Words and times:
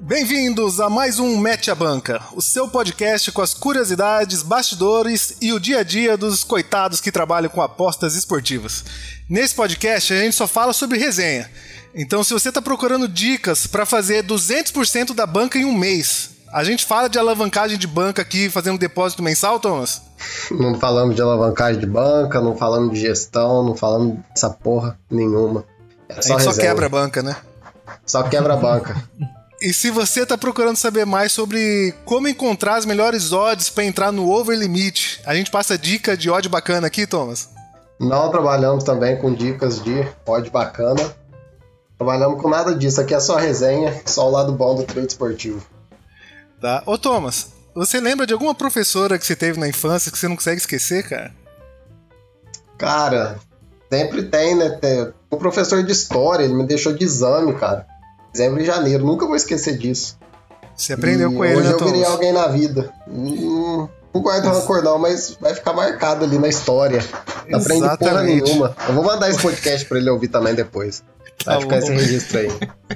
Bem-vindos 0.00 0.80
a 0.80 0.90
mais 0.90 1.18
um 1.18 1.38
Mete 1.38 1.70
a 1.70 1.74
Banca, 1.74 2.20
o 2.34 2.42
seu 2.42 2.68
podcast 2.68 3.30
com 3.32 3.40
as 3.40 3.54
curiosidades, 3.54 4.42
bastidores 4.42 5.36
e 5.40 5.52
o 5.52 5.60
dia 5.60 5.78
a 5.78 5.82
dia 5.82 6.16
dos 6.16 6.44
coitados 6.44 7.00
que 7.00 7.12
trabalham 7.12 7.48
com 7.48 7.62
apostas 7.62 8.14
esportivas. 8.14 8.84
Nesse 9.28 9.54
podcast 9.54 10.12
a 10.12 10.20
gente 10.20 10.34
só 10.34 10.46
fala 10.46 10.72
sobre 10.72 10.98
resenha. 10.98 11.50
Então, 11.94 12.22
se 12.24 12.32
você 12.32 12.48
está 12.48 12.60
procurando 12.60 13.08
dicas 13.08 13.66
para 13.66 13.86
fazer 13.86 14.24
200% 14.24 15.14
da 15.14 15.26
banca 15.26 15.58
em 15.58 15.64
um 15.64 15.72
mês, 15.72 16.30
a 16.52 16.64
gente 16.64 16.84
fala 16.84 17.08
de 17.08 17.18
alavancagem 17.18 17.78
de 17.78 17.86
banca 17.86 18.20
aqui, 18.20 18.50
fazendo 18.50 18.78
depósito 18.78 19.22
mensal, 19.22 19.58
Thomas? 19.58 20.02
Não 20.50 20.78
falamos 20.78 21.14
de 21.14 21.22
alavancagem 21.22 21.80
de 21.80 21.86
banca, 21.86 22.40
não 22.40 22.56
falamos 22.56 22.92
de 22.92 23.00
gestão, 23.00 23.64
não 23.64 23.76
falamos 23.76 24.18
dessa 24.28 24.50
porra 24.50 24.98
nenhuma. 25.10 25.64
É 26.08 26.20
só 26.20 26.34
a 26.34 26.38
gente 26.38 26.46
resenha. 26.48 26.54
só 26.54 26.60
quebra 26.60 26.86
a 26.86 26.88
banca, 26.88 27.22
né? 27.22 27.36
Só 28.04 28.22
quebra 28.24 28.54
a 28.54 28.56
banca. 28.56 28.96
E 29.64 29.72
se 29.72 29.90
você 29.90 30.24
está 30.24 30.36
procurando 30.36 30.76
saber 30.76 31.06
mais 31.06 31.32
sobre 31.32 31.94
como 32.04 32.28
encontrar 32.28 32.76
as 32.76 32.84
melhores 32.84 33.32
odds 33.32 33.70
para 33.70 33.82
entrar 33.82 34.12
no 34.12 34.30
over 34.30 34.54
limit, 34.58 35.22
a 35.24 35.34
gente 35.34 35.50
passa 35.50 35.78
dica 35.78 36.14
de 36.14 36.28
odd 36.28 36.50
bacana 36.50 36.86
aqui, 36.86 37.06
Thomas? 37.06 37.48
Não 37.98 38.30
trabalhamos 38.30 38.84
também 38.84 39.16
com 39.16 39.32
dicas 39.32 39.82
de 39.82 40.06
odd 40.26 40.50
bacana. 40.50 41.00
Trabalhamos 41.96 42.42
com 42.42 42.50
nada 42.50 42.74
disso, 42.74 43.00
aqui 43.00 43.14
é 43.14 43.20
só 43.20 43.36
resenha, 43.36 44.02
só 44.04 44.28
o 44.28 44.30
lado 44.30 44.52
bom 44.52 44.74
do 44.74 44.82
trade 44.82 45.06
esportivo. 45.06 45.66
Tá. 46.60 46.82
Ô 46.84 46.98
Thomas, 46.98 47.46
você 47.74 47.98
lembra 48.00 48.26
de 48.26 48.34
alguma 48.34 48.54
professora 48.54 49.18
que 49.18 49.24
você 49.24 49.34
teve 49.34 49.58
na 49.58 49.66
infância 49.66 50.12
que 50.12 50.18
você 50.18 50.28
não 50.28 50.36
consegue 50.36 50.60
esquecer, 50.60 51.08
cara? 51.08 51.34
Cara, 52.76 53.38
sempre 53.90 54.24
tem, 54.24 54.56
né? 54.56 54.78
Um 55.32 55.38
professor 55.38 55.82
de 55.82 55.90
história, 55.90 56.44
ele 56.44 56.52
me 56.52 56.66
deixou 56.66 56.92
de 56.92 57.02
exame, 57.02 57.54
cara 57.54 57.93
dezembro 58.34 58.60
e 58.60 58.64
janeiro. 58.64 59.06
Nunca 59.06 59.26
vou 59.26 59.36
esquecer 59.36 59.78
disso. 59.78 60.18
Você 60.76 60.92
aprendeu 60.92 61.30
e 61.30 61.34
com 61.34 61.44
ele, 61.44 61.60
hoje 61.60 61.70
eu 61.70 61.78
virei 61.78 62.04
alguém 62.04 62.32
na 62.32 62.48
vida. 62.48 62.92
Hum, 63.08 63.88
não 64.12 64.20
guardo 64.20 64.46
rancor 64.46 64.82
não, 64.82 64.98
mas 64.98 65.36
vai 65.40 65.54
ficar 65.54 65.72
marcado 65.72 66.24
ali 66.24 66.36
na 66.36 66.48
história. 66.48 67.02
Não 67.48 67.60
aprende 67.60 67.96
porra 67.96 68.22
nenhuma. 68.24 68.76
Eu 68.88 68.94
vou 68.94 69.04
mandar 69.04 69.30
esse 69.30 69.40
podcast 69.40 69.86
pra 69.86 69.98
ele 69.98 70.10
ouvir 70.10 70.28
também 70.28 70.54
depois. 70.54 71.02
Vai 71.44 71.56
tá 71.56 71.60
ficar 71.60 71.78
esse 71.78 71.92
registro 71.92 72.38
aí. 72.38 72.48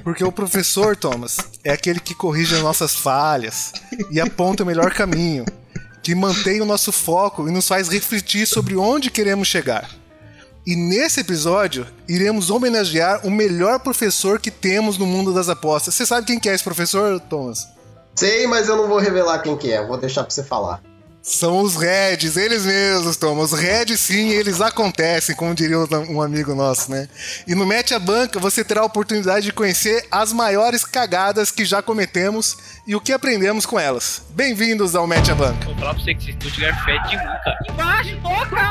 Porque 0.03 0.23
o 0.23 0.31
professor, 0.31 0.95
Thomas, 0.95 1.37
é 1.63 1.71
aquele 1.71 1.99
que 1.99 2.13
corrige 2.13 2.55
as 2.55 2.61
nossas 2.61 2.95
falhas 2.95 3.71
e 4.11 4.19
aponta 4.19 4.63
o 4.63 4.65
melhor 4.65 4.93
caminho, 4.93 5.45
que 6.01 6.13
mantém 6.15 6.59
o 6.59 6.65
nosso 6.65 6.91
foco 6.91 7.47
e 7.47 7.51
nos 7.51 7.67
faz 7.67 7.87
refletir 7.87 8.45
sobre 8.45 8.75
onde 8.75 9.09
queremos 9.09 9.47
chegar. 9.47 9.89
E 10.69 10.75
nesse 10.75 11.21
episódio, 11.21 11.87
iremos 12.07 12.51
homenagear 12.51 13.25
o 13.25 13.31
melhor 13.31 13.79
professor 13.79 14.39
que 14.39 14.51
temos 14.51 14.99
no 14.99 15.05
mundo 15.07 15.33
das 15.33 15.49
apostas. 15.49 15.95
Você 15.95 16.05
sabe 16.05 16.27
quem 16.27 16.39
que 16.39 16.47
é 16.47 16.53
esse 16.53 16.63
professor, 16.63 17.19
Thomas? 17.21 17.67
Sei, 18.13 18.45
mas 18.45 18.69
eu 18.69 18.75
não 18.75 18.87
vou 18.87 18.99
revelar 18.99 19.39
quem 19.39 19.57
que 19.57 19.71
é. 19.71 19.83
Vou 19.83 19.97
deixar 19.97 20.21
pra 20.21 20.29
você 20.29 20.43
falar. 20.43 20.79
São 21.23 21.61
os 21.61 21.75
Reds, 21.75 22.37
eles 22.37 22.67
mesmos, 22.67 23.17
Thomas. 23.17 23.51
Os 23.51 23.59
Reds, 23.59 23.99
sim, 23.99 24.29
eles 24.29 24.61
acontecem, 24.61 25.35
como 25.35 25.55
diria 25.55 25.79
um 26.07 26.21
amigo 26.21 26.53
nosso, 26.53 26.91
né? 26.91 27.09
E 27.47 27.55
no 27.55 27.65
Mete 27.65 27.95
a 27.95 27.99
Banca 27.99 28.39
você 28.39 28.63
terá 28.63 28.81
a 28.81 28.85
oportunidade 28.85 29.47
de 29.47 29.51
conhecer 29.51 30.05
as 30.11 30.31
maiores 30.31 30.85
cagadas 30.85 31.49
que 31.49 31.65
já 31.65 31.81
cometemos 31.81 32.55
e 32.85 32.95
o 32.95 33.01
que 33.01 33.11
aprendemos 33.11 33.65
com 33.65 33.79
elas. 33.79 34.21
Bem-vindos 34.29 34.95
ao 34.95 35.07
Mete 35.07 35.31
a 35.31 35.35
Banca. 35.35 35.65
Vou 35.65 35.75
falar 35.79 35.95
pra 35.95 36.03
você 36.03 36.13
que 36.13 36.25
se 36.25 36.33
Stuttgart 36.33 36.85
fede 36.85 37.17
nunca. 37.17 37.57
Embaixo, 37.67 38.21
toca, 38.21 38.61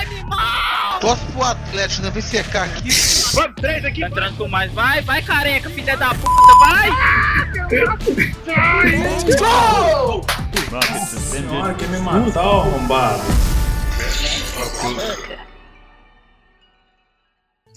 animal! 0.00 0.83
Torce 1.04 1.22
pro 1.32 1.42
Atlético, 1.42 2.00
não 2.00 2.08
né? 2.08 2.14
vem 2.14 2.22
secar 2.22 2.64
aqui. 2.64 2.88
Vamos, 3.34 3.56
três 3.56 3.84
aqui. 3.84 4.00
Tá 4.00 4.06
entrando 4.06 4.38
com 4.38 4.48
mais. 4.48 4.72
Vai, 4.72 5.02
vai, 5.02 5.20
careca, 5.20 5.68
filha 5.68 5.98
da 5.98 6.14
puta, 6.14 6.54
vai! 6.60 6.88
Gol! 9.38 10.24
Nossa, 10.72 11.20
senhora 11.20 11.74
quer 11.74 11.88
me 11.88 11.98
matar, 11.98 12.40
arrombado. 12.40 13.22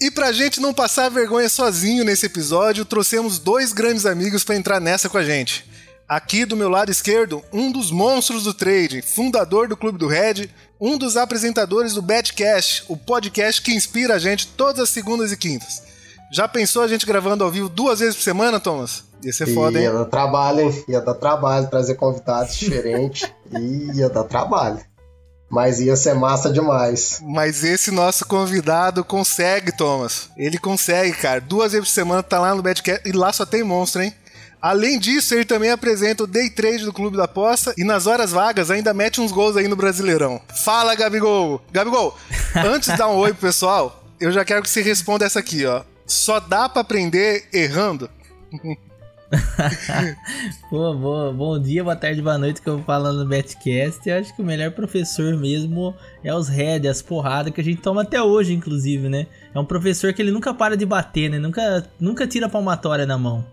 E 0.00 0.10
pra 0.10 0.32
gente 0.32 0.58
não 0.58 0.72
passar 0.72 1.10
vergonha 1.10 1.50
sozinho 1.50 2.06
nesse 2.06 2.24
episódio, 2.24 2.86
trouxemos 2.86 3.38
dois 3.38 3.74
grandes 3.74 4.06
amigos 4.06 4.42
para 4.42 4.56
entrar 4.56 4.80
nessa 4.80 5.06
com 5.06 5.18
a 5.18 5.22
gente. 5.22 5.68
Aqui 6.08 6.46
do 6.46 6.56
meu 6.56 6.70
lado 6.70 6.90
esquerdo, 6.90 7.44
um 7.52 7.70
dos 7.70 7.90
monstros 7.90 8.44
do 8.44 8.54
trading, 8.54 9.02
fundador 9.02 9.68
do 9.68 9.76
Clube 9.76 9.98
do 9.98 10.06
Red, 10.06 10.48
um 10.80 10.96
dos 10.96 11.16
apresentadores 11.16 11.94
do 11.94 12.02
Betcast, 12.02 12.84
o 12.88 12.96
podcast 12.96 13.60
que 13.60 13.74
inspira 13.74 14.14
a 14.14 14.18
gente 14.18 14.46
todas 14.48 14.82
as 14.82 14.88
segundas 14.90 15.32
e 15.32 15.36
quintas. 15.36 15.82
Já 16.30 16.46
pensou 16.46 16.82
a 16.82 16.88
gente 16.88 17.06
gravando 17.06 17.42
ao 17.42 17.50
vivo 17.50 17.68
duas 17.68 18.00
vezes 18.00 18.16
por 18.16 18.22
semana, 18.22 18.60
Thomas? 18.60 19.04
Ia 19.22 19.32
ser 19.32 19.46
foda, 19.52 19.78
hein? 19.78 19.84
Ia 19.84 19.92
dar 19.92 20.04
trabalho, 20.04 20.60
hein? 20.60 20.84
Ia 20.88 21.00
dar 21.00 21.14
trabalho 21.14 21.68
trazer 21.68 21.94
convidados 21.94 22.56
diferentes. 22.56 23.28
ia 23.94 24.08
dar 24.08 24.24
trabalho. 24.24 24.78
Mas 25.50 25.80
ia 25.80 25.96
ser 25.96 26.14
massa 26.14 26.52
demais. 26.52 27.20
Mas 27.22 27.64
esse 27.64 27.90
nosso 27.90 28.26
convidado 28.26 29.02
consegue, 29.02 29.72
Thomas. 29.72 30.28
Ele 30.36 30.58
consegue, 30.58 31.16
cara. 31.16 31.40
Duas 31.40 31.72
vezes 31.72 31.88
por 31.88 31.94
semana 31.94 32.22
tá 32.22 32.38
lá 32.38 32.54
no 32.54 32.62
Betcast 32.62 33.08
e 33.08 33.12
lá 33.12 33.32
só 33.32 33.46
tem 33.46 33.64
monstro, 33.64 34.02
hein? 34.02 34.12
Além 34.60 34.98
disso, 34.98 35.34
ele 35.34 35.44
também 35.44 35.70
apresenta 35.70 36.24
o 36.24 36.26
Day 36.26 36.50
Trade 36.50 36.84
do 36.84 36.92
Clube 36.92 37.16
da 37.16 37.24
Aposta 37.24 37.72
e 37.78 37.84
nas 37.84 38.08
horas 38.08 38.32
vagas 38.32 38.70
ainda 38.70 38.92
mete 38.92 39.20
uns 39.20 39.30
gols 39.30 39.56
aí 39.56 39.68
no 39.68 39.76
Brasileirão. 39.76 40.40
Fala, 40.64 40.96
Gabigol! 40.96 41.62
Gabigol, 41.70 42.16
antes 42.56 42.90
de 42.90 42.96
dar 42.96 43.08
um 43.08 43.16
oi 43.16 43.32
pro 43.32 43.42
pessoal, 43.42 44.04
eu 44.20 44.32
já 44.32 44.44
quero 44.44 44.62
que 44.62 44.68
você 44.68 44.82
responda 44.82 45.24
essa 45.24 45.38
aqui, 45.38 45.64
ó. 45.64 45.82
Só 46.04 46.40
dá 46.40 46.68
para 46.68 46.80
aprender 46.80 47.46
errando? 47.52 48.10
boa, 50.70 50.96
boa. 50.96 51.32
Bom 51.32 51.60
dia, 51.60 51.84
boa 51.84 51.94
tarde, 51.94 52.20
boa 52.20 52.38
noite 52.38 52.60
que 52.60 52.68
eu 52.68 52.78
vou 52.78 52.84
falando 52.84 53.22
no 53.22 53.28
Betcast. 53.28 54.08
Eu 54.08 54.18
acho 54.18 54.34
que 54.34 54.42
o 54.42 54.44
melhor 54.44 54.72
professor 54.72 55.36
mesmo 55.36 55.94
é 56.24 56.34
os 56.34 56.48
head, 56.48 56.88
as 56.88 57.00
porradas 57.00 57.52
que 57.52 57.60
a 57.60 57.64
gente 57.64 57.80
toma 57.80 58.02
até 58.02 58.20
hoje, 58.20 58.54
inclusive, 58.54 59.08
né? 59.08 59.26
É 59.54 59.60
um 59.60 59.64
professor 59.64 60.12
que 60.12 60.22
ele 60.22 60.32
nunca 60.32 60.52
para 60.52 60.76
de 60.76 60.86
bater, 60.86 61.30
né? 61.30 61.38
Nunca, 61.38 61.86
nunca 62.00 62.26
tira 62.26 62.48
palmatória 62.48 63.06
na 63.06 63.18
mão. 63.18 63.44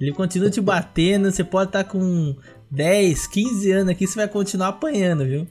Ele 0.00 0.12
continua 0.12 0.50
te 0.50 0.60
batendo, 0.60 1.30
você 1.30 1.42
pode 1.42 1.70
estar 1.70 1.84
tá 1.84 1.90
com 1.90 2.36
10, 2.70 3.26
15 3.26 3.72
anos 3.72 3.88
aqui, 3.90 4.06
você 4.06 4.14
vai 4.14 4.28
continuar 4.28 4.68
apanhando, 4.68 5.24
viu? 5.24 5.46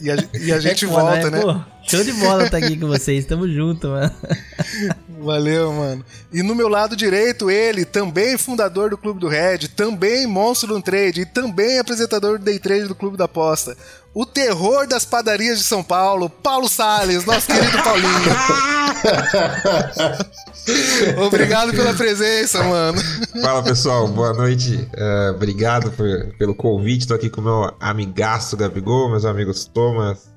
E 0.00 0.10
a, 0.10 0.16
e 0.38 0.52
a 0.52 0.60
gente 0.60 0.84
é 0.84 0.88
volta, 0.88 1.30
né? 1.30 1.40
Pô, 1.40 1.60
show 1.82 2.02
de 2.04 2.12
bola 2.12 2.48
tá 2.48 2.56
aqui 2.58 2.76
com 2.78 2.86
vocês, 2.86 3.24
tamo 3.26 3.48
junto, 3.48 3.88
mano. 3.88 4.10
Valeu, 5.22 5.72
mano. 5.72 6.04
E 6.32 6.42
no 6.42 6.54
meu 6.54 6.68
lado 6.68 6.96
direito, 6.96 7.48
ele, 7.48 7.84
também 7.84 8.36
fundador 8.36 8.90
do 8.90 8.98
Clube 8.98 9.20
do 9.20 9.28
Red, 9.28 9.68
também 9.68 10.26
monstro 10.26 10.74
do 10.74 10.82
trade 10.82 11.20
e 11.20 11.26
também 11.26 11.78
apresentador 11.78 12.38
do 12.38 12.44
Day 12.44 12.58
Trade 12.58 12.88
do 12.88 12.94
Clube 12.94 13.16
da 13.16 13.26
Aposta. 13.26 13.76
O 14.12 14.26
terror 14.26 14.86
das 14.86 15.04
padarias 15.04 15.58
de 15.58 15.64
São 15.64 15.82
Paulo, 15.82 16.28
Paulo 16.28 16.68
Sales, 16.68 17.24
nosso 17.24 17.46
querido 17.46 17.78
Paulinho. 17.82 18.10
Obrigado 21.24 21.72
pela 21.72 21.94
presença, 21.94 22.62
mano. 22.64 23.00
Fala 23.40 23.62
pessoal, 23.62 24.08
boa 24.08 24.34
noite. 24.34 24.88
Uh, 24.94 25.30
obrigado 25.34 25.92
por, 25.92 26.34
pelo 26.36 26.54
convite. 26.54 27.06
Tô 27.06 27.14
aqui 27.14 27.30
com 27.30 27.40
o 27.40 27.44
meu 27.44 27.74
amigaço 27.80 28.56
Gabigol, 28.56 29.08
meus 29.08 29.24
amigos 29.24 29.64
Thomas 29.66 30.31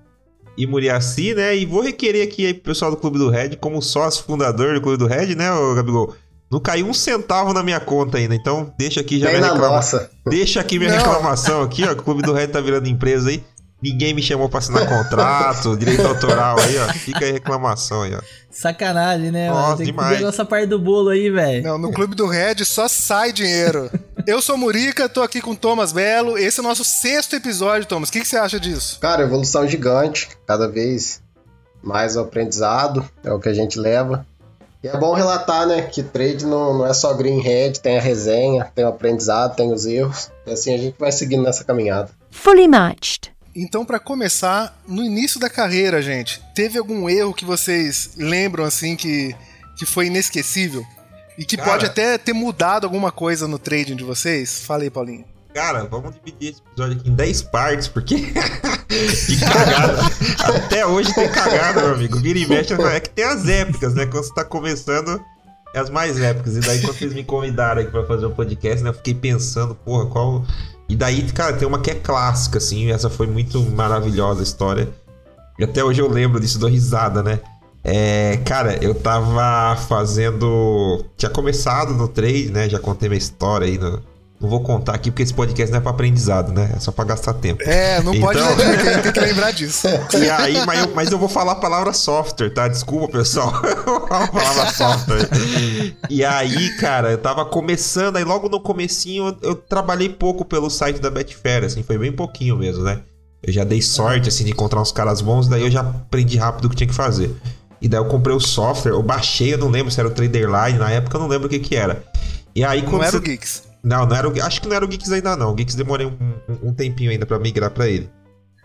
e 0.57 0.65
Muriaci, 0.65 1.33
né? 1.33 1.55
E 1.55 1.65
vou 1.65 1.81
requerer 1.81 2.27
aqui 2.27 2.45
aí 2.45 2.53
pro 2.53 2.63
pessoal 2.71 2.91
do 2.91 2.97
Clube 2.97 3.17
do 3.17 3.29
Red, 3.29 3.57
como 3.59 3.81
sócio 3.81 4.23
fundador 4.23 4.73
do 4.73 4.81
Clube 4.81 4.97
do 4.97 5.07
Red, 5.07 5.35
né, 5.35 5.45
Gabigol? 5.75 6.13
Não 6.51 6.59
caiu 6.59 6.85
um 6.87 6.93
centavo 6.93 7.53
na 7.53 7.63
minha 7.63 7.79
conta 7.79 8.17
ainda, 8.17 8.35
então 8.35 8.71
deixa 8.77 9.01
aqui 9.01 9.19
já 9.19 9.29
minha 9.29 9.51
reclamação. 9.51 10.07
Deixa 10.27 10.59
aqui 10.61 10.77
minha 10.77 10.91
Não. 10.91 10.97
reclamação 10.97 11.61
aqui, 11.61 11.83
ó. 11.83 11.91
O 11.91 11.95
Clube 11.95 12.21
do 12.21 12.33
Red 12.33 12.47
tá 12.49 12.61
virando 12.61 12.87
empresa 12.87 13.29
aí. 13.29 13.43
Ninguém 13.85 14.15
me 14.15 14.21
chamou 14.23 14.49
pra 14.49 14.57
assinar 14.57 14.89
contrato, 14.89 15.77
direito 15.77 16.07
autoral 16.07 16.57
aí, 16.59 16.75
ó. 16.79 16.87
Fica 16.93 17.23
aí 17.23 17.33
reclamação 17.33 18.01
aí, 18.01 18.15
ó. 18.15 18.21
Sacanagem, 18.49 19.29
né? 19.29 19.47
Nossa, 19.47 19.77
Tem 19.77 19.85
demais. 19.85 20.17
que 20.17 20.23
a 20.23 20.25
nossa 20.25 20.43
parte 20.43 20.65
do 20.65 20.79
bolo 20.79 21.09
aí, 21.09 21.29
velho. 21.29 21.61
Não, 21.61 21.77
no 21.77 21.91
Clube 21.91 22.15
do 22.15 22.25
Red 22.25 22.65
só 22.65 22.87
sai 22.87 23.31
dinheiro. 23.31 23.91
Eu 24.25 24.41
sou 24.41 24.57
Murica, 24.57 25.07
tô 25.07 25.21
aqui 25.21 25.39
com 25.39 25.51
o 25.51 25.55
Thomas 25.55 25.91
Belo. 25.91 26.35
Esse 26.35 26.59
é 26.59 26.63
o 26.63 26.65
nosso 26.65 26.83
sexto 26.83 27.35
episódio, 27.35 27.87
Thomas. 27.87 28.09
O 28.09 28.11
que, 28.11 28.21
que 28.21 28.27
você 28.27 28.37
acha 28.37 28.59
disso? 28.59 28.99
Cara, 28.99 29.21
evolução 29.21 29.67
gigante. 29.67 30.29
Cada 30.47 30.67
vez 30.67 31.21
mais 31.83 32.15
o 32.15 32.21
aprendizado 32.21 33.07
é 33.23 33.31
o 33.31 33.39
que 33.39 33.49
a 33.49 33.53
gente 33.53 33.77
leva. 33.77 34.25
E 34.83 34.87
é 34.87 34.97
bom 34.97 35.13
relatar, 35.13 35.67
né, 35.67 35.83
que 35.83 36.01
trade 36.01 36.43
não, 36.43 36.79
não 36.79 36.85
é 36.87 36.93
só 36.93 37.13
green 37.13 37.39
head, 37.39 37.79
tem 37.79 37.97
a 37.97 38.01
resenha, 38.01 38.71
tem 38.73 38.83
o 38.83 38.87
aprendizado, 38.87 39.55
tem 39.55 39.71
os 39.71 39.85
erros. 39.85 40.31
E 40.47 40.51
assim 40.51 40.73
a 40.73 40.77
gente 40.77 40.95
vai 40.97 41.11
seguindo 41.11 41.43
nessa 41.43 41.63
caminhada. 41.63 42.09
Fully 42.31 42.67
matched. 42.67 43.34
Então, 43.55 43.85
para 43.85 43.99
começar, 43.99 44.77
no 44.85 45.01
início 45.01 45.39
da 45.39 45.49
carreira, 45.49 46.01
gente, 46.01 46.41
teve 46.53 46.77
algum 46.77 47.09
erro 47.09 47.33
que 47.33 47.45
vocês 47.45 48.11
lembram 48.17 48.65
assim 48.65 48.97
que, 48.97 49.33
que 49.77 49.85
foi 49.85 50.07
inesquecível? 50.07 50.85
E 51.37 51.45
que 51.45 51.55
cara, 51.55 51.71
pode 51.71 51.85
até 51.85 52.17
ter 52.17 52.33
mudado 52.33 52.85
alguma 52.85 53.13
coisa 53.13 53.47
no 53.47 53.57
trading 53.57 53.95
de 53.95 54.03
vocês? 54.03 54.65
Fala 54.65 54.83
aí, 54.83 54.89
Paulinho. 54.89 55.23
Cara, 55.53 55.85
vamos 55.85 56.13
dividir 56.15 56.51
esse 56.51 56.61
episódio 56.61 56.99
aqui 56.99 57.09
em 57.09 57.15
10 57.15 57.41
partes, 57.43 57.87
porque. 57.87 58.15
que 58.89 59.39
cagada. 59.39 60.01
Até 60.43 60.85
hoje 60.85 61.13
tem 61.13 61.31
cagada, 61.31 61.81
meu 61.81 61.93
amigo. 61.93 62.19
Vira 62.19 62.39
e 62.39 62.45
mexe, 62.45 62.73
é 62.73 62.99
que 62.99 63.09
tem 63.09 63.23
as 63.23 63.47
épicas, 63.47 63.93
né? 63.93 64.05
Quando 64.05 64.25
você 64.25 64.33
tá 64.33 64.43
começando, 64.43 65.23
as 65.73 65.89
mais 65.89 66.19
épicas. 66.19 66.57
E 66.57 66.59
daí, 66.59 66.81
quando 66.81 66.97
vocês 66.97 67.13
me 67.13 67.23
convidaram 67.23 67.81
aqui 67.81 67.91
pra 67.91 68.05
fazer 68.05 68.25
o 68.25 68.29
um 68.29 68.35
podcast, 68.35 68.83
né? 68.83 68.89
Eu 68.89 68.93
fiquei 68.93 69.13
pensando, 69.13 69.73
porra, 69.75 70.07
qual. 70.07 70.45
E 70.87 70.95
daí, 70.95 71.23
cara, 71.31 71.53
tem 71.53 71.67
uma 71.67 71.79
que 71.79 71.91
é 71.91 71.95
clássica, 71.95 72.57
assim. 72.57 72.91
Essa 72.91 73.09
foi 73.09 73.27
muito 73.27 73.59
maravilhosa 73.71 74.41
a 74.41 74.43
história. 74.43 74.89
E 75.57 75.63
até 75.63 75.83
hoje 75.83 76.01
eu 76.01 76.09
lembro 76.09 76.39
disso, 76.39 76.59
dou 76.59 76.69
risada, 76.69 77.23
né? 77.23 77.39
É, 77.83 78.37
cara, 78.45 78.83
eu 78.83 78.95
tava 78.95 79.75
fazendo. 79.87 81.05
Tinha 81.17 81.29
começado 81.29 81.93
no 81.93 82.07
trade, 82.07 82.51
né? 82.51 82.67
Já 82.67 82.79
contei 82.79 83.07
minha 83.07 83.19
história 83.19 83.67
aí 83.67 83.77
no, 83.77 84.01
não 84.45 84.49
vou 84.49 84.61
contar 84.61 84.93
aqui 84.93 85.09
porque 85.09 85.23
esse 85.23 85.33
podcast 85.33 85.71
não 85.71 85.79
é 85.79 85.81
pra 85.81 85.91
aprendizado, 85.91 86.53
né? 86.53 86.71
É 86.75 86.79
só 86.79 86.91
pra 86.91 87.03
gastar 87.03 87.33
tempo. 87.33 87.63
É, 87.63 88.01
não 88.03 88.13
então... 88.13 88.27
pode 88.31 88.77
dica, 88.77 89.01
tem 89.01 89.11
que 89.11 89.19
lembrar 89.19 89.51
disso. 89.51 89.87
E 90.13 90.29
aí, 90.29 90.63
mas 90.65 90.79
eu, 90.79 90.95
mas 90.95 91.11
eu 91.11 91.17
vou 91.17 91.27
falar 91.27 91.53
a 91.53 91.55
palavra 91.55 91.91
software, 91.91 92.51
tá? 92.51 92.67
Desculpa, 92.67 93.07
pessoal. 93.17 93.51
Eu 93.63 93.83
vou 93.83 94.07
falar 94.07 94.25
a 94.25 94.27
palavra 94.27 94.71
software. 94.71 95.29
E 96.09 96.23
aí, 96.23 96.77
cara, 96.77 97.11
eu 97.11 97.17
tava 97.17 97.43
começando, 97.45 98.17
aí 98.17 98.23
logo 98.23 98.47
no 98.47 98.59
comecinho 98.59 99.35
eu, 99.41 99.49
eu 99.49 99.55
trabalhei 99.55 100.09
pouco 100.09 100.45
pelo 100.45 100.69
site 100.69 100.99
da 100.99 101.09
Betfair, 101.09 101.63
assim, 101.63 101.81
foi 101.81 101.97
bem 101.97 102.11
pouquinho 102.11 102.55
mesmo, 102.55 102.83
né? 102.83 103.01
Eu 103.41 103.51
já 103.51 103.63
dei 103.63 103.81
sorte, 103.81 104.29
assim, 104.29 104.43
de 104.43 104.51
encontrar 104.51 104.81
uns 104.81 104.91
caras 104.91 105.21
bons, 105.21 105.47
daí 105.47 105.63
eu 105.63 105.71
já 105.71 105.81
aprendi 105.81 106.37
rápido 106.37 106.65
o 106.65 106.69
que 106.69 106.75
tinha 106.75 106.87
que 106.87 106.95
fazer. 106.95 107.35
E 107.81 107.87
daí 107.87 107.99
eu 107.99 108.05
comprei 108.05 108.35
o 108.35 108.39
software, 108.39 108.91
eu 108.91 109.03
baixei, 109.03 109.53
eu 109.53 109.57
não 109.57 109.69
lembro 109.69 109.91
se 109.91 109.99
era 109.99 110.07
o 110.07 110.11
Traderline, 110.11 110.77
na 110.77 110.91
época 110.91 111.17
eu 111.17 111.21
não 111.21 111.27
lembro 111.27 111.47
o 111.47 111.49
que 111.49 111.59
que 111.59 111.75
era. 111.75 112.03
E 112.55 112.63
aí 112.63 112.81
quando 112.83 112.93
não 112.93 113.03
era 113.03 113.11
você... 113.11 113.17
o 113.17 113.21
Geeks. 113.21 113.64
Não, 113.85 114.03
não 114.07 114.15
era 114.15 114.27
o, 114.27 114.41
acho 114.41 114.59
que 114.59 114.67
não 114.67 114.75
era 114.75 114.83
o 114.83 114.87
Geeks 114.87 115.11
ainda 115.11 115.37
não. 115.37 115.51
O 115.51 115.53
Geeks 115.53 115.75
demorei 115.75 116.07
um, 116.07 116.69
um, 116.69 116.73
tempinho 116.73 117.11
ainda 117.11 117.23
para 117.23 117.37
migrar 117.37 117.69
para 117.69 117.87
ele. 117.87 118.09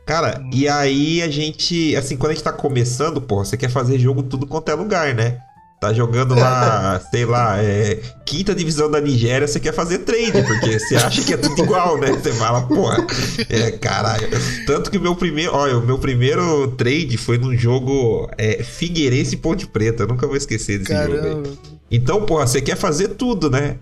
Cara, 0.06 0.40
hum. 0.40 0.50
e 0.50 0.66
aí 0.66 1.20
a 1.20 1.28
gente, 1.28 1.94
assim, 1.94 2.16
quando 2.16 2.32
a 2.32 2.34
gente 2.34 2.42
tá 2.42 2.52
começando, 2.52 3.20
porra, 3.20 3.44
você 3.44 3.56
quer 3.56 3.68
fazer 3.68 3.98
jogo 3.98 4.22
tudo 4.22 4.46
quanto 4.46 4.70
é 4.70 4.74
lugar, 4.74 5.14
né? 5.14 5.38
Tá 5.78 5.92
jogando 5.92 6.34
lá, 6.34 7.00
sei 7.10 7.26
lá, 7.26 7.62
é, 7.62 8.00
quinta 8.24 8.54
divisão 8.54 8.90
da 8.90 8.98
Nigéria, 8.98 9.46
você 9.46 9.60
quer 9.60 9.74
fazer 9.74 9.98
trade, 9.98 10.42
porque 10.42 10.78
você 10.78 10.96
acha 10.96 11.22
que 11.22 11.34
é 11.34 11.36
tudo 11.36 11.62
igual, 11.62 11.98
né? 11.98 12.12
Você 12.12 12.32
fala, 12.32 12.62
porra, 12.62 13.06
é, 13.50 13.72
caralho. 13.72 14.26
Tanto 14.66 14.90
que 14.90 14.96
o 14.96 15.00
meu 15.02 15.14
primeiro, 15.14 15.54
olha, 15.54 15.76
o 15.76 15.86
meu 15.86 15.98
primeiro 15.98 16.68
trade 16.78 17.18
foi 17.18 17.36
num 17.36 17.56
jogo 17.56 18.26
é, 18.38 18.62
Figueirense 18.62 19.34
e 19.34 19.38
Ponte 19.38 19.66
Preta, 19.66 20.04
eu 20.04 20.08
nunca 20.08 20.26
vou 20.26 20.36
esquecer 20.36 20.78
desse 20.78 20.90
Caramba. 20.90 21.28
jogo 21.28 21.46
aí. 21.46 21.58
Então, 21.90 22.24
porra, 22.24 22.46
você 22.46 22.62
quer 22.62 22.76
fazer 22.76 23.08
tudo, 23.08 23.50
né? 23.50 23.76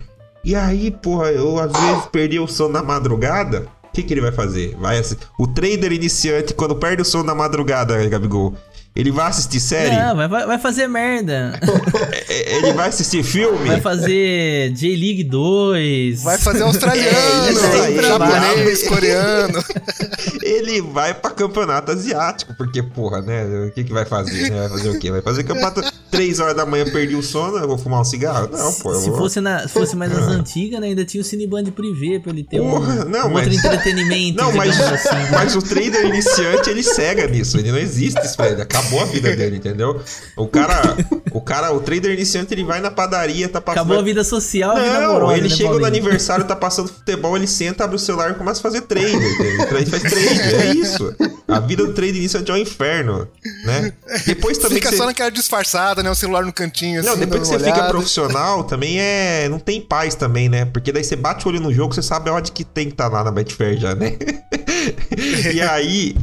E 0.49 0.55
aí, 0.55 0.91
porra, 0.91 1.27
eu 1.31 1.59
às 1.59 1.71
vezes 1.71 2.06
perdi 2.06 2.41
o 2.41 2.49
sono 2.49 2.73
na 2.73 2.83
madrugada. 2.83 3.67
O 3.85 3.93
que, 3.93 4.03
que 4.03 4.15
ele 4.15 4.23
vai 4.23 4.33
fazer? 4.33 4.75
Vai 4.77 4.97
assim, 4.99 5.15
O 5.39 5.47
trader 5.47 5.93
iniciante, 5.93 6.55
quando 6.55 6.75
perde 6.75 7.03
o 7.03 7.05
sono 7.05 7.25
na 7.25 7.35
madrugada, 7.35 8.09
Gabigol, 8.09 8.55
ele 8.99 9.12
vai 9.12 9.29
assistir 9.29 9.61
série? 9.61 9.95
Não, 9.95 10.17
vai, 10.17 10.29
vai 10.29 10.59
fazer 10.59 10.89
merda. 10.89 11.59
É, 12.31 12.56
ele 12.56 12.73
vai 12.75 12.89
assistir 12.89 13.23
filme? 13.23 13.67
Vai 13.67 13.81
fazer 13.81 14.71
J-League 14.73 15.25
2. 15.25 16.23
Vai 16.23 16.37
fazer 16.37 16.62
australiano, 16.62 17.59
é, 17.59 18.03
japonês, 18.03 18.83
coreano. 18.87 19.65
Ele 20.43 20.81
vai 20.81 21.15
pra 21.15 21.31
campeonato 21.31 21.91
asiático, 21.93 22.55
porque, 22.56 22.83
porra, 22.83 23.23
né? 23.23 23.67
O 23.67 23.73
que, 23.73 23.85
que 23.85 23.93
vai 23.93 24.05
fazer? 24.05 24.50
Né? 24.50 24.61
Vai 24.61 24.69
fazer 24.69 24.89
o 24.91 24.99
quê? 24.99 25.11
Vai 25.11 25.23
fazer 25.23 25.45
campeonato 25.45 25.83
3 26.11 26.41
horas 26.41 26.56
da 26.56 26.67
manhã, 26.67 26.85
perdi 26.85 27.15
o 27.15 27.23
sono, 27.23 27.59
eu 27.59 27.69
vou 27.69 27.79
fumar 27.79 28.00
um 28.00 28.05
cigarro? 28.05 28.49
Não, 28.50 28.73
pô. 28.75 28.95
Se, 28.95 29.11
vou... 29.11 29.19
fosse, 29.19 29.41
na, 29.41 29.67
se 29.67 29.69
fosse 29.69 29.97
mais 29.97 30.12
nas 30.12 30.29
antigas, 30.29 30.81
né? 30.81 30.89
Ainda 30.89 31.05
tinha 31.05 31.21
o 31.21 31.25
Cineband 31.25 31.71
privê 31.71 32.19
pra 32.19 32.33
ele 32.33 32.45
ter 32.45 32.59
porra, 32.59 33.05
um, 33.05 33.09
não, 33.09 33.29
um 33.29 33.33
mas... 33.33 33.47
outro 33.47 33.67
entretenimento. 33.67 34.39
Não, 34.39 34.53
mas, 34.53 34.81
assim. 34.81 35.09
mas 35.33 35.56
o 35.56 35.62
trader 35.62 36.06
iniciante, 36.06 36.71
ele 36.71 36.83
cega 36.83 37.27
nisso. 37.27 37.59
Ele 37.59 37.73
não 37.73 37.79
existe 37.79 38.21
isso 38.25 38.37
pra 38.37 38.49
ele. 38.49 38.62
Acabou 38.62 38.88
acabou 38.88 39.02
a 39.02 39.05
vida 39.05 39.37
dele, 39.37 39.56
entendeu? 39.56 40.00
O 40.37 40.46
cara, 40.46 40.96
o 41.32 41.40
cara, 41.40 41.73
o 41.73 41.81
trader 41.81 42.12
iniciante, 42.12 42.55
ele 42.55 42.64
vai 42.64 42.81
na 42.81 42.90
padaria, 42.90 43.49
tá 43.49 43.61
passando. 43.61 43.82
Acabou 43.82 43.99
a 43.99 44.02
vida 44.02 44.25
social, 44.25 44.75
Não, 44.75 44.82
a 44.82 44.85
vida 44.85 45.06
amorosa, 45.06 45.32
ele 45.35 45.43
né, 45.43 45.49
chega 45.49 45.64
Paulinho? 45.64 45.81
no 45.81 45.87
aniversário, 45.87 46.44
tá 46.44 46.56
passando 46.56 46.88
futebol, 46.88 47.37
ele 47.37 47.46
senta, 47.46 47.85
abre 47.85 47.96
o 47.96 47.99
celular 47.99 48.31
e 48.31 48.35
começa 48.35 48.61
a 48.61 48.62
fazer 48.62 48.82
trade. 48.82 49.06
Ele 49.06 49.87
faz 49.87 50.02
trade, 50.02 50.40
é 50.55 50.75
isso. 50.75 51.14
A 51.46 51.61
vida 51.61 51.87
do 51.87 51.93
trader 51.93 52.17
iniciante 52.17 52.50
é 52.50 52.55
um 52.55 52.58
inferno, 52.58 53.29
né? 53.64 53.93
Depois 54.26 54.58
também 54.58 54.79
fica 54.79 54.90
só 54.90 54.99
você... 54.99 55.06
naquela 55.06 55.31
disfarçada, 55.31 56.02
né? 56.02 56.11
O 56.11 56.14
celular 56.14 56.44
no 56.44 56.52
cantinho, 56.52 57.00
assim, 57.00 57.08
Não, 57.08 57.17
depois 57.17 57.43
que 57.43 57.49
você 57.49 57.56
olhada. 57.56 57.75
fica 57.75 57.88
profissional, 57.88 58.64
também 58.64 59.00
é... 59.00 59.49
Não 59.49 59.58
tem 59.58 59.81
paz 59.81 60.14
também, 60.14 60.49
né? 60.49 60.64
Porque 60.64 60.93
daí 60.93 61.05
você 61.05 61.17
bate 61.17 61.46
o 61.46 61.50
olho 61.50 61.61
no 61.61 61.73
jogo, 61.73 61.94
você 61.94 62.02
sabe 62.02 62.31
onde 62.31 62.52
que 62.52 62.64
tem 62.64 62.87
que 62.87 62.93
estar 62.93 63.08
tá 63.08 63.17
lá 63.19 63.25
na 63.25 63.31
Betfair 63.31 63.79
já, 63.79 63.94
né? 63.94 64.17
e 65.52 65.61
aí, 65.61 66.14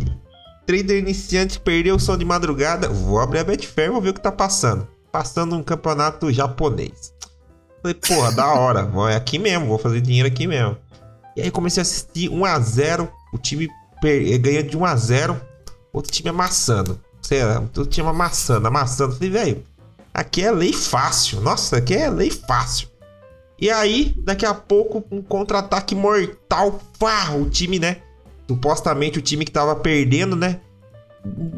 Trader 0.66 0.98
iniciante 0.98 1.60
perdeu 1.60 1.96
o 1.96 2.00
som 2.00 2.18
de 2.18 2.26
madrugada. 2.26 2.90
Vou 2.90 3.20
abrir 3.20 3.40
a 3.40 3.44
Betfair, 3.44 3.92
vou 3.92 4.02
ver 4.02 4.10
o 4.10 4.14
que 4.14 4.22
tá 4.22 4.32
passando. 4.32 4.88
Passando 5.12 5.56
um 5.56 5.64
campeonato 5.64 6.32
japonês. 6.32 7.14
Falei, 7.82 7.94
porra, 7.96 8.32
da 8.32 8.54
hora. 8.54 8.90
É 9.12 9.16
aqui 9.16 9.38
mesmo, 9.38 9.68
vou 9.68 9.78
fazer 9.78 10.02
dinheiro 10.02 10.28
aqui 10.28 10.48
mesmo. 10.48 10.76
E 11.36 11.42
aí 11.42 11.52
comecei 11.52 11.82
a 11.82 11.84
assistir 11.84 12.30
1x0. 12.30 13.08
O 13.32 13.38
time 13.38 13.70
per... 14.02 14.40
ganha 14.40 14.64
de 14.64 14.78
1x0. 14.78 15.40
Outro 15.94 16.12
time 16.12 16.30
amassando. 16.30 17.00
Sei 17.22 17.44
lá, 17.44 17.60
outro 17.60 17.86
time 17.86 18.08
amassando, 18.08 18.68
amassando. 18.68 19.14
Falei, 19.14 19.30
velho, 19.30 19.64
aqui 20.14 20.44
é 20.44 20.52
lei 20.52 20.74
fácil. 20.74 21.42
Nossa, 21.42 21.78
aqui 21.78 21.94
é 21.94 22.10
lei 22.10 22.32
fácil. 22.32 22.88
E 23.60 23.70
aí, 23.70 24.14
daqui 24.18 24.46
a 24.46 24.54
pouco, 24.54 25.04
um 25.12 25.22
contra-ataque 25.22 25.96
mortal. 25.96 26.82
Pá, 27.00 27.32
o 27.32 27.50
time, 27.50 27.80
né? 27.80 28.02
Supostamente 28.48 29.20
o 29.20 29.22
time 29.22 29.46
que 29.46 29.52
tava 29.52 29.76
perdendo, 29.76 30.36
né? 30.36 30.60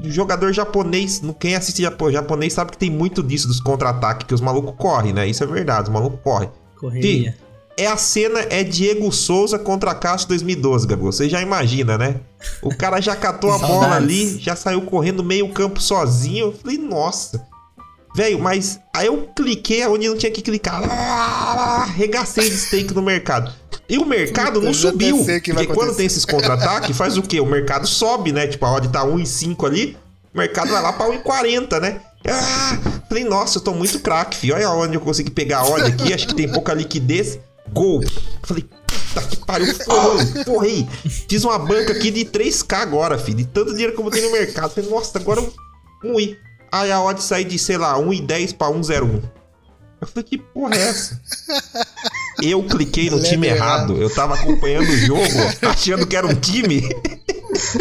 O 0.03 0.09
jogador 0.09 0.53
japonês, 0.53 1.21
quem 1.39 1.55
assiste 1.55 1.81
japonês 1.81 2.53
sabe 2.53 2.71
que 2.71 2.77
tem 2.77 2.89
muito 2.89 3.21
disso 3.21 3.47
dos 3.47 3.59
contra-ataques, 3.59 4.25
que 4.25 4.33
os 4.33 4.39
malucos 4.39 4.75
correm, 4.77 5.11
né? 5.11 5.27
Isso 5.27 5.43
é 5.43 5.47
verdade, 5.47 5.89
os 5.89 5.93
malucos 5.93 6.19
correm. 6.23 6.49
Correria. 6.79 7.35
é 7.77 7.87
a 7.87 7.97
cena 7.97 8.39
é 8.49 8.63
Diego 8.63 9.11
Souza 9.11 9.59
contra 9.59 9.91
a 9.91 9.95
Caixa 9.95 10.27
2012, 10.27 10.87
Gabriel. 10.87 11.11
Você 11.11 11.27
já 11.27 11.41
imagina, 11.41 11.97
né? 11.97 12.21
O 12.61 12.75
cara 12.75 13.01
já 13.01 13.15
catou 13.15 13.51
a 13.53 13.57
bola 13.57 13.95
ali, 13.95 14.37
já 14.39 14.55
saiu 14.55 14.81
correndo 14.83 15.23
meio 15.23 15.49
campo 15.49 15.81
sozinho. 15.81 16.47
Eu 16.47 16.53
falei, 16.53 16.77
nossa. 16.77 17.45
Velho, 18.15 18.39
mas 18.39 18.79
aí 18.95 19.07
eu 19.07 19.29
cliquei 19.35 19.85
onde 19.85 20.07
não 20.07 20.17
tinha 20.17 20.31
que 20.31 20.41
clicar. 20.41 20.81
Arregacei 20.83 22.49
de 22.49 22.57
steak 22.57 22.93
no 22.93 23.01
mercado. 23.01 23.53
E 23.89 23.97
o 23.97 24.05
mercado 24.05 24.61
não 24.61 24.73
subiu. 24.73 25.23
Porque 25.25 25.67
quando 25.67 25.95
tem 25.95 26.05
esses 26.05 26.25
contra-ataques, 26.25 26.95
faz 26.95 27.17
o 27.17 27.21
quê? 27.21 27.39
O 27.39 27.45
mercado 27.45 27.87
sobe, 27.87 28.31
né? 28.31 28.47
Tipo, 28.47 28.65
a 28.65 28.73
odd 28.73 28.89
tá 28.89 29.05
1,5 29.05 29.65
ali. 29.65 29.97
O 30.33 30.37
mercado 30.37 30.69
vai 30.71 30.81
lá 30.81 30.91
pra 30.93 31.07
1,40, 31.07 31.79
né? 31.79 32.01
Ah, 32.27 32.77
falei, 33.07 33.23
nossa, 33.23 33.57
eu 33.57 33.61
tô 33.61 33.73
muito 33.73 33.99
craque, 33.99 34.35
filho. 34.35 34.55
Olha 34.55 34.69
onde 34.71 34.95
eu 34.95 35.01
consegui 35.01 35.31
pegar 35.31 35.59
a 35.59 35.65
odd 35.65 35.83
aqui. 35.83 36.13
Acho 36.13 36.27
que 36.27 36.35
tem 36.35 36.51
pouca 36.51 36.73
liquidez. 36.73 37.39
Gol. 37.71 38.03
Falei, 38.43 38.63
puta 38.63 39.21
que 39.27 39.37
pariu. 39.37 39.73
Porra, 39.85 40.43
porrei. 40.43 40.87
Fiz 41.29 41.45
uma 41.45 41.57
banca 41.57 41.93
aqui 41.93 42.11
de 42.11 42.25
3K 42.25 42.73
agora, 42.75 43.17
filho. 43.17 43.37
De 43.37 43.45
tanto 43.45 43.71
dinheiro 43.71 43.93
que 43.93 43.99
eu 43.99 44.03
botei 44.03 44.21
no 44.21 44.31
mercado. 44.31 44.73
Falei, 44.73 44.89
nossa, 44.89 45.17
agora 45.17 45.41
um 46.03 46.19
i. 46.19 46.37
Aí 46.69 46.91
a 46.91 47.01
odd 47.01 47.23
sai 47.23 47.45
de, 47.45 47.57
sei 47.57 47.77
lá, 47.77 47.97
1,10 47.97 48.57
pra 48.57 48.67
1,01. 48.67 49.23
Eu 50.01 50.07
falei, 50.07 50.23
que 50.23 50.37
porra 50.37 50.75
é 50.75 50.81
essa? 50.81 51.21
Eu 52.41 52.63
cliquei 52.63 53.09
no 53.09 53.21
time 53.21 53.47
errado. 53.47 53.97
Eu 54.01 54.09
tava 54.09 54.35
acompanhando 54.35 54.87
o 54.89 54.97
jogo, 54.97 55.21
achando 55.61 56.05
que 56.05 56.15
era 56.15 56.27
um 56.27 56.35
time. 56.35 56.87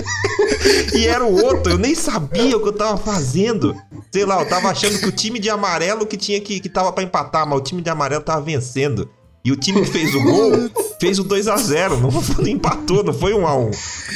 e 0.94 1.06
era 1.06 1.24
o 1.24 1.44
outro. 1.44 1.72
Eu 1.72 1.78
nem 1.78 1.94
sabia 1.94 2.56
o 2.56 2.60
que 2.60 2.68
eu 2.68 2.72
tava 2.72 2.96
fazendo. 2.96 3.76
Sei 4.12 4.24
lá, 4.24 4.40
eu 4.40 4.48
tava 4.48 4.68
achando 4.68 4.98
que 4.98 5.06
o 5.06 5.12
time 5.12 5.38
de 5.38 5.50
amarelo 5.50 6.06
que 6.06 6.16
tinha 6.16 6.40
que, 6.40 6.60
que 6.60 6.68
tava 6.68 6.92
pra 6.92 7.04
empatar, 7.04 7.46
mas 7.46 7.58
o 7.58 7.62
time 7.62 7.82
de 7.82 7.90
amarelo 7.90 8.22
tava 8.22 8.40
vencendo. 8.40 9.10
E 9.44 9.52
o 9.52 9.56
time 9.56 9.82
que 9.82 9.90
fez 9.90 10.12
o 10.12 10.22
gol 10.22 10.70
fez 10.98 11.18
o 11.20 11.24
2 11.24 11.46
a 11.46 11.56
0 11.56 12.00
não, 12.00 12.10
não 12.10 12.48
empatou, 12.48 13.04
não 13.04 13.12
foi 13.12 13.32
1 13.32 13.46
a 13.46 13.56
1 13.56 13.70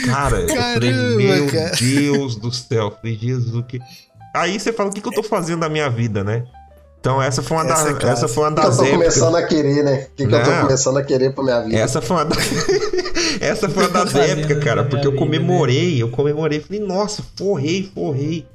Cara, 0.06 0.46
Caramba, 0.46 0.86
eu 0.86 1.12
falei, 1.12 1.26
meu 1.26 1.46
cara. 1.46 1.76
Deus 1.78 2.34
do 2.34 2.52
céu. 2.52 2.90
Falei, 2.90 3.16
Jesus, 3.16 3.64
que. 3.68 3.78
Aí 4.34 4.58
você 4.58 4.72
fala, 4.72 4.90
o 4.90 4.92
que, 4.92 5.00
que 5.00 5.08
eu 5.08 5.12
tô 5.12 5.22
fazendo 5.22 5.60
da 5.60 5.68
minha 5.68 5.88
vida, 5.88 6.24
né? 6.24 6.44
Então 7.00 7.20
essa 7.20 7.42
foi 7.42 7.56
uma, 7.56 7.72
essa, 7.72 7.94
da, 7.94 8.08
é 8.08 8.12
essa 8.12 8.28
foi 8.28 8.44
uma 8.44 8.50
das 8.50 8.64
épocas. 8.64 8.78
Eu 8.78 8.92
tô 8.92 8.98
começando 8.98 9.34
a 9.36 9.42
querer, 9.42 9.82
né? 9.82 9.94
O 9.94 10.16
que, 10.16 10.26
que 10.26 10.34
eu 10.34 10.44
tô 10.44 10.60
começando 10.60 10.96
a 10.98 11.02
querer 11.02 11.34
pra 11.34 11.42
minha 11.42 11.60
vida? 11.62 11.76
Essa 11.76 12.02
foi 12.02 12.16
uma, 12.16 12.24
da... 12.26 12.36
essa 13.40 13.68
foi 13.68 13.86
uma 13.86 14.04
das 14.04 14.14
épocas, 14.14 14.62
cara, 14.62 14.84
porque 14.84 15.06
eu 15.06 15.16
comemorei, 15.16 15.94
né? 15.94 16.02
eu 16.02 16.10
comemorei, 16.10 16.60
falei, 16.60 16.80
nossa, 16.80 17.24
forrei, 17.36 17.90
forrei. 17.94 18.46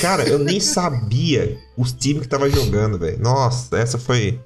Cara, 0.00 0.22
eu 0.28 0.38
nem 0.38 0.60
sabia 0.60 1.58
os 1.76 1.92
times 1.92 2.22
que 2.22 2.28
tava 2.28 2.48
jogando, 2.48 2.98
velho. 2.98 3.18
Nossa, 3.20 3.76
essa 3.76 3.98
foi 3.98 4.38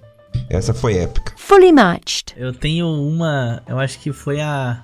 essa 0.49 0.73
foi 0.73 0.97
épica. 0.97 1.35
Fully 1.37 1.73
matched. 1.73 2.35
Eu 2.37 2.54
tenho 2.54 2.87
uma, 2.87 3.62
eu 3.68 3.78
acho 3.78 3.99
que 3.99 4.12
foi 4.12 4.40
a 4.40 4.82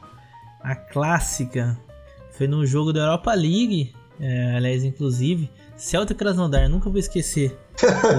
a 0.62 0.74
clássica. 0.74 1.78
Foi 2.32 2.46
no 2.46 2.66
jogo 2.66 2.92
da 2.92 3.00
Europa 3.00 3.32
League, 3.32 3.92
é, 4.20 4.56
aliás, 4.56 4.84
inclusive, 4.84 5.50
Celta 5.78 6.12
Krasnodar, 6.12 6.68
nunca 6.68 6.90
vou 6.90 6.98
esquecer 6.98 7.56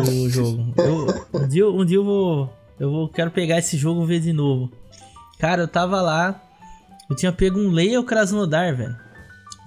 o 0.07 0.29
jogo. 0.31 0.73
Eu, 0.77 1.41
um, 1.41 1.47
dia, 1.47 1.69
um 1.69 1.85
dia 1.85 1.97
eu 1.97 2.05
vou. 2.05 2.53
Eu 2.79 2.89
vou, 2.89 3.09
quero 3.09 3.29
pegar 3.29 3.59
esse 3.59 3.75
jogo 3.75 4.01
e 4.03 4.07
ver 4.07 4.21
de 4.21 4.31
novo. 4.31 4.71
Cara, 5.37 5.63
eu 5.63 5.67
tava 5.67 6.01
lá. 6.01 6.41
Eu 7.09 7.17
tinha 7.17 7.33
pego 7.33 7.59
um 7.59 7.69
Leia 7.69 8.01
Krasnodar, 8.01 8.77
velho. 8.77 8.95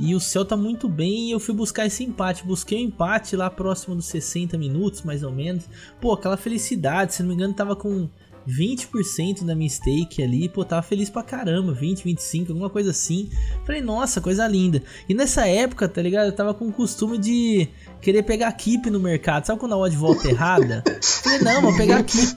E 0.01 0.15
o 0.15 0.21
céu 0.21 0.43
tá 0.43 0.57
muito 0.57 0.89
bem 0.89 1.29
e 1.29 1.33
eu 1.33 1.39
fui 1.39 1.55
buscar 1.55 1.85
esse 1.85 2.03
empate. 2.03 2.47
Busquei 2.47 2.79
o 2.79 2.81
um 2.81 2.89
empate 2.89 3.37
lá 3.37 3.51
próximo 3.51 3.95
dos 3.95 4.07
60 4.07 4.57
minutos, 4.57 5.03
mais 5.03 5.23
ou 5.23 5.31
menos. 5.31 5.69
Pô, 6.01 6.15
aquela 6.15 6.39
felicidade, 6.39 7.15
se 7.15 7.23
não 7.23 7.29
me 7.29 7.35
engano, 7.35 7.53
tava 7.53 7.77
com 7.77 8.09
20% 8.49 9.45
da 9.45 9.55
minha 9.55 9.69
stake 9.69 10.23
ali, 10.23 10.49
pô, 10.49 10.65
tava 10.65 10.83
feliz 10.83 11.09
pra 11.09 11.23
caramba, 11.23 11.73
20, 11.73 12.05
25, 12.05 12.53
alguma 12.53 12.71
coisa 12.71 12.91
assim. 12.91 13.31
Falei, 13.65 13.81
nossa, 13.81 14.21
coisa 14.21 14.47
linda. 14.47 14.83
E 15.09 15.15
nessa 15.15 15.47
época, 15.47 15.89
tá 15.89 16.03
ligado? 16.03 16.27
Eu 16.27 16.33
tava 16.33 16.55
com 16.55 16.69
o 16.69 16.73
costume 16.73 17.19
de 17.19 17.69
querer 18.01 18.23
pegar 18.23 18.53
keep 18.53 18.91
no 18.91 19.01
mercado. 19.01 19.47
Sabe 19.47 19.61
quando 19.61 19.75
a 19.75 19.79
odd 19.79 19.97
volta 19.97 20.29
errada? 20.29 20.83
Falei, 21.03 21.39
não, 21.41 21.63
vou 21.63 21.77
pegar 21.77 22.03
keep. 22.03 22.35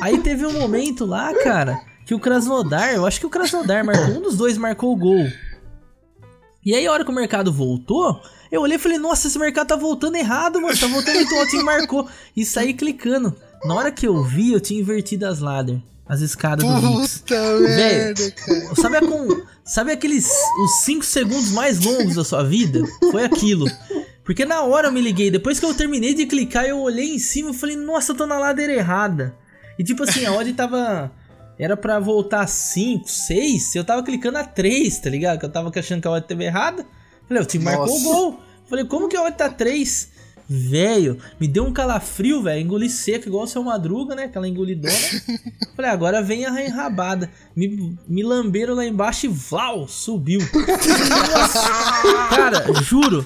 Aí 0.00 0.18
teve 0.18 0.46
um 0.46 0.52
momento 0.52 1.04
lá, 1.04 1.32
cara, 1.42 1.80
que 2.06 2.14
o 2.14 2.18
Krasnodar, 2.18 2.94
eu 2.94 3.06
acho 3.06 3.20
que 3.20 3.26
o 3.26 3.30
Krasnodar 3.30 3.84
marcou, 3.84 4.16
um 4.16 4.22
dos 4.22 4.36
dois 4.36 4.56
marcou 4.58 4.92
o 4.92 4.96
gol. 4.96 5.26
E 6.64 6.74
aí, 6.74 6.86
a 6.86 6.92
hora 6.92 7.04
que 7.04 7.10
o 7.10 7.14
mercado 7.14 7.52
voltou, 7.52 8.22
eu 8.50 8.62
olhei 8.62 8.76
e 8.76 8.80
falei, 8.80 8.96
nossa, 8.96 9.26
esse 9.26 9.38
mercado 9.38 9.66
tá 9.66 9.76
voltando 9.76 10.16
errado, 10.16 10.62
mano. 10.62 10.78
Tá 10.78 10.86
voltando 10.86 11.16
muito 11.16 11.34
alto 11.34 11.56
e 11.56 11.62
marcou. 11.62 12.08
E 12.34 12.44
saí 12.44 12.72
clicando. 12.72 13.36
Na 13.64 13.74
hora 13.74 13.90
que 13.90 14.06
eu 14.06 14.22
vi, 14.22 14.52
eu 14.52 14.60
tinha 14.60 14.80
invertido 14.80 15.26
as 15.26 15.40
ladder. 15.40 15.80
As 16.06 16.20
escadas 16.20 16.66
Puta 16.66 17.56
do 17.56 17.60
merda, 17.62 18.30
cara. 18.32 18.74
Sabe, 18.74 19.00
com, 19.06 19.42
sabe 19.64 19.92
aqueles 19.92 20.28
os 20.62 20.84
5 20.84 21.02
segundos 21.02 21.50
mais 21.50 21.80
longos 21.80 22.16
da 22.16 22.24
sua 22.24 22.44
vida? 22.44 22.82
Foi 23.10 23.24
aquilo. 23.24 23.66
Porque 24.22 24.44
na 24.44 24.62
hora 24.62 24.88
eu 24.88 24.92
me 24.92 25.00
liguei, 25.00 25.30
depois 25.30 25.58
que 25.58 25.64
eu 25.64 25.72
terminei 25.72 26.12
de 26.12 26.26
clicar, 26.26 26.66
eu 26.66 26.78
olhei 26.78 27.14
em 27.14 27.18
cima 27.18 27.50
e 27.50 27.54
falei, 27.54 27.76
nossa, 27.76 28.12
eu 28.12 28.16
tô 28.16 28.26
na 28.26 28.38
ladder 28.38 28.68
errada. 28.68 29.34
E 29.78 29.84
tipo 29.84 30.02
assim, 30.02 30.26
a 30.26 30.32
odd 30.32 30.52
tava. 30.52 31.10
Era 31.58 31.76
pra 31.76 31.98
voltar 32.00 32.46
5, 32.46 33.08
6, 33.08 33.74
eu 33.76 33.84
tava 33.84 34.02
clicando 34.02 34.38
a 34.38 34.44
3, 34.44 34.98
tá 34.98 35.08
ligado? 35.08 35.38
Que 35.38 35.46
eu 35.46 35.50
tava 35.50 35.72
achando 35.74 36.02
que 36.02 36.08
a 36.08 36.10
odd 36.10 36.26
tava 36.26 36.42
errada. 36.42 36.84
Falei, 37.26 37.42
o 37.42 37.46
time 37.46 37.64
marcou 37.64 37.96
o 37.96 38.02
gol. 38.02 38.40
Falei, 38.68 38.84
como 38.84 39.08
que 39.08 39.16
a 39.16 39.22
odd 39.22 39.36
tá 39.36 39.48
3? 39.48 40.08
Velho, 40.48 41.18
me 41.40 41.48
deu 41.48 41.64
um 41.64 41.72
calafrio, 41.72 42.42
velho. 42.42 42.60
Engoli 42.60 42.90
seco, 42.90 43.28
igual 43.28 43.44
o 43.44 43.46
seu 43.46 43.62
Madruga, 43.62 44.14
né? 44.14 44.24
Aquela 44.24 44.46
engolidona. 44.46 44.94
Falei, 45.74 45.90
agora 45.90 46.22
vem 46.22 46.44
a 46.44 46.64
enrabada. 46.64 47.30
Me, 47.56 47.96
me 48.06 48.22
lamberam 48.22 48.74
lá 48.74 48.84
embaixo 48.84 49.26
e 49.26 49.28
vlau, 49.28 49.88
subiu. 49.88 50.40
Nossa. 50.40 51.62
Cara, 52.34 52.64
juro. 52.82 53.24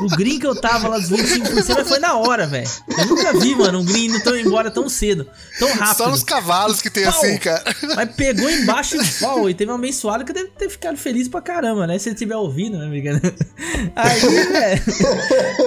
O 0.00 0.08
green 0.16 0.38
que 0.38 0.46
eu 0.46 0.54
tava 0.54 0.88
lá 0.88 0.98
dos 0.98 1.10
25% 1.10 1.74
mas 1.76 1.88
foi 1.88 1.98
na 1.98 2.14
hora, 2.16 2.46
velho. 2.46 2.68
Eu 2.98 3.06
nunca 3.06 3.32
vi, 3.38 3.54
mano, 3.54 3.80
um 3.80 3.84
green 3.84 4.06
indo 4.06 4.20
tão 4.22 4.36
embora 4.36 4.70
tão 4.70 4.88
cedo. 4.88 5.26
Tão 5.58 5.68
rápido. 5.74 5.96
Só 5.96 6.10
nos 6.10 6.24
cavalos 6.24 6.80
que 6.80 6.90
tem 6.90 7.04
Pau. 7.04 7.12
assim, 7.12 7.38
cara. 7.38 7.62
Mas 7.94 8.14
pegou 8.14 8.48
embaixo 8.50 8.96
e 8.96 9.06
pau, 9.20 9.48
e 9.48 9.54
teve 9.54 9.70
um 9.70 9.74
abençoado 9.74 10.24
que 10.24 10.32
deve 10.32 10.48
ter 10.48 10.68
ficado 10.68 10.96
feliz 10.96 11.28
pra 11.28 11.40
caramba, 11.40 11.86
né? 11.86 11.98
Se 11.98 12.08
ele 12.08 12.16
tiver 12.16 12.36
ouvindo, 12.36 12.78
né, 12.78 12.86
amiga? 12.86 13.20
Aí, 13.94 14.20
velho. 14.20 14.82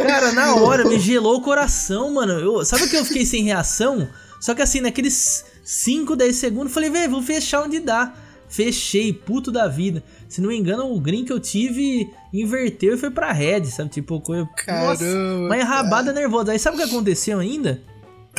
Cara, 0.05 0.31
na 0.31 0.55
hora 0.55 0.86
me 0.87 0.99
gelou 0.99 1.37
o 1.37 1.41
coração, 1.41 2.13
mano. 2.13 2.33
Eu, 2.33 2.65
sabe 2.65 2.87
que 2.89 2.95
eu 2.95 3.05
fiquei 3.05 3.25
sem 3.25 3.43
reação? 3.43 4.07
Só 4.39 4.53
que 4.53 4.61
assim, 4.61 4.81
naqueles 4.81 5.45
5, 5.63 6.15
10 6.15 6.35
segundos, 6.35 6.73
falei, 6.73 6.89
velho, 6.89 7.11
vou 7.11 7.21
fechar 7.21 7.63
onde 7.63 7.79
dá. 7.79 8.13
Fechei, 8.49 9.11
puto 9.11 9.51
da 9.51 9.67
vida. 9.67 10.01
Se 10.29 10.39
não 10.39 10.49
me 10.49 10.57
engano, 10.57 10.93
o 10.93 10.99
green 10.99 11.25
que 11.25 11.33
eu 11.33 11.39
tive 11.39 12.09
inverteu 12.33 12.95
e 12.95 12.97
foi 12.97 13.11
pra 13.11 13.33
red, 13.33 13.65
sabe? 13.65 13.89
Tipo, 13.89 14.21
coisa. 14.21 14.47
Nossa, 14.67 15.03
Caramba, 15.03 15.49
mas 15.49 15.63
rabada 15.65 16.13
nervosa. 16.13 16.53
Aí 16.53 16.59
sabe 16.59 16.77
o 16.77 16.79
que 16.79 16.85
aconteceu 16.85 17.39
ainda? 17.39 17.81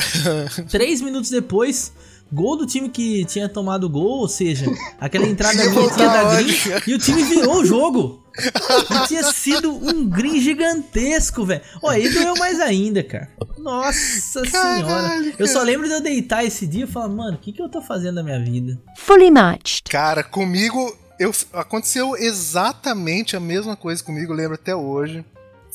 Três 0.69 1.01
minutos 1.01 1.29
depois, 1.29 1.93
gol 2.31 2.57
do 2.57 2.65
time 2.65 2.89
que 2.89 3.23
tinha 3.25 3.47
tomado 3.47 3.83
o 3.83 3.89
gol, 3.89 4.21
ou 4.21 4.27
seja, 4.27 4.65
aquela 4.99 5.27
entrada 5.27 5.55
minha 5.55 5.89
da 5.89 6.35
green 6.35 6.55
e 6.87 6.93
o 6.93 6.97
time 6.97 7.23
virou 7.23 7.57
o 7.57 7.65
jogo. 7.65 8.18
E 9.03 9.07
tinha 9.07 9.23
sido 9.23 9.71
um 9.71 10.07
green 10.07 10.39
gigantesco, 10.39 11.45
velho. 11.45 11.61
Ó, 11.81 11.89
aí 11.89 12.09
doeu 12.09 12.35
mais 12.35 12.59
ainda, 12.59 13.03
cara. 13.03 13.29
Nossa 13.57 14.41
Caralho, 14.43 14.85
senhora. 14.85 15.33
Eu 15.37 15.47
só 15.47 15.55
cara. 15.55 15.65
lembro 15.65 15.87
de 15.87 15.93
eu 15.93 16.01
deitar 16.01 16.43
esse 16.43 16.65
dia 16.65 16.85
e 16.85 16.87
falar, 16.87 17.09
mano, 17.09 17.37
o 17.37 17.39
que, 17.39 17.51
que 17.51 17.61
eu 17.61 17.69
tô 17.69 17.81
fazendo 17.81 18.15
na 18.15 18.23
minha 18.23 18.39
vida? 18.39 18.79
Fully 18.97 19.31
matched. 19.31 19.83
Cara, 19.89 20.23
comigo 20.23 20.95
eu, 21.19 21.31
aconteceu 21.53 22.15
exatamente 22.15 23.35
a 23.35 23.39
mesma 23.39 23.75
coisa 23.75 24.01
comigo, 24.01 24.31
eu 24.31 24.37
lembro 24.37 24.55
até 24.55 24.73
hoje. 24.73 25.25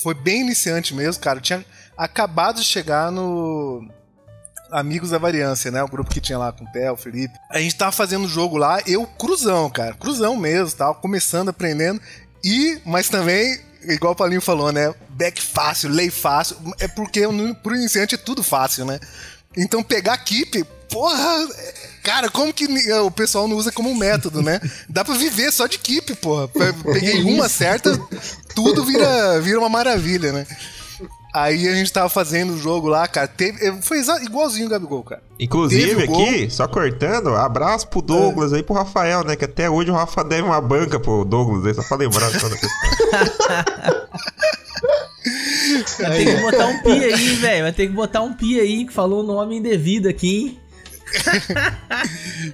Foi 0.03 0.15
bem 0.15 0.41
iniciante 0.41 0.95
mesmo, 0.95 1.23
cara. 1.23 1.39
Eu 1.39 1.43
tinha 1.43 1.65
acabado 1.97 2.57
de 2.57 2.65
chegar 2.65 3.13
no 3.13 3.87
Amigos 4.73 5.11
da 5.11 5.19
Variância, 5.19 5.71
né? 5.71 5.83
O 5.83 5.89
grupo 5.89 6.11
que 6.11 6.21
tinha 6.21 6.39
lá 6.39 6.51
com 6.51 6.65
o 6.65 6.73
Theo, 6.73 6.95
o 6.95 6.97
Felipe. 6.97 7.35
A 7.51 7.61
gente 7.61 7.77
tava 7.77 7.93
fazendo 7.93 8.25
o 8.25 8.29
jogo 8.29 8.57
lá, 8.57 8.81
eu 8.87 9.07
cruzão, 9.07 9.69
cara. 9.69 9.95
Cruzão 9.95 10.35
mesmo, 10.35 10.77
tava 10.77 10.95
começando, 10.95 11.51
aprendendo. 11.51 12.01
E, 12.45 12.79
mas 12.85 13.09
também, 13.09 13.59
igual 13.89 14.13
o 14.13 14.17
Paulinho 14.17 14.41
falou, 14.43 14.71
né? 14.71 14.93
Back 15.09 15.41
fácil, 15.41 15.89
lei 15.89 16.11
fácil. 16.11 16.57
É 16.79 16.87
porque 16.87 17.23
pro 17.63 17.75
iniciante 17.75 18.15
é 18.17 18.19
tudo 18.19 18.43
fácil, 18.43 18.85
né? 18.85 19.01
Então 19.57 19.83
pegar 19.83 20.19
keep, 20.19 20.65
porra, 20.91 21.49
cara, 22.03 22.29
como 22.29 22.53
que 22.53 22.67
o 22.93 23.11
pessoal 23.11 23.47
não 23.49 23.57
usa 23.57 23.71
como 23.73 23.95
método, 23.95 24.43
né? 24.43 24.61
Dá 24.89 25.05
pra 25.05 25.15
viver 25.15 25.51
só 25.53 25.67
de 25.67 25.79
keep, 25.79 26.15
porra. 26.17 26.49
Pe- 26.49 26.73
Peguei 26.93 27.23
uma 27.23 27.49
certa, 27.49 27.97
tudo 28.55 28.85
vira, 28.85 29.41
vira 29.41 29.59
uma 29.59 29.69
maravilha, 29.69 30.33
né? 30.33 30.47
Aí 31.35 31.67
a 31.67 31.75
gente 31.75 31.93
tava 31.93 32.09
fazendo 32.09 32.53
o 32.53 32.59
jogo 32.59 32.87
lá, 32.87 33.09
cara. 33.09 33.27
Teve, 33.27 33.83
foi 33.83 33.99
igualzinho 34.23 34.67
o 34.67 34.71
Gabigol, 34.71 35.03
cara. 35.03 35.21
Inclusive, 35.37 35.89
Teve 35.89 36.05
o 36.05 36.07
gol. 36.07 36.23
aqui, 36.23 36.49
só 36.49 36.69
cortando, 36.69 37.35
abraço 37.35 37.89
pro 37.89 38.01
Douglas 38.01 38.53
aí, 38.53 38.63
pro 38.63 38.73
Rafael, 38.73 39.25
né? 39.25 39.35
Que 39.35 39.45
até 39.45 39.69
hoje 39.69 39.91
o 39.91 39.95
Rafa 39.95 40.23
deve 40.23 40.43
uma 40.43 40.61
banca 40.61 41.01
pro 41.01 41.25
Douglas 41.25 41.67
aí, 41.67 41.75
só 41.75 41.83
pra 41.83 41.97
lembrar. 41.97 42.31
só 42.31 42.49
da 42.49 42.57
questão. 42.57 42.71
Vai 45.99 46.25
ter 46.25 46.37
que 46.37 46.43
botar 46.43 46.67
um 46.67 46.83
pi 46.83 47.05
aí, 47.05 47.35
velho. 47.35 47.63
Vai 47.65 47.73
ter 47.73 47.87
que 47.89 47.93
botar 47.93 48.23
um 48.23 48.33
pi 48.33 48.61
aí 48.61 48.87
que 48.87 48.93
falou 48.93 49.25
o 49.25 49.27
nome 49.27 49.57
indevido 49.57 50.09
aqui, 50.09 50.37
hein? 50.39 50.61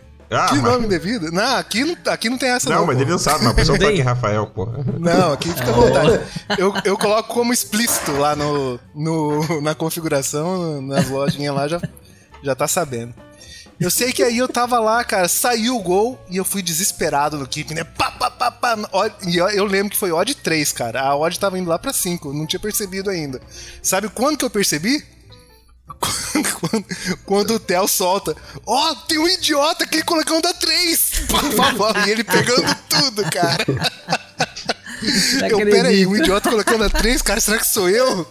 Ah, 0.31 0.47
Que 0.49 0.55
mas- 0.57 0.63
nome 0.63 0.87
devido? 0.87 1.33
Não, 1.33 1.57
aqui 1.57 1.85
não, 1.85 1.97
aqui 2.13 2.31
não 2.31 2.39
tem 2.39 2.51
essa 2.51 2.71
Não, 2.71 2.79
não. 2.81 2.87
mas 2.87 2.97
pô. 2.97 3.03
ele 3.03 3.11
não 3.11 3.19
sabe, 3.19 3.43
mas 3.43 3.53
o 3.53 3.57
pessoal 3.57 3.79
tá 3.79 3.85
Tem. 3.87 3.95
aqui, 3.95 4.01
Rafael, 4.03 4.47
porra. 4.47 4.79
Não, 4.99 5.33
aqui 5.33 5.49
fica 5.53 5.71
à 5.71 5.73
vontade. 5.73 6.21
Eu, 6.57 6.73
eu 6.85 6.97
coloco 6.97 7.35
como 7.35 7.53
explícito 7.53 8.13
lá 8.13 8.37
no, 8.37 8.79
no, 8.95 9.61
na 9.61 9.75
configuração, 9.75 10.81
nas 10.83 11.09
lojinhas 11.09 11.55
lá, 11.55 11.67
já, 11.67 11.81
já 12.45 12.55
tá 12.55 12.69
sabendo. 12.69 13.13
Eu 13.81 13.91
sei 13.91 14.13
que 14.13 14.23
aí 14.23 14.37
eu 14.37 14.47
tava 14.47 14.79
lá, 14.79 15.03
cara, 15.03 15.27
saiu 15.27 15.75
o 15.75 15.83
gol 15.83 16.19
e 16.31 16.37
eu 16.37 16.45
fui 16.45 16.61
desesperado 16.63 17.39
no 17.39 17.47
keep, 17.47 17.73
né? 17.75 17.83
Pá, 17.83 18.11
pá, 18.11 18.31
pá, 18.31 18.51
pá. 18.51 18.77
E 19.27 19.37
eu, 19.39 19.49
eu 19.49 19.65
lembro 19.65 19.91
que 19.91 19.97
foi 19.97 20.13
odd 20.13 20.35
3, 20.35 20.71
cara. 20.73 21.01
A 21.01 21.17
odd 21.17 21.41
tava 21.41 21.59
indo 21.59 21.69
lá 21.71 21.79
pra 21.79 21.91
5, 21.93 22.33
não 22.35 22.47
tinha 22.47 22.61
percebido 22.61 23.09
ainda. 23.09 23.41
Sabe 23.83 24.09
quando 24.11 24.37
que 24.37 24.45
eu 24.45 24.51
percebi? 24.51 25.03
Quando, 25.99 26.87
quando 27.25 27.55
o 27.55 27.61
Theo 27.61 27.89
solta, 27.89 28.37
ó, 28.67 28.95
tem 28.95 29.19
um 29.19 29.29
idiota 29.29 29.85
aqui 29.85 30.03
colocando 30.03 30.47
a 30.47 30.55
3! 30.55 31.11
E 32.07 32.11
ele 32.11 32.25
pegando 32.25 32.75
tudo, 32.89 33.23
cara. 33.31 33.65
Não 35.03 35.49
Eu, 35.49 35.57
acredito. 35.59 35.71
peraí, 35.71 36.07
um 36.07 36.17
idiota 36.17 36.51
colocando 36.51 36.85
a 36.85 36.91
3, 36.91 37.23
cara, 37.23 37.41
será 37.41 37.59
que 37.59 37.67
sou 37.67 37.89
eu? 37.89 38.27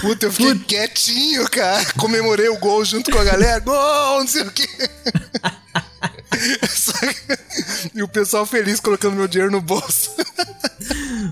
Puta, 0.00 0.26
eu 0.26 0.32
fiquei 0.32 0.58
quietinho, 0.60 1.48
cara. 1.50 1.84
Comemorei 1.96 2.48
o 2.48 2.58
gol 2.58 2.84
junto 2.84 3.10
com 3.10 3.18
a 3.18 3.24
galera. 3.24 3.60
Gol, 3.60 4.20
não 4.20 4.28
sei 4.28 4.42
o 4.42 4.50
quê. 4.50 4.68
E 7.94 8.02
o 8.02 8.08
pessoal 8.08 8.44
feliz 8.46 8.80
colocando 8.80 9.16
meu 9.16 9.28
dinheiro 9.28 9.50
no 9.50 9.60
bolso. 9.60 10.10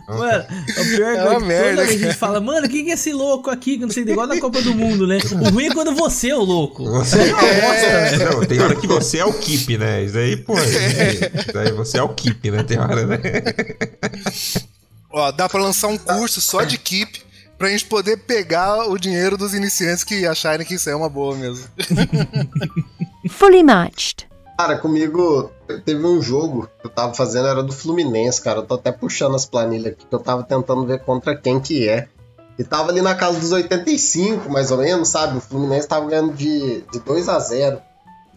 Mano, 0.09 0.45
o 0.79 0.85
pior 0.85 1.15
É 1.15 1.17
é 1.17 1.25
uma 1.25 1.41
merda, 1.41 1.83
a 1.83 1.87
gente 1.87 2.15
fala, 2.15 2.41
mano, 2.41 2.69
quem 2.69 2.85
que 2.85 2.91
é 2.91 2.95
esse 2.95 3.13
louco 3.13 3.51
aqui? 3.51 3.79
Que 3.79 3.85
não 3.85 3.91
sei, 3.91 4.05
igual 4.05 4.27
na 4.27 4.41
Copa 4.41 4.61
do 4.63 4.75
Mundo, 4.75 5.07
né? 5.07 5.19
O 5.33 5.51
ruim 5.51 5.67
é 5.67 5.75
quando 5.75 5.95
você 5.95 6.31
é 6.31 6.37
o 6.37 6.43
louco. 6.43 6.85
Você 6.85 7.19
É 7.19 7.35
uma 7.35 7.41
bosta, 7.41 8.17
velho. 8.17 8.31
Não, 8.31 8.47
tem 8.47 8.61
hora 8.61 8.77
que 8.77 8.87
você 8.87 9.19
é 9.19 9.25
o 9.25 9.33
keep, 9.33 9.79
né? 9.79 10.05
Isso 10.05 10.19
aí, 10.19 10.37
pô. 10.37 10.55
Isso 10.59 11.59
aí 11.59 11.73
você 11.73 11.99
é 11.99 12.03
o 12.03 12.09
keep, 12.09 12.51
né? 12.51 12.63
Tem 12.63 12.79
hora, 12.79 13.07
né? 13.07 13.19
Ó, 15.11 15.31
dá 15.33 15.49
pra 15.49 15.63
lançar 15.63 15.89
um 15.89 15.99
curso 15.99 16.41
só 16.41 16.63
de 16.63 16.79
keep 16.79 17.23
pra 17.57 17.69
gente 17.69 17.87
poder 17.87 18.19
pegar 18.19 18.89
o 18.89 18.99
dinheiro 18.99 19.37
dos 19.37 19.55
iniciantes 19.55 20.05
que 20.05 20.27
acharem 20.27 20.67
que 20.67 20.75
isso 20.75 20.91
é 20.91 20.97
uma 20.97 21.09
boa 21.09 21.35
mesmo. 21.37 21.65
Fully 23.31 23.63
matched. 23.63 24.26
Cara, 24.57 24.79
comigo 24.79 25.51
teve 25.85 26.07
um 26.07 26.23
jogo 26.23 26.69
que 26.81 26.87
eu 26.87 26.91
tava 26.91 27.13
fazendo, 27.13 27.47
era 27.47 27.63
do 27.63 27.73
Fluminense, 27.73 28.41
cara. 28.41 28.61
Eu 28.61 28.67
tô 28.67 28.75
até 28.75 28.91
puxando 28.91 29.35
as 29.35 29.45
planilhas 29.45 29.93
aqui, 29.93 30.07
que 30.07 30.15
eu 30.15 30.19
tava 30.19 30.43
tentando 30.43 30.87
ver 30.87 31.01
contra 31.01 31.37
quem 31.37 31.61
que 31.61 31.87
é. 31.87 32.09
E 32.59 32.65
tava 32.65 32.91
ali 32.91 33.03
na 33.03 33.15
casa 33.15 33.39
dos 33.39 33.53
85, 33.53 34.51
mais 34.51 34.71
ou 34.71 34.79
menos, 34.79 35.09
sabe? 35.09 35.37
O 35.37 35.41
Fluminense 35.43 35.87
tava 35.87 36.09
ganhando 36.09 36.33
de, 36.33 36.81
de 36.91 36.99
2 37.01 37.29
a 37.29 37.39
0 37.39 37.83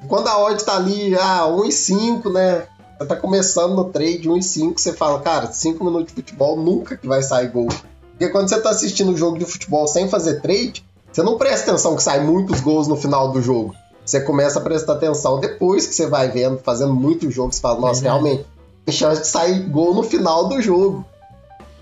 Quando 0.09 0.27
a 0.27 0.37
odd 0.43 0.61
tá 0.61 0.75
ali, 0.75 1.15
ah, 1.15 1.45
1,5, 1.47 2.29
né? 2.33 2.67
Você 2.97 3.05
tá 3.07 3.15
começando 3.15 3.75
no 3.75 3.85
trade, 3.85 4.27
1,5, 4.27 4.77
você 4.77 4.91
fala, 4.91 5.21
cara, 5.21 5.49
5 5.49 5.81
minutos 5.85 6.07
de 6.07 6.15
futebol 6.15 6.57
nunca 6.57 6.97
que 6.97 7.07
vai 7.07 7.23
sair 7.23 7.47
gol. 7.47 7.69
Porque 8.11 8.27
quando 8.27 8.49
você 8.49 8.59
tá 8.59 8.71
assistindo 8.71 9.11
um 9.11 9.17
jogo 9.17 9.39
de 9.39 9.45
futebol 9.45 9.87
sem 9.87 10.09
fazer 10.09 10.41
trade, 10.41 10.85
você 11.09 11.23
não 11.23 11.37
presta 11.37 11.71
atenção 11.71 11.95
que 11.95 12.03
sai 12.03 12.19
muitos 12.19 12.59
gols 12.59 12.89
no 12.89 12.97
final 12.97 13.31
do 13.31 13.41
jogo. 13.41 13.73
Você 14.09 14.21
começa 14.21 14.57
a 14.57 14.61
prestar 14.63 14.93
atenção 14.93 15.39
depois 15.39 15.85
que 15.85 15.93
você 15.93 16.07
vai 16.07 16.29
vendo, 16.31 16.57
fazendo 16.57 16.95
muito 16.95 17.29
jogo, 17.29 17.53
você 17.53 17.61
fala, 17.61 17.79
nossa, 17.79 18.01
Verdade. 18.01 18.23
realmente, 18.23 18.49
tem 18.83 18.95
chance 18.95 19.21
de 19.21 19.27
sair 19.27 19.59
gol 19.69 19.93
no 19.93 20.01
final 20.01 20.47
do 20.47 20.59
jogo. 20.59 21.05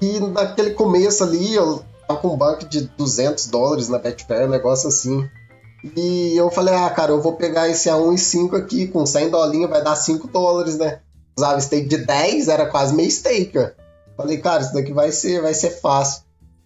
E 0.01 0.19
naquele 0.19 0.72
começo 0.72 1.24
ali, 1.24 1.55
eu 1.55 1.81
tava 2.05 2.19
com 2.19 2.27
um 2.27 2.36
banco 2.36 2.65
de 2.65 2.81
200 2.81 3.48
dólares 3.48 3.88
na 3.88 3.98
Betfair, 3.98 4.46
um 4.46 4.50
negócio 4.50 4.89
assim. 4.89 5.25
E 5.96 6.36
eu 6.36 6.51
falei, 6.51 6.75
ah, 6.75 6.89
cara, 6.89 7.13
eu 7.13 7.22
vou 7.22 7.31
pegar 7.38 7.69
esse 7.69 7.89
a 7.89 7.93
1,5 7.93 8.57
aqui, 8.57 8.88
com 8.88 9.05
100 9.05 9.29
dolinhos 9.29 9.69
vai 9.69 9.81
dar 9.81 9.96
5 9.96 10.27
dólares, 10.27 10.77
né? 10.77 11.00
Usava 11.38 11.62
stake 11.62 11.88
de 11.88 11.98
10, 11.98 12.50
era 12.50 12.65
quase 12.65 12.93
meio 12.93 13.10
stake, 13.10 13.57
ó. 13.57 13.69
Falei, 14.17 14.38
cara, 14.39 14.63
isso 14.63 14.74
daqui 14.74 14.91
vai 14.91 15.13
ser, 15.13 15.41
vai 15.41 15.53
ser 15.53 15.69
fácil. 15.79 16.24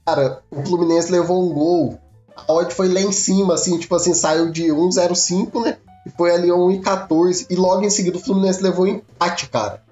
Cara, 0.08 0.42
o 0.50 0.66
Fluminense 0.66 1.12
levou 1.12 1.40
um 1.40 1.54
gol. 1.54 2.00
A 2.48 2.54
odd 2.54 2.74
foi 2.74 2.88
lá 2.90 3.02
em 3.02 3.12
cima, 3.12 3.54
assim, 3.54 3.78
tipo 3.78 3.96
assim, 3.96 4.14
saiu 4.14 4.52
de 4.52 4.66
1,05, 4.68 5.64
né? 5.64 5.78
E 6.06 6.10
foi 6.10 6.32
ali 6.32 6.50
a 6.50 6.54
1,14. 6.54 7.48
E 7.50 7.56
logo 7.56 7.84
em 7.84 7.90
seguida 7.90 8.18
o 8.18 8.22
Fluminense 8.22 8.62
levou 8.62 8.88
empate, 8.88 9.48
cara. 9.50 9.84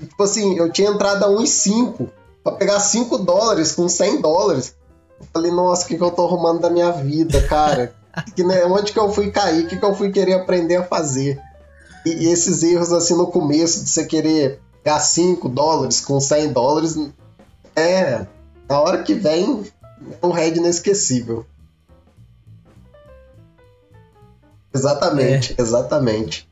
E, 0.00 0.06
tipo 0.06 0.22
assim, 0.22 0.56
eu 0.56 0.70
tinha 0.70 0.90
entrado 0.90 1.24
a 1.24 1.28
1,5 1.28 2.08
pra 2.42 2.52
pegar 2.52 2.80
5 2.80 3.18
dólares 3.18 3.72
com 3.72 3.88
100 3.88 4.20
dólares. 4.20 4.74
Eu 5.20 5.26
falei, 5.32 5.50
nossa, 5.50 5.84
o 5.84 5.88
que, 5.88 5.96
que 5.96 6.02
eu 6.02 6.10
tô 6.10 6.26
arrumando 6.26 6.60
da 6.60 6.70
minha 6.70 6.92
vida, 6.92 7.40
cara? 7.42 7.94
que, 8.34 8.44
né, 8.44 8.64
onde 8.66 8.92
que 8.92 8.98
eu 8.98 9.10
fui 9.10 9.30
cair? 9.30 9.64
O 9.64 9.68
que, 9.68 9.76
que 9.76 9.84
eu 9.84 9.94
fui 9.94 10.10
querer 10.10 10.34
aprender 10.34 10.76
a 10.76 10.84
fazer? 10.84 11.40
E, 12.04 12.26
e 12.26 12.32
esses 12.32 12.62
erros, 12.62 12.92
assim, 12.92 13.16
no 13.16 13.28
começo, 13.28 13.84
de 13.84 13.90
você 13.90 14.04
querer 14.04 14.60
pegar 14.82 15.00
5 15.00 15.48
dólares 15.48 16.00
com 16.00 16.20
100 16.20 16.52
dólares, 16.52 16.98
é. 17.74 18.26
Na 18.68 18.80
hora 18.80 19.02
que 19.02 19.14
vem, 19.14 19.64
é 20.20 20.26
um 20.26 20.30
head 20.30 20.58
inesquecível. 20.58 21.46
Exatamente, 24.74 25.54
exatamente. 25.58 26.48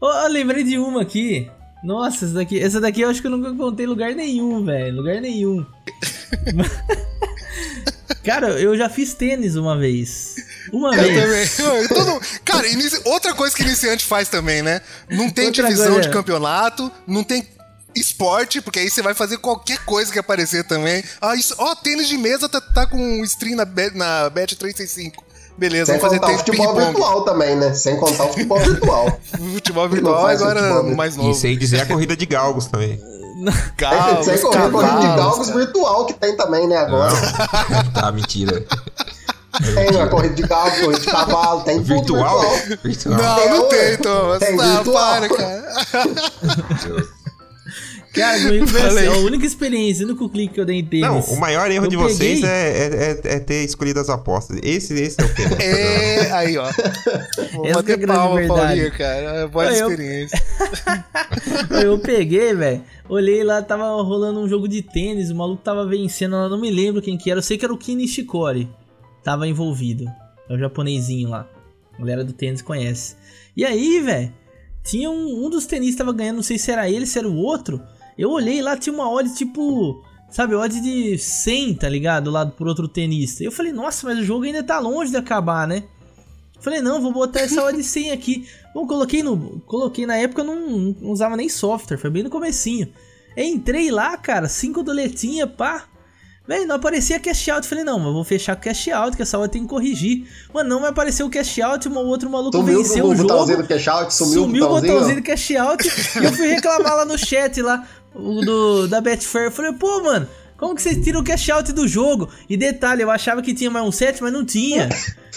Ô, 0.00 0.10
eu 0.10 0.28
lembrei 0.28 0.64
de 0.64 0.76
uma 0.78 1.02
aqui. 1.02 1.50
Nossa, 1.82 2.24
essa 2.24 2.34
daqui, 2.34 2.58
essa 2.60 2.80
daqui 2.80 3.02
eu 3.02 3.10
acho 3.10 3.20
que 3.20 3.26
eu 3.26 3.30
nunca 3.30 3.52
contei 3.54 3.84
em 3.86 3.88
lugar 3.88 4.14
nenhum, 4.14 4.64
velho. 4.64 4.96
Lugar 4.96 5.20
nenhum. 5.20 5.64
Cara, 8.24 8.48
eu 8.60 8.76
já 8.76 8.88
fiz 8.88 9.12
tênis 9.14 9.54
uma 9.54 9.76
vez. 9.78 10.34
Uma 10.72 10.94
Eu 10.96 11.02
vez. 11.28 11.56
também. 11.56 11.88
Todo- 11.88 12.20
Cara, 12.44 12.66
inici- 12.68 13.00
outra 13.04 13.34
coisa 13.34 13.54
que 13.54 13.62
iniciante 13.62 14.04
faz 14.04 14.28
também, 14.28 14.62
né? 14.62 14.80
Não 15.10 15.30
tem 15.30 15.46
Outra 15.46 15.62
divisão 15.64 15.92
coisa. 15.92 16.08
de 16.08 16.14
campeonato, 16.14 16.90
não 17.06 17.22
tem 17.22 17.46
esporte, 17.94 18.60
porque 18.62 18.78
aí 18.80 18.90
você 18.90 19.02
vai 19.02 19.14
fazer 19.14 19.38
qualquer 19.38 19.78
coisa 19.84 20.10
que 20.12 20.18
aparecer 20.18 20.64
também. 20.64 21.04
Ah, 21.20 21.36
isso, 21.36 21.54
ó, 21.58 21.74
tênis 21.74 22.08
de 22.08 22.16
mesa 22.18 22.48
tá, 22.48 22.60
tá 22.60 22.86
com 22.86 22.96
um 22.96 23.22
stream 23.24 23.56
na, 23.56 23.64
Bet- 23.64 23.94
na 23.96 24.28
Bet 24.30 24.56
365. 24.56 25.23
Beleza, 25.56 25.92
Sem 25.92 26.00
vamos 26.00 26.02
fazer 26.18 26.20
contar 26.20 26.34
o 26.34 26.38
futebol 26.38 26.74
virtual 26.74 27.24
também, 27.24 27.56
né? 27.56 27.72
Sem 27.74 27.96
contar 27.96 28.24
o 28.24 28.28
futebol 28.28 28.58
virtual. 28.64 29.20
Futebol 29.54 29.84
Não 29.84 29.90
virtual 29.92 30.26
agora 30.26 30.60
futebol 30.62 30.96
mais 30.96 31.16
novo. 31.16 31.30
E 31.30 31.34
sem 31.34 31.56
dizer 31.58 31.80
a 31.82 31.86
corrida 31.86 32.16
de 32.16 32.26
galgos 32.26 32.66
também. 32.66 33.00
Galgos, 33.76 34.26
Sem 34.26 34.38
correr 34.40 34.70
corrida 34.70 35.00
de 35.00 35.06
galgos 35.16 35.50
virtual 35.50 36.06
que 36.06 36.14
tem 36.14 36.36
também, 36.36 36.66
né? 36.68 36.76
Agora. 36.76 37.12
Não. 37.12 37.90
tá, 37.92 38.12
mentira. 38.12 38.64
Tem, 39.74 39.92
né? 39.92 40.06
Corrida 40.06 40.34
de 40.34 40.42
galgos, 40.42 40.80
corrida 40.80 41.00
de 41.00 41.06
cavalo, 41.06 41.60
tem 41.60 41.76
tudo 41.76 41.94
Virtual? 41.94 42.40
virtual. 42.82 43.16
Não, 43.18 43.38
É, 43.38 43.48
não 43.50 43.68
tem, 43.68 43.96
Thomas. 43.98 44.38
Tem 44.40 44.56
Tá, 44.56 44.66
virtual. 44.66 44.94
para, 45.04 45.28
cara. 45.28 45.64
Cara, 48.14 48.38
comigo 48.42 48.66
foi 48.68 48.80
assim, 48.82 49.06
a 49.06 49.12
única 49.18 49.44
experiência, 49.44 50.04
o 50.06 50.08
único 50.08 50.28
clique 50.28 50.54
que 50.54 50.60
eu 50.60 50.64
dei 50.64 50.76
em 50.78 50.84
tênis. 50.84 51.06
Não, 51.06 51.20
o 51.20 51.40
maior 51.40 51.70
erro 51.70 51.86
Eu 51.86 51.90
de 51.90 51.96
vocês 51.96 52.40
peguei- 52.40 52.48
é, 52.48 52.78
é, 52.78 53.20
é- 53.24 53.34
é 53.36 53.40
ter 53.40 53.64
escolhido 53.64 53.98
as 54.00 54.08
apostas. 54.08 54.58
Esse, 54.62 54.94
esse 54.94 55.20
é 55.20 55.24
o 55.24 55.34
tema. 55.34 55.56
É, 55.60 56.30
aí, 56.32 56.56
ó. 56.56 56.64
Vou 57.54 57.66
Essa 57.66 57.68
é 57.68 57.72
a 57.72 57.74
bater 57.76 57.96
grande 57.98 58.18
palma, 58.18 58.36
verdade. 58.36 58.60
Paulinho, 58.66 58.92
cara. 58.92 59.30
É 59.40 59.46
boa 59.48 59.66
Eu- 59.66 59.90
experiência. 59.90 60.42
Eu 61.82 61.98
peguei, 61.98 62.54
velho. 62.54 62.82
Olhei 63.08 63.42
lá, 63.44 63.60
tava 63.62 63.84
rolando 64.02 64.40
um 64.40 64.48
jogo 64.48 64.66
de 64.68 64.80
tênis, 64.82 65.30
o 65.30 65.34
maluco 65.34 65.62
tava 65.62 65.86
vencendo, 65.86 66.36
eu 66.36 66.48
não 66.48 66.58
me 66.60 66.70
lembro 66.70 67.02
quem 67.02 67.18
que 67.18 67.30
era. 67.30 67.38
Eu 67.38 67.42
sei 67.42 67.58
que 67.58 67.64
era 67.64 67.74
o 67.74 67.78
Kini 67.78 68.02
Nishikori. 68.02 68.68
Tava 69.22 69.46
envolvido. 69.48 70.04
É 70.48 70.54
o 70.54 70.58
japonesinho 70.58 71.28
lá. 71.30 71.48
A 71.94 71.98
galera 71.98 72.24
do 72.24 72.32
tênis 72.32 72.62
conhece. 72.62 73.16
E 73.56 73.64
aí, 73.64 74.00
velho, 74.00 74.32
tinha 74.82 75.10
um, 75.10 75.46
um 75.46 75.50
dos 75.50 75.66
tenistas 75.66 75.98
tava 75.98 76.12
ganhando, 76.16 76.36
não 76.36 76.42
sei 76.42 76.58
se 76.58 76.70
era 76.70 76.88
ele, 76.90 77.06
se 77.06 77.18
era 77.18 77.28
o 77.28 77.36
outro. 77.36 77.80
Eu 78.18 78.30
olhei 78.30 78.62
lá, 78.62 78.76
tinha 78.76 78.94
uma 78.94 79.10
odd 79.10 79.32
tipo, 79.34 80.02
sabe, 80.30 80.54
odd 80.54 80.80
de 80.80 81.18
100, 81.18 81.74
tá 81.74 81.88
ligado? 81.88 82.24
Do 82.24 82.30
lado 82.30 82.52
por 82.52 82.66
outro 82.68 82.86
tenista. 82.88 83.42
Eu 83.42 83.50
falei, 83.52 83.72
nossa, 83.72 84.06
mas 84.06 84.18
o 84.18 84.24
jogo 84.24 84.44
ainda 84.44 84.62
tá 84.62 84.78
longe 84.78 85.10
de 85.10 85.16
acabar, 85.16 85.66
né? 85.66 85.84
Falei, 86.60 86.80
não, 86.80 87.00
vou 87.02 87.12
botar 87.12 87.40
essa 87.40 87.62
odd 87.62 87.82
100 87.82 88.12
aqui. 88.12 88.48
Bom, 88.74 88.86
coloquei 88.86 89.22
no. 89.22 89.60
Coloquei 89.66 90.06
na 90.06 90.16
época, 90.16 90.40
eu 90.40 90.46
não, 90.46 90.94
não 91.00 91.10
usava 91.10 91.36
nem 91.36 91.48
software, 91.48 91.98
foi 91.98 92.08
bem 92.10 92.22
no 92.22 92.30
comecinho. 92.30 92.88
Entrei 93.36 93.90
lá, 93.90 94.16
cara, 94.16 94.48
5 94.48 94.82
doletinha, 94.82 95.46
pá. 95.46 95.84
Véi, 96.46 96.66
não 96.66 96.76
aparecia 96.76 97.18
cash 97.18 97.48
out. 97.48 97.66
Falei, 97.66 97.84
não, 97.84 97.98
mas 97.98 98.12
vou 98.12 98.22
fechar 98.22 98.54
com 98.54 98.62
cash 98.62 98.88
out, 98.88 99.16
que 99.16 99.22
essa 99.22 99.38
hora 99.38 99.48
tem 99.48 99.62
que 99.62 99.68
corrigir. 99.68 100.26
Mano, 100.52 100.68
não 100.68 100.80
me 100.82 100.86
apareceu 100.86 101.26
o 101.26 101.30
cash 101.30 101.58
out, 101.58 101.88
um 101.88 101.96
outro 101.96 102.28
maluco 102.30 102.56
Sumiu 102.56 102.78
venceu 102.78 103.04
o 103.06 103.08
o 103.10 103.16
jogo. 103.16 103.28
botãozinho 103.28 103.62
do 103.62 103.68
cash 103.68 103.88
out, 103.88 104.14
sumiu, 104.14 104.42
Sumiu, 104.42 104.64
o 104.66 104.68
botãozinho. 104.68 105.16
do 105.16 105.22
cash 105.22 105.50
out 105.52 105.84
e 106.20 106.24
eu 106.24 106.32
fui 106.34 106.46
reclamar 106.48 106.96
lá 106.96 107.04
no 107.06 107.16
chat 107.18 107.60
lá 107.62 107.86
o 108.14 108.40
do, 108.40 108.86
da 108.88 109.00
Betfair. 109.00 109.46
Eu 109.46 109.52
falei, 109.52 109.72
pô, 109.72 110.02
mano, 110.02 110.28
como 110.56 110.74
que 110.74 110.82
vocês 110.82 111.02
tiram 111.04 111.20
o 111.20 111.24
cash 111.24 111.48
out 111.50 111.72
do 111.72 111.86
jogo? 111.86 112.28
E 112.48 112.56
detalhe, 112.56 113.02
eu 113.02 113.10
achava 113.10 113.42
que 113.42 113.52
tinha 113.54 113.70
mais 113.70 113.84
um 113.86 113.92
set, 113.92 114.22
mas 114.22 114.32
não 114.32 114.44
tinha. 114.44 114.88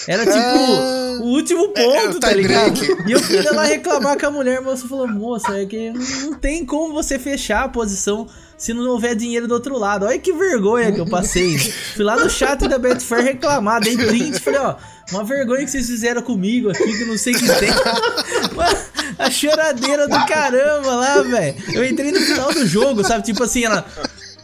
Era 0.08 0.24
tipo 0.26 0.38
o 1.24 1.28
último 1.34 1.74
É, 1.76 1.82
é 1.82 2.02
ponto, 2.02 2.18
o 2.18 2.20
tá 2.20 2.32
ligado? 2.32 2.80
break. 2.80 3.10
E 3.10 3.12
eu 3.12 3.20
fui 3.20 3.42
lá 3.42 3.64
reclamar 3.66 4.18
com 4.20 4.26
a 4.28 4.32
mulher, 4.32 4.60
a 4.60 4.62
moça 4.62 4.88
falou, 4.88 5.08
moça, 5.08 5.60
é 5.60 5.66
que 5.66 5.92
não 6.22 6.34
tem 6.36 6.66
como 6.66 6.94
você 6.94 7.18
fechar 7.18 7.64
a 7.64 7.70
posição 7.70 8.28
se 8.58 8.74
não 8.74 8.88
houver 8.90 9.16
dinheiro 9.16 9.48
do 9.48 9.54
outro 9.54 9.78
lado. 9.78 10.06
Olha 10.06 10.18
que 10.18 10.34
vergonha 10.34 10.92
que 10.92 11.00
eu 11.00 11.06
passei. 11.08 11.58
Fui 11.58 12.04
lá 12.04 12.16
no 12.16 12.30
chat 12.30 12.68
da 12.68 12.80
Betfair 12.80 13.24
reclamar, 13.24 13.82
dei 13.82 13.96
print, 13.98 14.40
falei, 14.40 14.60
ó, 14.60 14.76
uma 15.12 15.24
vergonha 15.24 15.64
que 15.64 15.70
vocês 15.72 15.88
fizeram 15.88 16.22
comigo 16.22 16.70
aqui, 16.70 16.84
que 16.84 17.02
eu 17.02 17.08
não 17.08 17.18
sei 17.18 17.34
o 17.34 17.38
que 17.40 17.46
tem. 17.48 17.70
A 19.18 19.32
choradeira 19.32 20.08
do 20.08 20.26
caramba 20.28 20.94
lá, 20.96 21.22
velho. 21.24 21.56
Eu 21.74 21.84
entrei 21.84 22.12
no 22.12 22.20
final 22.20 22.54
do 22.54 22.68
jogo, 22.68 23.04
sabe? 23.04 23.24
Tipo 23.26 23.44
assim, 23.44 23.64
ela 23.66 23.84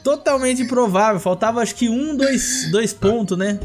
totalmente 0.03 0.61
improvável. 0.63 1.19
Faltava 1.19 1.61
acho 1.61 1.75
que 1.75 1.89
um, 1.89 2.15
dois, 2.15 2.69
dois 2.71 2.93
pontos, 2.93 3.37
né? 3.37 3.59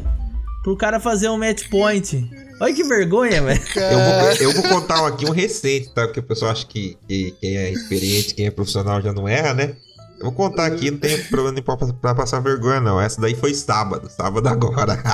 Pro 0.63 0.77
cara 0.77 0.99
fazer 1.01 1.29
um 1.29 1.39
match 1.39 1.69
point. 1.71 2.29
Olha 2.61 2.75
que 2.75 2.83
vergonha, 2.85 3.41
velho. 3.43 3.61
Eu 3.77 3.99
vou, 3.99 4.33
eu 4.49 4.53
vou 4.53 4.63
contar 4.81 5.07
aqui 5.07 5.25
um 5.27 5.31
recente, 5.31 5.91
tá? 5.95 6.05
Porque 6.07 6.21
o 6.21 6.23
pessoal 6.25 6.51
acha 6.51 6.67
que, 6.67 6.99
que 7.07 7.33
quem 7.41 7.57
é 7.57 7.71
experiente, 7.71 8.35
quem 8.35 8.47
é 8.47 8.51
profissional 8.51 9.01
já 9.01 9.13
não 9.13 9.29
erra, 9.29 9.55
né? 9.55 9.77
Eu 10.19 10.25
vou 10.25 10.33
contar 10.33 10.67
aqui, 10.67 10.91
não 10.91 10.99
tem 10.99 11.17
problema 11.27 11.63
pra, 11.63 11.77
pra 11.77 12.15
passar 12.17 12.41
vergonha, 12.41 12.81
não. 12.81 13.01
Essa 13.01 13.21
daí 13.21 13.37
foi 13.37 13.55
sábado, 13.55 14.11
sábado 14.11 14.47
agora. 14.49 14.99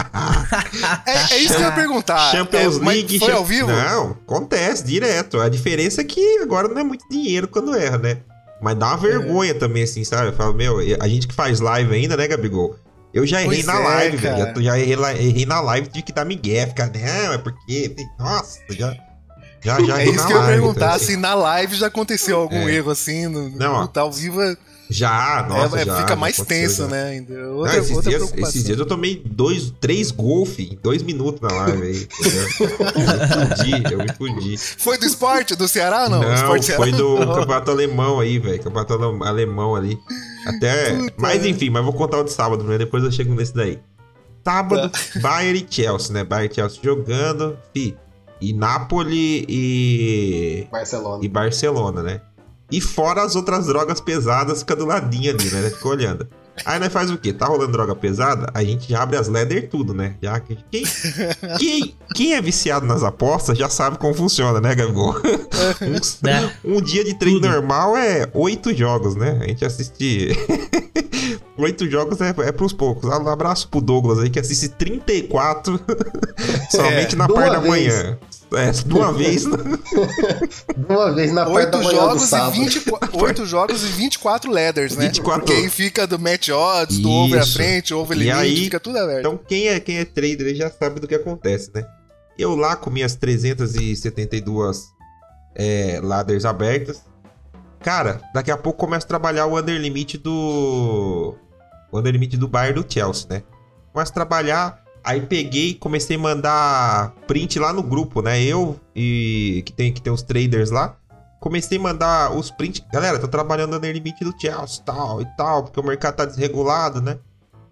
É, 1.07 1.35
é 1.35 1.39
isso 1.39 1.55
que 1.55 1.63
eu 1.63 1.67
ia 1.67 1.73
perguntar. 1.73 2.31
Champions 2.33 2.77
É, 2.81 2.85
League. 2.85 3.19
Foi 3.19 3.29
Cham- 3.29 3.37
ao 3.37 3.45
vivo? 3.45 3.69
Não, 3.69 4.11
acontece 4.11 4.85
direto. 4.85 5.41
A 5.41 5.49
diferença 5.49 6.01
é 6.01 6.05
que 6.05 6.39
agora 6.39 6.69
não 6.69 6.79
é 6.81 6.85
muito 6.85 7.07
dinheiro 7.09 7.47
quando 7.47 7.75
erra, 7.77 7.99
né? 7.99 8.19
Mas 8.61 8.77
dá 8.79 8.89
uma 8.89 8.97
vergonha 8.97 9.55
também, 9.55 9.83
assim, 9.83 10.05
sabe? 10.05 10.29
Eu 10.29 10.33
falo, 10.33 10.55
meu, 10.55 10.79
a 11.01 11.09
gente 11.09 11.27
que 11.29 11.35
faz 11.35 11.61
live 11.61 11.95
ainda, 11.95 12.17
né, 12.17 12.27
Gabigol? 12.27 12.77
Eu 13.13 13.27
já 13.27 13.41
errei 13.43 13.63
Pois 13.63 13.67
na 13.67 13.81
é, 13.81 13.85
live, 13.85 14.19
cara. 14.19 14.37
velho. 14.47 14.57
Eu 14.59 14.63
já 14.63 14.79
errei, 14.79 14.95
errei 15.29 15.47
na 15.47 15.61
live, 15.61 15.87
tive 15.89 16.03
que 16.03 16.13
dar 16.13 16.25
migué, 16.25 16.67
ficar, 16.67 16.91
não, 16.91 17.33
é 17.33 17.39
porque. 17.39 17.95
Nossa, 18.19 18.59
já. 18.71 18.97
Já, 19.63 19.81
já 19.83 20.01
É 20.03 20.07
isso 20.07 20.27
que 20.27 20.33
eu 20.33 20.37
ia 20.37 20.43
live, 20.43 20.53
perguntar, 20.61 20.85
então, 20.87 20.97
assim. 20.97 21.05
se 21.07 21.17
na 21.17 21.35
live 21.35 21.77
já 21.77 21.87
aconteceu 21.87 22.39
algum 22.39 22.69
É. 22.69 22.75
erro 22.75 22.91
assim, 22.91 23.27
no, 23.29 23.49
Não, 23.51 23.73
ó. 23.75 23.81
no 23.83 23.89
tá 23.89 24.01
ao 24.01 24.11
vivo 24.13 24.43
é, 24.43 24.57
Já, 24.91 25.47
nossa, 25.49 25.81
é- 25.81 25.85
já, 25.85 25.97
fica 25.97 26.15
mais 26.17 26.37
tenso, 26.37 26.83
já. 26.83 26.89
né? 26.89 27.03
Ainda. 27.11 27.35
Não, 27.35 27.57
Outra, 27.57 27.79
esses, 27.79 27.91
outra 27.97 28.11
dias, 28.11 28.33
esses 28.37 28.65
dias 28.65 28.79
eu 28.79 28.87
tomei 28.87 29.23
dois, 29.25 29.73
três 29.81 30.11
golfe 30.11 30.71
em 30.73 30.79
dois 30.83 31.03
minutos 31.03 31.41
na 31.41 31.49
live 31.49 31.83
aí. 31.83 32.09
entendeu? 32.21 32.49
eu 32.95 33.09
me 33.09 33.57
fudi, 33.57 33.93
eu 33.93 33.99
me 33.99 34.13
fudi. 34.13 34.57
Foi 34.59 34.99
do 34.99 35.07
esporte? 35.07 35.57
Do 35.57 35.67
Ceará 35.67 36.05
ou 36.05 36.11
não? 36.11 36.21
Não, 36.23 36.35
Esporte 36.35 36.67
Ceará? 36.67 36.83
foi 36.83 36.93
do 36.93 37.19
Não. 37.19 37.35
campeonato 37.35 37.71
alemão 37.71 38.21
aí, 38.21 38.39
velho. 38.39 38.63
Campeonato 38.63 38.93
ale- 38.95 39.25
alemão 39.29 39.75
ali. 39.75 39.99
Até. 40.47 40.97
mas 41.17 41.45
enfim, 41.47 41.71
mas 41.71 41.83
vou 41.83 41.93
contar 41.95 42.19
o 42.19 42.25
de 42.25 42.33
sábado, 42.33 42.63
né? 42.65 42.77
Depois 42.79 43.03
eu 43.03 43.11
chego 43.11 43.35
nesse 43.35 43.55
daí. 43.55 43.79
Sábado, 44.45 44.91
Bayern 45.23 45.67
e 45.69 45.75
Chelsea, 45.75 46.13
né? 46.13 46.23
Bayern 46.25 46.53
e 46.53 46.55
Chelsea 46.55 46.79
jogando. 46.83 47.57
Fi. 47.73 47.97
E 48.41 48.53
Napoli 48.53 49.47
e. 49.49 50.67
Barcelona. 50.71 51.25
E 51.25 51.29
Barcelona, 51.29 52.03
né? 52.03 52.21
E 52.71 52.81
fora 52.81 53.23
as 53.23 53.37
outras 53.37 53.67
drogas 53.67 54.01
pesadas, 54.01 54.61
fica 54.61 54.75
do 54.75 54.87
ladinho 54.87 55.31
ali, 55.33 55.51
né? 55.51 55.71
Fica 55.71 55.89
olhando. 55.89 56.29
Aí 56.65 56.79
nós 56.79 56.93
faz 56.93 57.11
o 57.11 57.19
quê? 57.19 57.33
Tá 57.33 57.47
rolando 57.47 57.73
droga 57.73 57.97
pesada? 57.97 58.49
A 58.55 58.63
gente 58.63 58.89
já 58.89 59.03
abre 59.03 59.17
as 59.17 59.27
leather 59.27 59.69
tudo, 59.69 59.93
né? 59.93 60.15
Já 60.23 60.39
que 60.39 60.57
quem, 60.71 60.85
quem, 61.59 61.97
quem 62.15 62.35
é 62.35 62.41
viciado 62.41 62.87
nas 62.87 63.03
apostas 63.03 63.59
já 63.59 63.69
sabe 63.69 63.99
como 63.99 64.15
funciona, 64.15 64.61
né, 64.61 64.73
Gabigol? 64.75 65.17
Um, 66.65 66.77
um 66.79 66.81
dia 66.81 67.03
de 67.05 67.19
treino 67.19 67.41
Tudo. 67.41 67.51
normal 67.51 67.97
é 67.97 68.29
oito 68.33 68.73
jogos, 68.73 69.17
né? 69.17 69.37
A 69.43 69.49
gente 69.49 69.65
assiste. 69.65 70.29
oito 71.59 71.91
jogos 71.91 72.21
é, 72.21 72.29
é 72.29 72.53
pros 72.53 72.73
poucos. 72.73 73.11
Um 73.11 73.29
abraço 73.29 73.69
pro 73.69 73.81
Douglas 73.81 74.21
aí 74.21 74.31
que 74.31 74.39
assiste 74.39 74.69
34 74.69 75.81
somente 76.71 77.15
É, 77.15 77.19
na 77.19 77.29
parte 77.29 77.51
da 77.51 77.59
vez. 77.59 77.69
manhã. 77.69 78.19
É, 78.57 78.71
de 78.71 78.93
uma 78.95 79.13
vez. 79.15 79.45
né? 79.47 79.57
De 80.77 80.93
uma 80.93 81.13
vez 81.13 81.33
na 81.33 81.45
parte 81.45 81.71
da 81.71 81.79
Oito 81.79 81.79
manhã 81.79 82.01
do 82.01 82.07
jogos, 82.07 82.23
e 82.23 82.27
sábado. 82.29 82.53
24, 82.53 83.19
oito 83.23 83.47
jogos 83.47 83.83
e 83.85 83.87
24 83.89 84.51
ladders, 84.51 84.97
né? 84.97 85.07
24. 85.07 85.45
Quem 85.45 85.69
fica 85.69 86.07
do 86.07 86.19
match 86.19 86.49
odds, 86.51 86.99
do 86.99 87.11
over 87.11 87.41
à 87.41 87.43
Isso. 87.43 87.55
frente, 87.55 87.95
over 87.95 88.17
E 88.17 88.21
limite, 88.21 88.37
aí, 88.39 88.57
fica 88.57 88.79
tudo 88.81 88.99
aberto. 88.99 89.21
Então, 89.21 89.39
quem 89.49 89.69
é, 89.69 89.81
quem 89.81 89.99
é 89.99 90.05
trader 90.05 90.55
já 90.55 90.71
sabe 90.71 91.01
do 91.01 91.09
que 91.09 91.15
acontece, 91.15 91.71
né? 91.75 91.85
Eu 92.39 92.57
lá 92.57 92.75
com 92.77 92.91
minhas 92.91 93.15
372 93.15 94.85
é, 95.55 96.01
ladders 96.03 96.45
abertas. 96.45 97.03
Cara, 97.81 98.21
daqui 98.33 98.51
a 98.51 98.57
pouco 98.57 98.79
começa 98.79 99.05
a 99.05 99.09
trabalhar 99.09 99.47
o 99.47 99.59
under 99.59 99.79
limit 99.79 100.17
do. 100.19 101.37
O 101.93 101.99
under 101.99 102.13
limit 102.13 102.37
do 102.37 102.49
Bayern 102.49 102.83
do 102.83 102.93
Chelsea, 102.93 103.27
né? 103.31 103.43
Começa 103.93 104.11
a 104.11 104.15
trabalhar. 104.15 104.84
Aí 105.05 105.21
peguei 105.21 105.71
e 105.71 105.75
comecei 105.75 106.17
a 106.17 106.19
mandar 106.19 107.15
print 107.27 107.59
lá 107.59 107.73
no 107.75 107.83
grupo, 107.83 108.23
né? 108.23 108.43
Eu 108.43 108.81
e 108.97 109.63
que 109.67 109.73
tem, 109.73 109.93
que 109.93 110.01
tem 110.01 110.11
os 110.11 110.23
traders 110.23 110.71
lá. 110.71 110.97
Comecei 111.41 111.77
a 111.77 111.81
mandar 111.81 112.35
os 112.35 112.51
prints. 112.51 112.83
Galera, 112.91 113.19
tô 113.19 113.29
trabalhando 113.29 113.73
no 113.73 113.77
under 113.77 113.93
limit 113.93 114.25
do 114.25 114.35
Chelsea 114.41 114.83
tal 114.83 115.21
e 115.21 115.27
tal, 115.37 115.65
porque 115.65 115.79
o 115.79 115.85
mercado 115.85 116.17
tá 116.17 116.25
desregulado, 116.25 117.03
né? 117.03 117.19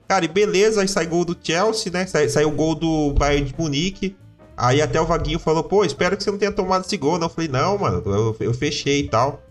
Cara, 0.06 0.26
e 0.26 0.28
beleza, 0.28 0.82
aí 0.82 0.88
sai 0.88 1.06
gol 1.06 1.24
do 1.24 1.34
Chelsea, 1.42 1.90
né? 1.90 2.06
Sai, 2.06 2.28
saiu 2.28 2.50
gol 2.50 2.74
do 2.74 3.14
Bayern 3.14 3.46
de 3.46 3.54
Munique. 3.58 4.14
Aí 4.54 4.82
até 4.82 5.00
o 5.00 5.06
Vaguinho 5.06 5.38
falou, 5.38 5.64
pô, 5.64 5.86
espero 5.86 6.18
que 6.18 6.22
você 6.22 6.30
não 6.30 6.36
tenha 6.36 6.52
tomado 6.52 6.84
esse 6.84 6.98
gol. 6.98 7.18
Não, 7.18 7.28
eu 7.28 7.30
falei, 7.30 7.48
não, 7.48 7.78
mano, 7.78 8.02
eu, 8.04 8.36
eu 8.38 8.52
fechei 8.52 9.00
e 9.00 9.08
tal. 9.08 9.42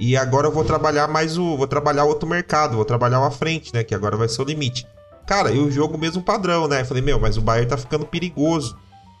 E 0.00 0.16
agora 0.16 0.48
eu 0.48 0.52
vou 0.52 0.64
trabalhar 0.64 1.06
mais 1.06 1.38
o. 1.38 1.56
Vou 1.56 1.68
trabalhar 1.68 2.02
outro 2.02 2.28
mercado, 2.28 2.74
vou 2.74 2.84
trabalhar 2.84 3.20
o 3.20 3.24
à 3.24 3.30
frente, 3.30 3.72
né? 3.72 3.84
Que 3.84 3.94
agora 3.94 4.16
vai 4.16 4.28
ser 4.28 4.42
o 4.42 4.44
limite. 4.44 4.84
Cara, 5.26 5.50
e 5.50 5.58
o 5.58 5.70
jogo 5.70 5.96
mesmo 5.96 6.22
padrão, 6.22 6.66
né? 6.68 6.80
Eu 6.80 6.86
falei, 6.86 7.02
meu, 7.02 7.18
mas 7.18 7.36
o 7.36 7.40
Bayern 7.40 7.68
tá 7.68 7.76
ficando 7.76 8.04
perigoso. 8.06 8.76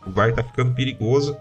O 0.06 0.10
Bayern 0.10 0.36
tá 0.36 0.42
ficando 0.42 0.74
perigoso. 0.74 1.36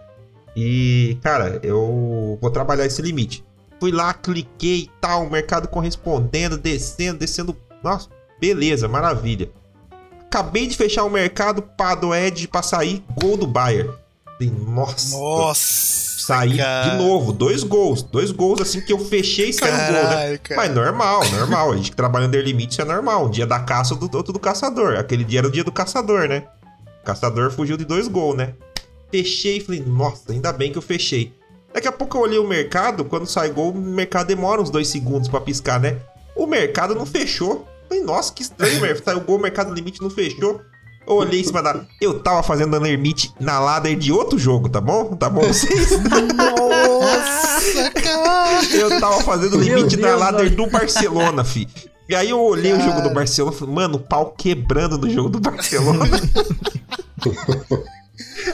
E, 0.55 1.17
cara, 1.21 1.59
eu 1.63 2.37
vou 2.41 2.51
trabalhar 2.51 2.85
esse 2.85 3.01
limite. 3.01 3.43
Fui 3.79 3.91
lá, 3.91 4.13
cliquei 4.13 4.81
e 4.81 4.91
tal, 4.99 5.25
o 5.25 5.31
mercado 5.31 5.67
correspondendo, 5.67 6.57
descendo, 6.57 7.19
descendo. 7.19 7.55
Nossa, 7.83 8.09
beleza, 8.39 8.87
maravilha. 8.87 9.49
Acabei 10.21 10.67
de 10.67 10.77
fechar 10.77 11.03
o 11.03 11.09
mercado, 11.09 11.61
pá 11.61 11.95
do 11.95 12.13
Edge 12.13 12.47
pra 12.47 12.61
sair, 12.61 13.03
gol 13.19 13.35
do 13.35 13.47
Bayern. 13.47 13.91
Nossa. 14.39 15.17
Nossa. 15.17 16.10
Saí 16.31 16.57
cara. 16.57 16.89
de 16.89 16.97
novo, 16.97 17.33
dois 17.33 17.63
gols. 17.63 18.01
Dois 18.01 18.31
gols 18.31 18.61
assim 18.61 18.81
que 18.81 18.93
eu 18.93 18.99
fechei 18.99 19.49
e 19.49 19.53
saiu 19.53 19.73
o 19.73 19.77
gol, 19.77 20.09
né? 20.09 20.37
Cara. 20.37 20.61
Mas 20.61 20.73
normal, 20.73 21.29
normal. 21.31 21.71
A 21.73 21.75
gente 21.75 21.91
que 21.91 21.95
trabalha 21.95 22.27
under 22.27 22.43
limite, 22.43 22.71
isso 22.71 22.81
é 22.81 22.85
normal. 22.85 23.25
Um 23.25 23.29
dia 23.29 23.45
da 23.45 23.59
caça, 23.59 23.95
do 23.95 24.17
outro 24.17 24.31
do 24.31 24.39
caçador. 24.39 24.97
Aquele 24.97 25.23
dia 25.23 25.39
era 25.39 25.47
o 25.47 25.51
dia 25.51 25.63
do 25.63 25.71
caçador, 25.71 26.27
né? 26.27 26.43
O 27.01 27.05
caçador 27.05 27.51
fugiu 27.51 27.75
de 27.75 27.83
dois 27.83 28.07
gols, 28.07 28.37
né? 28.37 28.53
Fechei 29.11 29.57
e 29.57 29.59
falei, 29.59 29.83
nossa, 29.85 30.31
ainda 30.31 30.53
bem 30.53 30.71
que 30.71 30.77
eu 30.77 30.81
fechei. 30.81 31.33
Daqui 31.73 31.87
a 31.87 31.91
pouco 31.91 32.17
eu 32.17 32.21
olhei 32.21 32.39
o 32.39 32.47
mercado, 32.47 33.03
quando 33.03 33.25
sai 33.25 33.49
gol, 33.49 33.71
o 33.71 33.77
mercado 33.77 34.27
demora 34.27 34.61
uns 34.61 34.69
dois 34.69 34.87
segundos 34.87 35.27
pra 35.27 35.41
piscar, 35.41 35.79
né? 35.79 35.97
O 36.35 36.45
mercado 36.45 36.95
não 36.95 37.05
fechou. 37.05 37.67
Falei, 37.89 38.03
nossa, 38.03 38.31
que 38.33 38.41
estranho. 38.41 38.79
Saiu 39.03 39.21
gol, 39.21 39.37
o 39.37 39.41
mercado 39.41 39.73
limite 39.73 40.01
não 40.01 40.09
fechou. 40.09 40.61
Eu 41.11 41.17
olhei 41.17 41.41
em 41.41 41.43
cima 41.43 41.61
da. 41.61 41.81
Eu 41.99 42.19
tava 42.19 42.41
fazendo 42.41 42.77
limite 42.77 43.33
na 43.37 43.59
ladder 43.59 43.97
de 43.97 44.13
outro 44.13 44.39
jogo, 44.39 44.69
tá 44.69 44.79
bom? 44.79 45.13
Tá 45.13 45.29
bom 45.29 45.41
vocês? 45.53 45.89
Nossa, 45.99 47.91
cara. 47.91 48.61
Eu 48.73 48.97
tava 48.97 49.21
fazendo 49.21 49.57
limite 49.57 49.97
na 49.97 50.15
ladder 50.15 50.45
mano. 50.45 50.55
do 50.55 50.67
Barcelona, 50.67 51.43
fi. 51.43 51.67
E 52.07 52.15
aí 52.15 52.29
eu 52.29 52.39
olhei 52.39 52.71
o 52.71 52.79
jogo 52.79 53.01
do 53.01 53.09
Barcelona 53.09 53.53
e 53.53 53.59
falei, 53.59 53.75
mano, 53.75 53.97
o 53.97 53.99
pau 53.99 54.33
quebrando 54.37 54.97
no 54.97 55.09
jogo 55.09 55.27
do 55.27 55.41
Barcelona. 55.41 56.05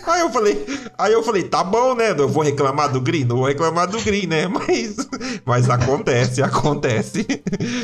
aí 0.05 0.21
eu 0.21 0.31
falei, 0.31 0.65
aí 0.97 1.13
eu 1.13 1.23
falei, 1.23 1.43
tá 1.43 1.63
bom, 1.63 1.93
né? 1.93 2.11
Eu 2.11 2.27
vou 2.27 2.43
reclamar 2.43 2.91
do 2.91 2.99
Green? 2.99 3.23
Não 3.23 3.37
vou 3.37 3.45
reclamar 3.45 3.87
do 3.87 4.01
Green, 4.01 4.25
né? 4.25 4.47
Mas, 4.67 4.95
mas 5.45 5.69
acontece, 5.69 6.41
acontece. 6.41 7.25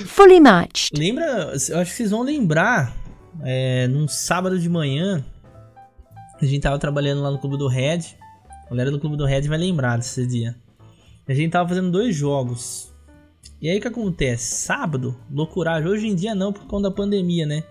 Fully 0.07 0.39
matched. 0.39 0.97
Lembra, 0.97 1.53
eu 1.69 1.79
acho 1.79 1.91
que 1.91 1.97
vocês 1.97 2.12
vão 2.12 2.23
lembrar, 2.23 2.93
é, 3.41 3.87
num 3.87 4.07
sábado 4.07 4.59
de 4.59 4.69
manhã, 4.69 5.23
a 6.41 6.45
gente 6.45 6.61
tava 6.61 6.77
trabalhando 6.77 7.21
lá 7.21 7.31
no 7.31 7.39
Clube 7.39 7.57
do 7.57 7.67
Red. 7.67 8.01
A 8.65 8.69
galera 8.69 8.91
do 8.91 8.99
Clube 8.99 9.17
do 9.17 9.25
Red 9.25 9.41
vai 9.41 9.57
lembrar 9.57 9.97
desse 9.97 10.25
dia. 10.27 10.55
A 11.27 11.33
gente 11.33 11.51
tava 11.51 11.69
fazendo 11.69 11.91
dois 11.91 12.15
jogos. 12.15 12.93
E 13.61 13.69
aí 13.69 13.77
o 13.77 13.81
que 13.81 13.87
acontece? 13.87 14.55
Sábado, 14.55 15.17
loucuragem. 15.31 15.89
Hoje 15.89 16.07
em 16.07 16.15
dia 16.15 16.35
não, 16.35 16.51
por 16.51 16.65
conta 16.65 16.89
da 16.89 16.95
pandemia, 16.95 17.45
né? 17.45 17.63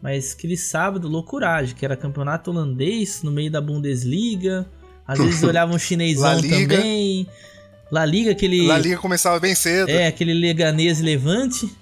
Mas 0.00 0.32
aquele 0.32 0.56
sábado, 0.56 1.08
loucuragem, 1.08 1.74
que 1.74 1.84
era 1.84 1.96
campeonato 1.96 2.50
holandês 2.50 3.22
no 3.22 3.30
meio 3.30 3.50
da 3.50 3.60
Bundesliga. 3.60 4.66
Às 5.06 5.18
vezes 5.18 5.42
olhava 5.44 5.74
um 5.74 5.78
chinesão 5.78 6.40
também. 6.40 7.26
La 7.90 8.04
Liga, 8.04 8.32
aquele. 8.32 8.66
La 8.66 8.78
Liga 8.78 8.96
começava 8.96 9.38
bem 9.38 9.54
cedo. 9.54 9.90
É, 9.90 10.06
aquele 10.06 10.34
Leganês 10.34 11.00
Levante. 11.00 11.66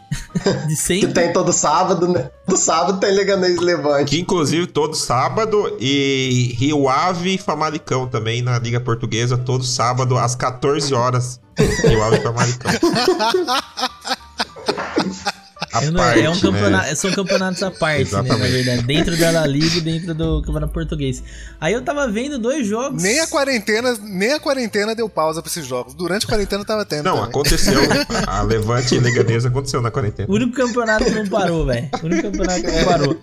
De 0.66 0.68
Que 0.68 0.76
sempre. 0.76 1.12
tem 1.12 1.32
todo 1.32 1.52
sábado, 1.52 2.08
né? 2.08 2.30
Todo 2.46 2.58
sábado 2.58 3.00
tem 3.00 3.12
Leganês 3.12 3.58
Levante. 3.60 4.10
Que 4.10 4.20
inclusive 4.20 4.66
todo 4.66 4.94
sábado 4.94 5.76
e 5.80 6.54
Rio 6.58 6.88
Ave 6.88 7.34
e 7.34 7.38
Famalicão 7.38 8.06
também 8.06 8.42
na 8.42 8.58
Liga 8.58 8.80
Portuguesa, 8.80 9.38
todo 9.38 9.64
sábado 9.64 10.18
às 10.18 10.34
14 10.34 10.92
horas. 10.92 11.40
Rio 11.56 12.02
Ave 12.02 12.16
e 12.16 12.22
Famalicão. 12.22 12.70
A 15.72 15.80
não- 15.82 15.94
parte, 15.94 16.20
é 16.20 16.28
um 16.30 16.34
né? 16.34 16.40
campeonato, 16.40 16.96
São 16.96 17.10
campeonatos 17.12 17.62
à 17.62 17.70
parte, 17.70 18.12
né? 18.14 18.22
Na 18.22 18.36
verdade. 18.36 18.82
Dentro 18.82 19.16
da 19.16 19.30
La 19.30 19.46
Liga 19.46 19.78
e 19.78 19.80
dentro 19.80 20.14
do 20.14 20.42
Campeonato 20.42 20.72
Português. 20.72 21.22
Aí 21.60 21.72
eu 21.72 21.80
tava 21.82 22.06
vendo 22.08 22.38
dois 22.38 22.66
jogos. 22.66 23.02
Nem 23.02 23.20
a 23.20 23.26
quarentena, 23.26 23.96
nem 24.02 24.32
a 24.32 24.38
quarentena 24.40 24.94
deu 24.94 25.08
pausa 25.08 25.40
pra 25.40 25.50
esses 25.50 25.66
jogos. 25.66 25.94
Durante 25.94 26.26
a 26.26 26.28
quarentena 26.28 26.64
tava 26.64 26.84
tendo. 26.84 27.04
Não, 27.04 27.14
também. 27.16 27.30
aconteceu. 27.30 27.80
A 28.26 28.42
Levante 28.42 28.94
e 28.94 28.98
Leganesa 29.00 29.48
aconteceu 29.48 29.80
na 29.80 29.90
quarentena. 29.90 30.28
O 30.30 30.34
único 30.34 30.52
campeonato 30.52 31.04
que 31.04 31.10
não 31.10 31.26
parou, 31.28 31.64
velho. 31.66 31.88
O 32.02 32.06
único 32.06 32.22
campeonato 32.22 32.60
que 32.62 32.70
não 32.70 32.84
parou. 32.84 33.20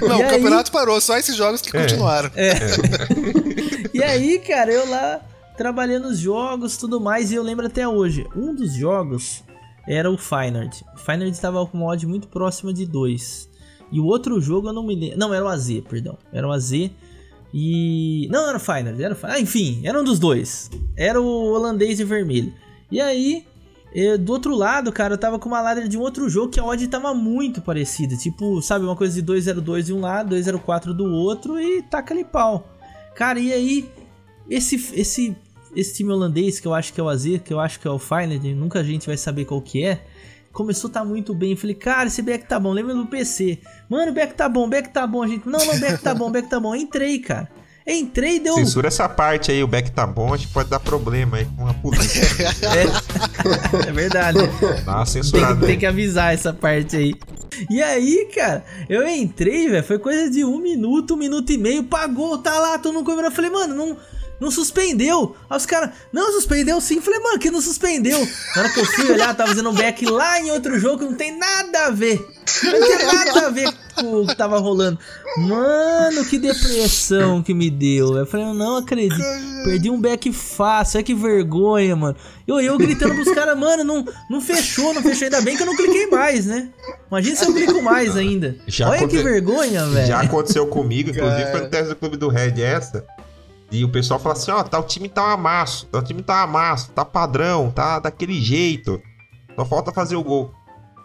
Não, 0.00 0.18
E 0.18 0.22
o 0.22 0.24
aí- 0.24 0.30
campeonato 0.30 0.72
parou, 0.72 1.00
só 1.00 1.16
esses 1.18 1.36
jogos 1.36 1.60
que 1.60 1.70
continuaram. 1.70 2.30
E 3.94 4.02
aí, 4.02 4.38
cara, 4.38 4.72
eu 4.72 4.88
lá 4.88 5.20
trabalhando 5.56 6.08
os 6.08 6.18
jogos 6.18 6.76
tudo 6.76 7.00
mais, 7.00 7.30
e 7.30 7.34
eu 7.34 7.42
lembro 7.42 7.66
até 7.66 7.86
hoje. 7.86 8.26
Um 8.34 8.54
dos 8.54 8.72
jogos 8.74 9.42
era 9.86 10.10
o 10.10 10.16
Feyenoord. 10.16 10.84
O 10.94 10.98
Feyenoord 10.98 11.34
estava 11.34 11.64
com 11.66 11.78
uma 11.78 11.86
odd 11.88 12.06
muito 12.06 12.28
próxima 12.28 12.72
de 12.72 12.86
2. 12.86 13.48
E 13.90 14.00
o 14.00 14.06
outro 14.06 14.40
jogo 14.40 14.68
eu 14.68 14.72
não 14.72 14.82
me 14.82 14.94
lembro. 14.94 15.18
Não, 15.18 15.34
era 15.34 15.44
o 15.44 15.48
AZ, 15.48 15.68
perdão. 15.88 16.16
Era 16.32 16.48
o 16.48 16.52
AZ. 16.52 16.72
E. 17.52 18.28
Não, 18.30 18.48
era 18.48 18.56
o 18.56 18.60
Feyenoord. 18.60 19.02
Era 19.02 19.14
o... 19.14 19.18
Ah, 19.22 19.40
enfim, 19.40 19.82
era 19.84 20.00
um 20.00 20.04
dos 20.04 20.18
dois. 20.18 20.70
Era 20.96 21.20
o 21.20 21.52
holandês 21.52 22.00
e 22.00 22.04
vermelho. 22.04 22.52
E 22.90 23.00
aí, 23.00 23.46
eh, 23.94 24.16
do 24.16 24.32
outro 24.32 24.54
lado, 24.54 24.90
cara, 24.90 25.14
eu 25.14 25.18
tava 25.18 25.38
com 25.38 25.48
uma 25.48 25.60
ladder 25.60 25.86
de 25.86 25.98
um 25.98 26.00
outro 26.00 26.28
jogo 26.28 26.50
que 26.50 26.58
a 26.58 26.64
odd 26.64 26.86
tava 26.88 27.12
muito 27.12 27.60
parecida. 27.60 28.16
Tipo, 28.16 28.62
sabe, 28.62 28.84
uma 28.84 28.96
coisa 28.96 29.14
de 29.14 29.22
202 29.22 29.86
de 29.86 29.92
um 29.92 30.00
lado, 30.00 30.30
204 30.30 30.94
do 30.94 31.04
outro 31.04 31.60
e 31.60 31.82
taca 31.82 32.14
ali 32.14 32.24
pau. 32.24 32.66
Cara, 33.14 33.38
e 33.38 33.52
aí, 33.52 33.90
esse, 34.48 34.76
esse, 34.98 35.36
esse 35.74 35.94
time 35.94 36.10
holandês, 36.12 36.60
que 36.60 36.66
eu 36.66 36.74
acho 36.74 36.92
que 36.92 37.00
é 37.00 37.04
o 37.04 37.08
AZ, 37.08 37.24
que 37.44 37.52
eu 37.52 37.60
acho 37.60 37.80
que 37.80 37.86
é 37.86 37.90
o 37.90 37.98
Feyenoord, 37.98 38.54
nunca 38.54 38.80
a 38.80 38.82
gente 38.84 39.06
vai 39.06 39.16
saber 39.16 39.44
qual 39.44 39.60
que 39.60 39.84
é, 39.84 40.00
começou 40.52 40.90
a 40.90 40.92
tá 40.92 41.04
muito 41.04 41.34
bem. 41.34 41.52
Eu 41.52 41.56
falei, 41.56 41.74
cara, 41.74 42.06
esse 42.08 42.20
back 42.22 42.46
tá 42.46 42.60
bom, 42.60 42.72
lembra 42.72 42.94
do 42.94 43.06
PC. 43.06 43.58
Mano, 43.88 44.10
o 44.12 44.14
back 44.14 44.34
tá 44.34 44.48
bom, 44.48 44.64
o 44.66 44.68
back 44.68 44.90
tá 44.90 45.06
bom, 45.06 45.22
a 45.22 45.28
gente. 45.28 45.48
Não, 45.48 45.58
não, 45.64 45.74
o 45.74 45.80
back 45.80 46.02
tá 46.02 46.14
bom, 46.14 46.28
o 46.28 46.30
back 46.30 46.48
tá 46.48 46.60
bom. 46.60 46.74
Entrei, 46.74 47.18
cara. 47.18 47.48
Entrei 47.84 48.36
e 48.36 48.40
deu. 48.40 48.54
Censura 48.54 48.86
essa 48.86 49.08
parte 49.08 49.50
aí, 49.50 49.60
o 49.60 49.66
back 49.66 49.90
tá 49.90 50.06
bom, 50.06 50.32
acho 50.32 50.46
que 50.46 50.52
pode 50.52 50.70
dar 50.70 50.78
problema 50.78 51.38
aí 51.38 51.46
com 51.56 51.66
a 51.66 51.74
polícia. 51.74 52.22
É, 52.68 53.88
é 53.88 53.92
verdade. 53.92 54.38
Dá 54.84 54.92
uma 54.92 55.04
Tem, 55.04 55.06
censurada 55.06 55.60
que- 55.60 55.66
tem 55.66 55.78
que 55.78 55.86
avisar 55.86 56.32
essa 56.32 56.52
parte 56.52 56.96
aí. 56.96 57.14
E 57.68 57.82
aí, 57.82 58.28
cara, 58.34 58.64
eu 58.88 59.06
entrei, 59.08 59.68
velho. 59.68 59.82
Foi 59.84 59.98
coisa 59.98 60.30
de 60.30 60.44
um 60.44 60.58
minuto, 60.60 61.14
um 61.14 61.16
minuto 61.16 61.50
e 61.50 61.58
meio. 61.58 61.82
Pagou, 61.84 62.38
tá 62.38 62.56
lá, 62.58 62.78
todo 62.78 62.94
mundo 62.94 63.04
comemorando. 63.04 63.32
Eu 63.32 63.36
falei, 63.36 63.50
mano, 63.50 63.74
não, 63.74 63.96
não 64.42 64.50
suspendeu. 64.50 65.36
Aí 65.48 65.56
os 65.56 65.64
caras, 65.64 65.90
não, 66.12 66.32
suspendeu 66.32 66.80
sim. 66.80 67.00
Falei, 67.00 67.20
mano, 67.20 67.38
que 67.38 67.50
não 67.50 67.60
suspendeu. 67.62 68.18
Na 68.56 68.62
hora 68.62 68.72
que 68.72 68.80
eu 68.80 68.84
fui 68.84 69.12
olhar, 69.12 69.34
tava 69.36 69.50
fazendo 69.50 69.70
um 69.70 69.74
back 69.74 70.04
lá 70.04 70.40
em 70.40 70.50
outro 70.50 70.78
jogo 70.80 70.98
que 70.98 71.04
não 71.04 71.14
tem 71.14 71.38
nada 71.38 71.86
a 71.86 71.90
ver. 71.90 72.16
Não 72.64 72.70
tem 72.72 73.06
nada 73.06 73.46
a 73.46 73.50
ver 73.50 73.72
com 73.94 74.22
o 74.22 74.26
que 74.26 74.34
tava 74.36 74.58
rolando. 74.58 74.98
Mano, 75.38 76.24
que 76.24 76.38
depressão 76.38 77.42
que 77.42 77.54
me 77.54 77.70
deu. 77.70 78.16
Eu 78.16 78.26
falei, 78.26 78.44
eu 78.46 78.52
não 78.52 78.76
acredito. 78.78 79.22
Perdi 79.64 79.88
um 79.88 80.00
back 80.00 80.32
fácil, 80.32 80.98
é 80.98 81.02
que 81.02 81.14
vergonha, 81.14 81.94
mano. 81.94 82.16
Eu, 82.46 82.60
eu 82.60 82.76
gritando 82.76 83.14
pros 83.14 83.32
caras, 83.32 83.56
mano, 83.56 83.84
não, 83.84 84.04
não 84.28 84.40
fechou, 84.40 84.92
não 84.92 85.02
fechou. 85.02 85.24
Ainda 85.24 85.40
bem 85.40 85.56
que 85.56 85.62
eu 85.62 85.66
não 85.66 85.76
cliquei 85.76 86.08
mais, 86.08 86.46
né? 86.46 86.68
Imagina 87.08 87.36
se 87.36 87.44
eu 87.46 87.54
clico 87.54 87.80
mais 87.80 88.16
ainda. 88.16 88.56
Já 88.66 88.88
Olha 88.88 88.98
que 88.98 89.04
aconte- 89.04 89.22
vergonha, 89.22 89.86
velho. 89.86 90.06
Já 90.06 90.20
aconteceu 90.20 90.66
comigo, 90.66 91.10
inclusive 91.10 91.50
foi 91.52 91.60
no 91.60 91.68
teste 91.68 91.88
do 91.90 91.96
clube 91.96 92.16
do 92.16 92.28
Red 92.28 92.60
essa. 92.60 93.04
E 93.72 93.84
o 93.84 93.88
pessoal 93.88 94.20
fala 94.20 94.34
assim, 94.34 94.50
ó, 94.50 94.62
tá, 94.62 94.78
o 94.78 94.82
time 94.82 95.08
tá 95.08 95.24
um 95.24 95.30
amasso, 95.30 95.86
tá, 95.86 95.98
o 95.98 96.02
time 96.02 96.22
tá 96.22 96.40
um 96.40 96.44
amasso, 96.44 96.90
tá 96.90 97.06
padrão, 97.06 97.70
tá 97.70 97.98
daquele 97.98 98.38
jeito. 98.38 99.00
Só 99.56 99.64
falta 99.64 99.90
fazer 99.90 100.14
o 100.14 100.22
gol. 100.22 100.52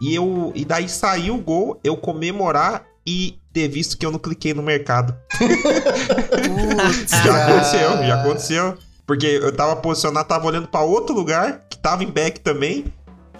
E 0.02 0.14
eu 0.14 0.52
e 0.54 0.66
daí 0.66 0.86
saiu 0.86 1.36
o 1.36 1.40
gol, 1.40 1.80
eu 1.82 1.96
comemorar 1.96 2.84
e 3.06 3.38
ter 3.54 3.68
visto 3.68 3.96
que 3.96 4.04
eu 4.04 4.10
não 4.10 4.18
cliquei 4.18 4.52
no 4.52 4.62
mercado. 4.62 5.16
Putz, 5.38 7.10
Já 7.24 7.46
aconteceu, 7.46 8.06
já 8.06 8.20
aconteceu. 8.20 8.78
Porque 9.06 9.26
eu 9.26 9.50
tava 9.50 9.74
posicionado, 9.76 10.28
tava 10.28 10.46
olhando 10.46 10.68
pra 10.68 10.82
outro 10.82 11.14
lugar, 11.14 11.62
que 11.70 11.78
tava 11.78 12.04
em 12.04 12.10
back 12.10 12.40
também. 12.40 12.84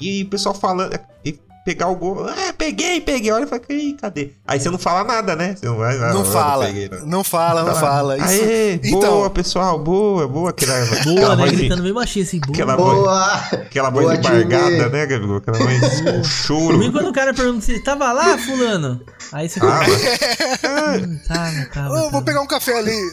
E 0.00 0.22
o 0.22 0.28
pessoal 0.28 0.54
falando. 0.54 0.98
Pegar 1.68 1.88
o 1.88 1.96
gol. 1.96 2.26
Ah, 2.26 2.54
peguei, 2.56 2.98
peguei. 2.98 3.30
Olha 3.30 3.44
e 3.44 3.46
fala, 3.46 3.60
"Ih, 3.68 3.94
cadê? 4.00 4.30
Aí 4.46 4.58
você 4.58 4.70
não 4.70 4.78
fala 4.78 5.04
nada, 5.04 5.36
né? 5.36 5.54
Você 5.54 5.66
não 5.66 5.76
vai. 5.76 5.96
ah, 5.96 6.14
Não 6.14 6.20
eu 6.20 6.24
fala, 6.24 6.64
peguei, 6.64 6.88
não. 6.88 7.06
não 7.06 7.22
fala, 7.24 7.62
não 7.62 7.74
fala. 7.74 8.16
Isso- 8.16 8.26
Aê, 8.42 8.80
Então- 8.82 9.00
boa, 9.00 9.28
pessoal, 9.28 9.78
boa, 9.78 10.26
boa. 10.26 10.48
Aquela, 10.48 10.82
aquela 10.82 11.04
Boa, 11.04 11.28
né? 11.36 11.36
voz 11.36 11.50
de- 11.50 11.56
Gritando 11.58 11.82
bem 11.82 11.92
baixinho 11.92 12.24
assim. 12.24 12.40
Boa. 12.40 12.54
Aquela 12.54 12.74
voz, 12.76 12.96
Boa! 12.98 13.34
aquela 13.52 13.90
voz 13.90 14.04
Boa, 14.06 14.16
embargada, 14.16 14.88
né, 14.88 15.06
Gabigol? 15.06 15.36
Aquela 15.36 15.58
voz 15.58 16.00
com 16.00 16.24
choro. 16.24 16.72
Comigo 16.78 16.92
quando 16.94 17.08
o 17.10 17.12
cara 17.12 17.34
pergunta 17.34 17.60
se 17.66 17.78
tava 17.84 18.10
lá, 18.14 18.38
fulano. 18.38 19.02
Aí 19.30 19.46
você 19.46 19.60
Ah, 19.60 19.62
fala, 19.62 19.78
mas- 19.86 21.02
hum, 21.04 21.18
tava, 21.28 21.66
tava. 21.74 21.88
Ô, 21.90 22.00
vou 22.00 22.10
tava. 22.12 22.22
pegar 22.24 22.40
um 22.40 22.46
café 22.46 22.78
ali. 22.78 23.12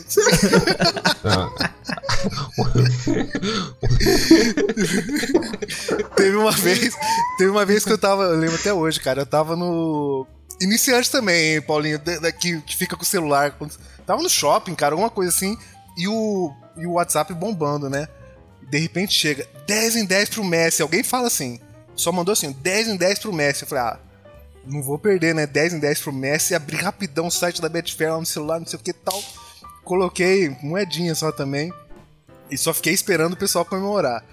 Teve 6.16 6.38
uma 6.38 6.52
vez, 6.52 6.96
teve 7.38 7.50
uma 7.50 7.66
vez 7.66 7.84
que 7.84 7.92
eu 7.92 7.98
tava, 7.98 8.24
eu 8.24 8.38
lembro 8.38 8.56
até 8.56 8.74
hoje, 8.74 9.00
cara, 9.00 9.22
eu 9.22 9.26
tava 9.26 9.56
no 9.56 10.26
iniciante 10.62 11.12
também, 11.12 11.62
Paulinho, 11.62 12.00
que, 12.40 12.62
que 12.62 12.76
fica 12.76 12.96
com 12.96 13.04
o 13.04 13.06
celular, 13.06 13.58
tava 14.06 14.22
no 14.22 14.30
shopping, 14.30 14.76
cara, 14.76 14.94
alguma 14.94 15.10
coisa 15.10 15.32
assim, 15.32 15.58
e 15.98 16.08
o 16.08 16.54
e 16.78 16.86
o 16.86 16.94
WhatsApp 16.94 17.34
bombando, 17.34 17.90
né? 17.90 18.08
De 18.70 18.80
repente 18.80 19.14
chega 19.14 19.48
10 19.68 19.98
em 19.98 20.06
10 20.06 20.30
pro 20.30 20.44
Messi, 20.44 20.82
alguém 20.82 21.04
fala 21.04 21.28
assim, 21.28 21.60
só 21.96 22.12
mandou 22.12 22.34
assim, 22.34 22.52
10 22.52 22.90
em 22.90 22.98
10 22.98 23.20
pro 23.20 23.34
Messi. 23.34 23.64
Eu 23.64 23.68
falei: 23.68 23.84
"Ah, 23.84 24.00
não 24.66 24.82
vou 24.82 25.00
perder, 25.00 25.34
né? 25.34 25.48
10 25.48 25.74
em 25.74 25.80
10 25.80 26.02
pro 26.02 26.12
Messi, 26.12 26.56
abri 26.56 26.76
rapidão 26.76 27.28
o 27.28 27.32
site 27.32 27.62
da 27.62 27.70
Betfair 27.70 28.12
lá 28.12 28.20
no 28.20 28.26
celular, 28.26 28.60
não 28.60 28.68
sei 28.68 28.80
o 28.80 28.82
que 28.82 28.94
tal. 28.94 29.22
Coloquei 29.84 30.56
moedinha 30.62 31.16
só 31.16 31.32
também. 31.32 31.72
E 32.50 32.58
só 32.58 32.74
fiquei 32.74 32.94
esperando 32.94 33.34
o 33.34 33.38
pessoal 33.38 33.66
comemorar. 33.66 34.24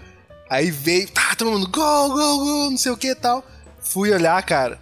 Aí 0.49 0.69
veio, 0.69 1.07
tá, 1.09 1.33
todo 1.35 1.51
mundo, 1.51 1.67
gol, 1.69 2.09
gol, 2.09 2.39
gol, 2.39 2.71
não 2.71 2.77
sei 2.77 2.91
o 2.91 2.97
que 2.97 3.07
e 3.09 3.15
tal. 3.15 3.43
Fui 3.81 4.11
olhar, 4.11 4.41
cara. 4.43 4.79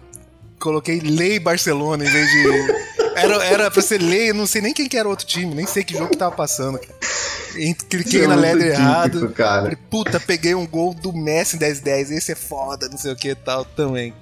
Coloquei 0.60 1.00
Lei 1.00 1.38
Barcelona 1.38 2.04
em 2.04 2.10
vez 2.10 2.30
de. 2.30 2.92
Era, 3.14 3.44
era 3.44 3.70
pra 3.70 3.82
ser 3.82 4.00
Lei, 4.00 4.30
eu 4.30 4.34
não 4.34 4.46
sei 4.46 4.62
nem 4.62 4.72
quem 4.72 4.88
que 4.88 4.96
era 4.96 5.06
o 5.06 5.10
outro 5.10 5.26
time, 5.26 5.54
nem 5.54 5.66
sei 5.66 5.84
que 5.84 5.92
jogo 5.92 6.08
que 6.08 6.16
tava 6.16 6.34
passando. 6.34 6.78
cara. 6.78 6.94
E 7.56 7.74
Cliquei 7.74 8.24
é 8.24 8.26
na 8.26 8.34
letra 8.34 8.66
errado. 8.66 9.28
cara. 9.32 9.62
Falei, 9.64 9.76
puta, 9.90 10.18
peguei 10.18 10.54
um 10.54 10.66
gol 10.66 10.94
do 10.94 11.12
Messi 11.12 11.56
em 11.56 11.58
10-10, 11.58 12.10
esse 12.10 12.32
é 12.32 12.34
foda, 12.34 12.88
não 12.88 12.96
sei 12.96 13.12
o 13.12 13.16
que 13.16 13.28
e 13.28 13.34
tal 13.34 13.66
também. 13.66 14.14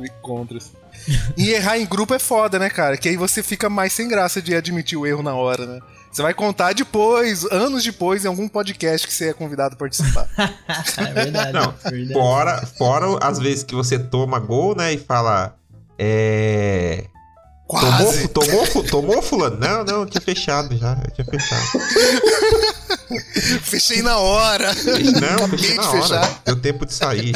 E 0.00 0.08
Contras. 0.20 0.72
E 1.36 1.50
errar 1.50 1.78
em 1.78 1.86
grupo 1.86 2.14
é 2.14 2.18
foda, 2.18 2.58
né, 2.58 2.68
cara? 2.68 2.96
Que 2.96 3.10
aí 3.10 3.16
você 3.16 3.44
fica 3.44 3.70
mais 3.70 3.92
sem 3.92 4.08
graça 4.08 4.42
de 4.42 4.56
admitir 4.56 4.98
o 4.98 5.06
erro 5.06 5.22
na 5.22 5.34
hora, 5.36 5.64
né? 5.64 5.78
Você 6.12 6.20
vai 6.20 6.34
contar 6.34 6.74
depois, 6.74 7.42
anos 7.50 7.82
depois, 7.82 8.22
em 8.22 8.28
algum 8.28 8.46
podcast 8.46 9.06
que 9.06 9.14
você 9.14 9.30
é 9.30 9.32
convidado 9.32 9.74
a 9.74 9.78
participar. 9.78 10.28
É 10.98 11.12
verdade. 11.12 11.52
Não, 11.52 11.74
verdade. 11.82 12.12
Fora, 12.12 12.66
fora 12.66 13.18
as 13.26 13.38
vezes 13.38 13.62
que 13.64 13.74
você 13.74 13.98
toma 13.98 14.38
gol, 14.38 14.76
né? 14.76 14.92
E 14.92 14.98
fala. 14.98 15.56
É. 15.98 17.06
Quase! 17.66 18.28
Tomou, 18.28 18.66
tomou, 18.66 18.84
tomou, 18.84 19.22
fulano? 19.22 19.56
Não, 19.56 19.82
não, 19.84 20.00
eu 20.00 20.06
tinha 20.06 20.20
fechado 20.20 20.76
já. 20.76 20.98
Eu 21.02 21.10
tinha 21.12 21.24
fechado. 21.24 21.62
Fechei 23.62 24.02
na 24.02 24.18
hora! 24.18 24.68
Não, 24.74 25.48
fechei 25.48 25.74
na 25.76 25.88
hora. 25.88 26.02
fechar. 26.02 26.42
Deu 26.44 26.60
tempo 26.60 26.84
de 26.84 26.92
sair. 26.92 27.34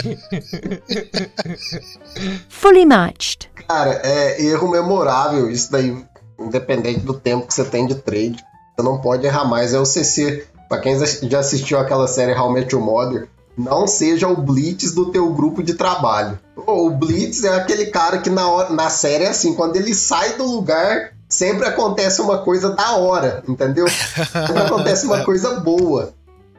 Fully 2.48 2.84
matched. 2.84 3.50
Cara, 3.68 4.00
é 4.04 4.42
erro 4.42 4.70
memorável. 4.70 5.50
Isso 5.50 5.70
daí, 5.72 6.04
independente 6.38 7.00
do 7.00 7.14
tempo 7.14 7.46
que 7.46 7.54
você 7.54 7.64
tem 7.64 7.86
de 7.86 7.94
trade, 7.94 8.36
você 8.76 8.82
não 8.82 8.98
pode 8.98 9.26
errar 9.26 9.44
mais. 9.44 9.72
É 9.72 9.78
o 9.78 9.86
CC. 9.86 10.46
Pra 10.68 10.78
quem 10.78 10.96
já 11.28 11.38
assistiu 11.38 11.78
aquela 11.78 12.06
série 12.08 12.34
How 12.34 12.50
Met 12.50 12.74
Your 12.74 12.84
Mother, 12.84 13.28
não 13.56 13.86
seja 13.86 14.28
o 14.28 14.36
Blitz 14.36 14.92
do 14.92 15.10
teu 15.10 15.32
grupo 15.32 15.62
de 15.62 15.74
trabalho. 15.74 16.38
O 16.56 16.90
Blitz 16.90 17.44
é 17.44 17.54
aquele 17.54 17.86
cara 17.86 18.18
que 18.18 18.28
na, 18.28 18.48
hora, 18.48 18.70
na 18.70 18.90
série 18.90 19.24
é 19.24 19.28
assim, 19.28 19.54
quando 19.54 19.76
ele 19.76 19.94
sai 19.94 20.34
do 20.34 20.44
lugar, 20.44 21.12
sempre 21.28 21.66
acontece 21.66 22.20
uma 22.20 22.38
coisa 22.38 22.70
da 22.70 22.96
hora, 22.96 23.42
entendeu? 23.48 23.86
Sempre 23.88 24.58
acontece 24.58 25.06
uma 25.06 25.22
coisa 25.24 25.60
boa. 25.60 26.12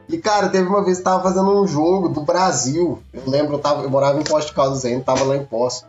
E, 0.08 0.16
cara, 0.16 0.48
teve 0.48 0.66
uma 0.66 0.82
vez 0.82 0.96
que 0.96 1.02
eu 1.02 1.04
tava 1.04 1.22
fazendo 1.22 1.50
um 1.50 1.66
jogo 1.66 2.08
do 2.08 2.22
Brasil. 2.22 2.98
Eu 3.12 3.22
lembro, 3.26 3.54
eu, 3.54 3.58
tava, 3.58 3.82
eu 3.82 3.90
morava 3.90 4.18
em 4.18 4.24
Posto 4.24 4.54
Caldas 4.54 4.84
ainda, 4.84 5.04
tava 5.04 5.22
lá 5.22 5.36
em 5.36 5.44
Poço. 5.44 5.84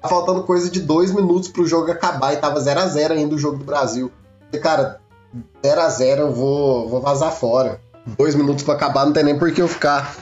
Tava 0.00 0.14
faltando 0.14 0.42
coisa 0.42 0.70
de 0.70 0.80
dois 0.80 1.12
minutos 1.12 1.50
pro 1.50 1.66
jogo 1.66 1.90
acabar 1.90 2.32
e 2.32 2.38
tava 2.38 2.58
0 2.58 2.80
a 2.80 2.86
0 2.88 3.14
ainda 3.14 3.34
o 3.34 3.38
jogo 3.38 3.58
do 3.58 3.64
Brasil. 3.64 4.10
E, 4.50 4.58
cara, 4.58 4.98
0 5.64 5.80
a 5.80 5.88
0 5.88 6.20
eu 6.22 6.32
vou, 6.32 6.88
vou 6.88 7.00
vazar 7.00 7.32
fora. 7.32 7.80
Dois 8.06 8.34
minutos 8.34 8.64
pra 8.64 8.74
acabar, 8.74 9.04
não 9.04 9.12
tem 9.12 9.24
nem 9.24 9.38
por 9.38 9.52
que 9.52 9.60
eu 9.60 9.68
ficar. 9.68 10.16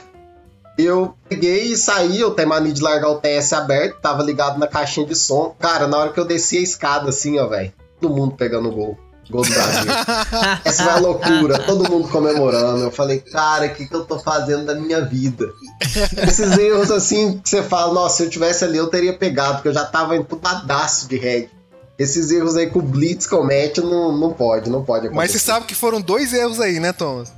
Eu 0.77 1.15
peguei 1.27 1.71
e 1.71 1.77
saí, 1.77 2.19
eu 2.19 2.31
tenho 2.31 2.49
mania 2.49 2.71
de 2.71 2.81
largar 2.81 3.09
o 3.09 3.19
TS 3.19 3.53
aberto, 3.53 3.99
tava 3.99 4.21
ligado 4.21 4.59
na 4.59 4.67
caixinha 4.67 5.07
de 5.07 5.15
som. 5.15 5.55
Cara, 5.57 5.87
na 5.87 5.97
hora 5.97 6.13
que 6.13 6.19
eu 6.19 6.25
desci 6.25 6.57
a 6.57 6.61
escada 6.61 7.09
assim, 7.09 7.39
ó, 7.39 7.47
velho, 7.47 7.73
todo 7.99 8.13
mundo 8.13 8.35
pegando 8.35 8.71
gol. 8.71 8.97
Gol 9.29 9.41
do 9.41 9.53
Brasil. 9.53 9.91
Essa 10.63 10.83
foi 10.83 10.93
a 10.93 10.99
loucura, 10.99 11.59
todo 11.59 11.89
mundo 11.89 12.07
comemorando. 12.07 12.83
Eu 12.83 12.91
falei, 12.91 13.19
cara, 13.19 13.65
o 13.65 13.75
que, 13.75 13.85
que 13.85 13.93
eu 13.93 14.05
tô 14.05 14.19
fazendo 14.19 14.65
da 14.65 14.75
minha 14.75 15.01
vida? 15.01 15.51
Esses 16.25 16.57
erros 16.57 16.91
assim 16.91 17.39
que 17.39 17.49
você 17.49 17.61
fala, 17.63 17.93
nossa, 17.93 18.17
se 18.17 18.23
eu 18.23 18.29
tivesse 18.29 18.63
ali 18.63 18.77
eu 18.77 18.87
teria 18.87 19.17
pegado, 19.17 19.55
porque 19.55 19.67
eu 19.67 19.73
já 19.73 19.83
tava 19.83 20.15
entubadaço 20.15 21.09
de 21.09 21.17
red. 21.17 21.49
Esses 21.97 22.29
erros 22.31 22.55
aí 22.55 22.69
que 22.69 22.77
o 22.77 22.81
Blitz 22.81 23.25
comete 23.25 23.81
não, 23.81 24.15
não 24.15 24.31
pode, 24.31 24.69
não 24.69 24.83
pode 24.83 25.07
acontecer. 25.07 25.15
Mas 25.15 25.31
você 25.31 25.39
sabe 25.39 25.65
que 25.65 25.73
foram 25.75 25.99
dois 25.99 26.31
erros 26.33 26.59
aí, 26.59 26.79
né, 26.79 26.93
Thomas? 26.93 27.31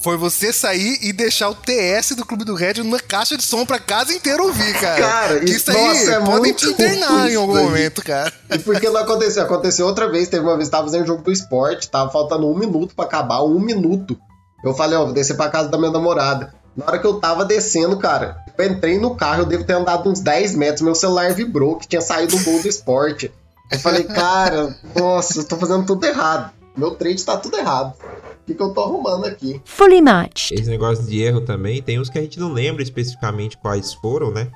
Foi 0.00 0.16
você 0.18 0.52
sair 0.52 0.98
e 1.02 1.12
deixar 1.14 1.48
o 1.48 1.54
TS 1.54 2.14
do 2.14 2.26
Clube 2.26 2.44
do 2.44 2.54
Red 2.54 2.82
na 2.84 3.00
caixa 3.00 3.36
de 3.38 3.42
som 3.42 3.64
pra 3.64 3.78
casa 3.78 4.12
inteira 4.12 4.42
ouvir, 4.42 4.72
cara. 4.78 5.00
Cara, 5.00 5.38
Que 5.40 5.46
isso- 5.46 5.56
isso 5.56 5.70
aí 5.70 5.76
nossa, 5.88 6.10
é 6.12 6.20
podem 6.20 6.52
te 6.52 6.66
internar 6.66 7.30
em 7.30 7.34
algum 7.36 7.54
momento, 7.56 8.02
cara. 8.04 8.30
E 8.50 8.58
por 8.58 8.78
que 8.78 8.88
não 8.90 9.00
aconteceu? 9.00 9.42
Aconteceu 9.42 9.86
outra 9.86 10.10
vez, 10.10 10.28
teve 10.28 10.44
uma 10.44 10.56
vez, 10.58 10.68
tava 10.68 10.84
fazendo 10.84 11.06
jogo 11.06 11.22
do 11.22 11.32
esporte, 11.32 11.88
tava 11.90 12.10
faltando 12.10 12.46
um 12.50 12.54
minuto 12.58 12.94
pra 12.94 13.06
acabar, 13.06 13.42
um 13.44 13.58
minuto. 13.58 14.18
Eu 14.62 14.74
falei, 14.74 14.98
ó, 14.98 15.04
vou 15.04 15.14
descer 15.14 15.36
pra 15.38 15.48
casa 15.48 15.68
da 15.70 15.78
minha 15.78 15.90
namorada. 15.90 16.54
Na 16.76 16.84
hora 16.86 16.98
que 16.98 17.06
eu 17.06 17.14
tava 17.20 17.44
descendo, 17.44 17.96
cara, 17.98 18.36
eu 18.58 18.66
entrei 18.66 18.98
no 18.98 19.14
carro, 19.16 19.42
eu 19.42 19.46
devo 19.46 19.64
ter 19.64 19.72
andado 19.74 20.10
uns 20.10 20.20
10 20.20 20.54
metros, 20.54 20.82
meu 20.82 20.94
celular 20.94 21.32
vibrou, 21.32 21.76
que 21.76 21.86
tinha 21.88 22.02
saído 22.02 22.36
do 22.36 22.44
gol 22.44 22.60
do 22.60 22.68
esporte. 22.68 23.32
Eu 23.70 23.78
falei, 23.78 24.04
cara, 24.04 24.76
nossa, 24.94 25.40
eu 25.40 25.48
tô 25.48 25.56
fazendo 25.56 25.86
tudo 25.86 26.04
errado. 26.04 26.52
Meu 26.76 26.92
trade 26.92 27.24
tá 27.24 27.36
tudo 27.36 27.56
errado. 27.56 27.94
O 27.96 28.46
que, 28.46 28.54
que 28.54 28.62
eu 28.62 28.74
tô 28.74 28.82
arrumando 28.82 29.24
aqui? 29.24 29.60
Fully 29.64 30.02
matched. 30.02 30.54
Esse 30.54 30.68
negócio 30.68 31.04
de 31.04 31.22
erro 31.22 31.40
também, 31.40 31.82
tem 31.82 31.98
uns 31.98 32.10
que 32.10 32.18
a 32.18 32.22
gente 32.22 32.38
não 32.38 32.52
lembra 32.52 32.82
especificamente 32.82 33.56
quais 33.56 33.94
foram, 33.94 34.30
né? 34.30 34.50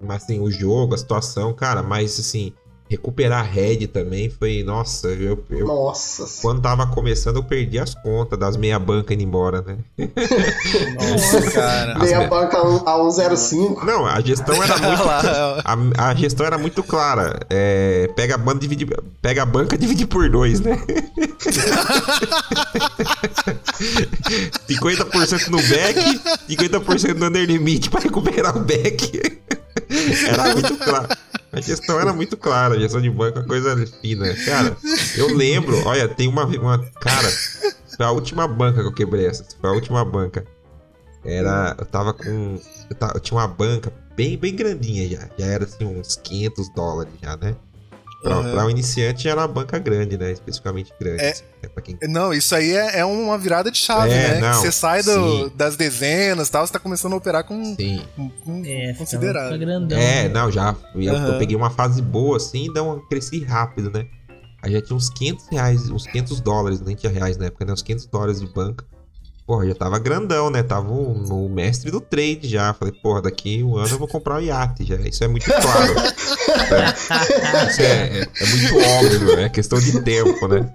Mas 0.00 0.24
assim, 0.24 0.40
o 0.40 0.50
jogo, 0.50 0.94
a 0.94 0.98
situação, 0.98 1.52
cara, 1.52 1.82
mas 1.82 2.18
assim, 2.18 2.52
recuperar 2.92 3.40
a 3.40 3.42
head 3.42 3.86
também 3.88 4.28
foi, 4.30 4.62
nossa, 4.62 5.08
eu, 5.08 5.42
eu 5.50 5.66
Nossa. 5.66 6.40
quando 6.42 6.60
tava 6.60 6.86
começando 6.86 7.36
eu 7.36 7.42
perdi 7.42 7.78
as 7.78 7.94
contas 7.94 8.38
das 8.38 8.56
meia 8.56 8.78
banca 8.78 9.14
indo 9.14 9.22
embora, 9.22 9.62
né? 9.62 9.78
Nossa, 10.94 11.50
cara. 11.50 11.98
Meia 11.98 12.28
banca 12.28 12.58
a 12.58 12.68
um- 12.68 13.08
a 13.08 13.10
105. 13.10 13.84
Não, 13.86 14.06
a 14.06 14.20
gestão 14.20 14.62
era 14.62 14.76
muito 14.78 15.02
a, 15.98 16.10
a 16.10 16.14
gestão 16.14 16.46
era 16.46 16.58
muito 16.58 16.82
clara. 16.82 17.40
É, 17.50 18.08
pega 18.14 18.34
a 18.34 18.38
banda 18.38 18.60
divide, 18.60 18.86
pega 19.20 19.42
a 19.42 19.46
banca 19.46 19.76
divide 19.78 20.06
por 20.06 20.28
dois, 20.30 20.60
né? 20.60 20.78
50% 24.68 25.48
no 25.48 25.58
back, 25.62 26.20
50% 26.48 27.14
no 27.18 27.26
under 27.26 27.46
limit 27.46 27.90
para 27.90 28.00
recuperar 28.00 28.56
o 28.56 28.60
back. 28.60 29.40
Era 30.28 30.52
muito 30.54 30.76
claro. 30.76 31.08
A 31.52 31.60
gestão 31.60 32.00
era 32.00 32.12
muito 32.12 32.36
clara, 32.36 32.74
a 32.74 32.78
gestão 32.78 33.00
de 33.00 33.10
banco 33.10 33.38
é 33.38 33.42
coisa 33.44 33.86
fina. 34.00 34.34
Cara, 34.46 34.76
eu 35.16 35.36
lembro, 35.36 35.76
olha, 35.86 36.08
tem 36.08 36.26
uma, 36.26 36.44
uma. 36.46 36.78
Cara, 37.00 37.28
foi 37.96 38.06
a 38.06 38.10
última 38.10 38.48
banca 38.48 38.80
que 38.80 38.86
eu 38.88 38.94
quebrei 38.94 39.26
essa. 39.26 39.44
Foi 39.60 39.68
a 39.70 39.72
última 39.74 40.04
banca. 40.04 40.44
Era. 41.24 41.76
Eu 41.78 41.84
tava 41.86 42.12
com. 42.14 42.58
Eu, 42.88 42.96
tava- 42.96 43.12
eu 43.16 43.20
tinha 43.20 43.38
uma 43.38 43.46
banca 43.46 43.92
bem, 44.16 44.36
bem 44.38 44.56
grandinha 44.56 45.08
já. 45.08 45.28
Já 45.38 45.46
era 45.46 45.64
assim, 45.64 45.84
uns 45.84 46.16
500 46.16 46.68
dólares 46.74 47.12
já, 47.22 47.36
né? 47.36 47.54
Pra, 48.22 48.36
Aham. 48.36 48.52
pra 48.52 48.66
um 48.66 48.70
iniciante 48.70 49.28
era 49.28 49.40
uma 49.40 49.48
banca 49.48 49.78
grande, 49.80 50.16
né? 50.16 50.30
Especificamente 50.30 50.92
grande. 51.00 51.22
É. 51.22 51.30
assim, 51.30 51.42
né? 51.62 51.68
Quem 51.82 51.98
Não, 52.08 52.32
isso 52.32 52.54
aí 52.54 52.70
é, 52.72 53.00
é 53.00 53.04
uma 53.04 53.36
virada 53.36 53.68
de 53.70 53.78
chave, 53.78 54.12
É, 54.12 54.34
né? 54.34 54.40
não, 54.40 54.54
você 54.54 54.70
sai 54.70 55.02
do- 55.02 55.50
das 55.50 55.74
dezenas 55.76 56.46
e 56.46 56.50
tal, 56.52 56.64
você 56.66 56.72
tá 56.72 56.78
começando 56.78 57.14
a 57.14 57.16
operar 57.16 57.42
com, 57.44 57.74
Sim. 57.74 58.00
com, 58.14 58.28
com 58.30 58.62
É, 58.64 58.94
fica 58.94 59.56
grandão. 59.58 59.98
É, 59.98 60.22
né? 60.24 60.28
não, 60.28 60.50
já. 60.52 60.76
Eu, 60.94 61.02
eu 61.02 61.14
Aham. 61.16 61.38
peguei 61.38 61.56
uma 61.56 61.70
fase 61.70 62.00
boa 62.00 62.36
assim, 62.36 62.66
então 62.66 62.92
eu 62.92 63.00
cresci 63.08 63.42
rápido, 63.42 63.90
né? 63.90 64.06
Aí 64.62 64.70
já 64.72 64.80
tinha 64.80 64.96
uns 64.96 65.10
500 65.10 65.48
reais, 65.50 65.90
uns 65.90 66.06
500 66.06 66.40
dólares, 66.40 66.80
nem 66.80 66.94
tinha 66.94 67.10
reais 67.10 67.36
na 67.36 67.46
época, 67.46 67.64
né? 67.64 67.72
Uns 67.72 67.82
500 67.82 68.06
dólares 68.06 68.40
de 68.40 68.46
banca. 68.46 68.84
Porra, 69.52 69.66
já 69.66 69.74
tava 69.74 69.98
grandão, 69.98 70.48
né? 70.48 70.62
Tava 70.62 70.88
no 70.88 71.46
mestre 71.50 71.90
do 71.90 72.00
trade 72.00 72.48
já. 72.48 72.72
Falei, 72.72 72.94
porra, 72.94 73.20
daqui 73.20 73.62
um 73.62 73.76
ano 73.76 73.88
eu 73.90 73.98
vou 73.98 74.08
comprar 74.08 74.36
um 74.36 74.40
iate 74.40 74.82
já. 74.82 74.96
Isso 74.96 75.22
é 75.22 75.28
muito 75.28 75.44
claro. 75.44 75.94
É, 76.70 77.68
Isso 77.68 77.82
é, 77.82 77.84
é- 77.84 78.28
é 78.40 78.46
muito 78.46 78.78
óbvio, 78.78 79.38
é 79.40 79.48
questão 79.50 79.78
de 79.78 80.00
tempo, 80.00 80.48
né? 80.48 80.72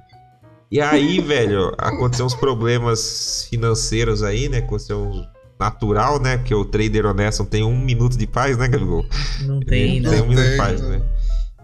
E 0.71 0.79
aí, 0.79 1.19
velho, 1.19 1.73
aconteceu 1.75 2.23
uns 2.23 2.35
problemas 2.35 3.47
financeiros 3.49 4.21
aí, 4.21 4.47
né? 4.47 4.59
Aconteceu 4.59 4.99
um 5.01 5.25
natural, 5.59 6.19
né? 6.19 6.37
Porque 6.37 6.53
o 6.53 6.63
trader 6.63 7.07
honesto 7.07 7.39
não 7.39 7.47
tem 7.47 7.63
um 7.63 7.79
minuto 7.79 8.15
de 8.15 8.27
paz, 8.27 8.59
né, 8.59 8.67
Gabigol? 8.67 9.03
Não 9.41 9.59
tem, 9.59 9.99
Não 10.01 10.11
né? 10.11 10.17
tem 10.17 10.23
um 10.23 10.29
minuto 10.29 10.51
de 10.51 10.57
paz, 10.57 10.81
né? 10.81 10.97
né? 10.97 11.01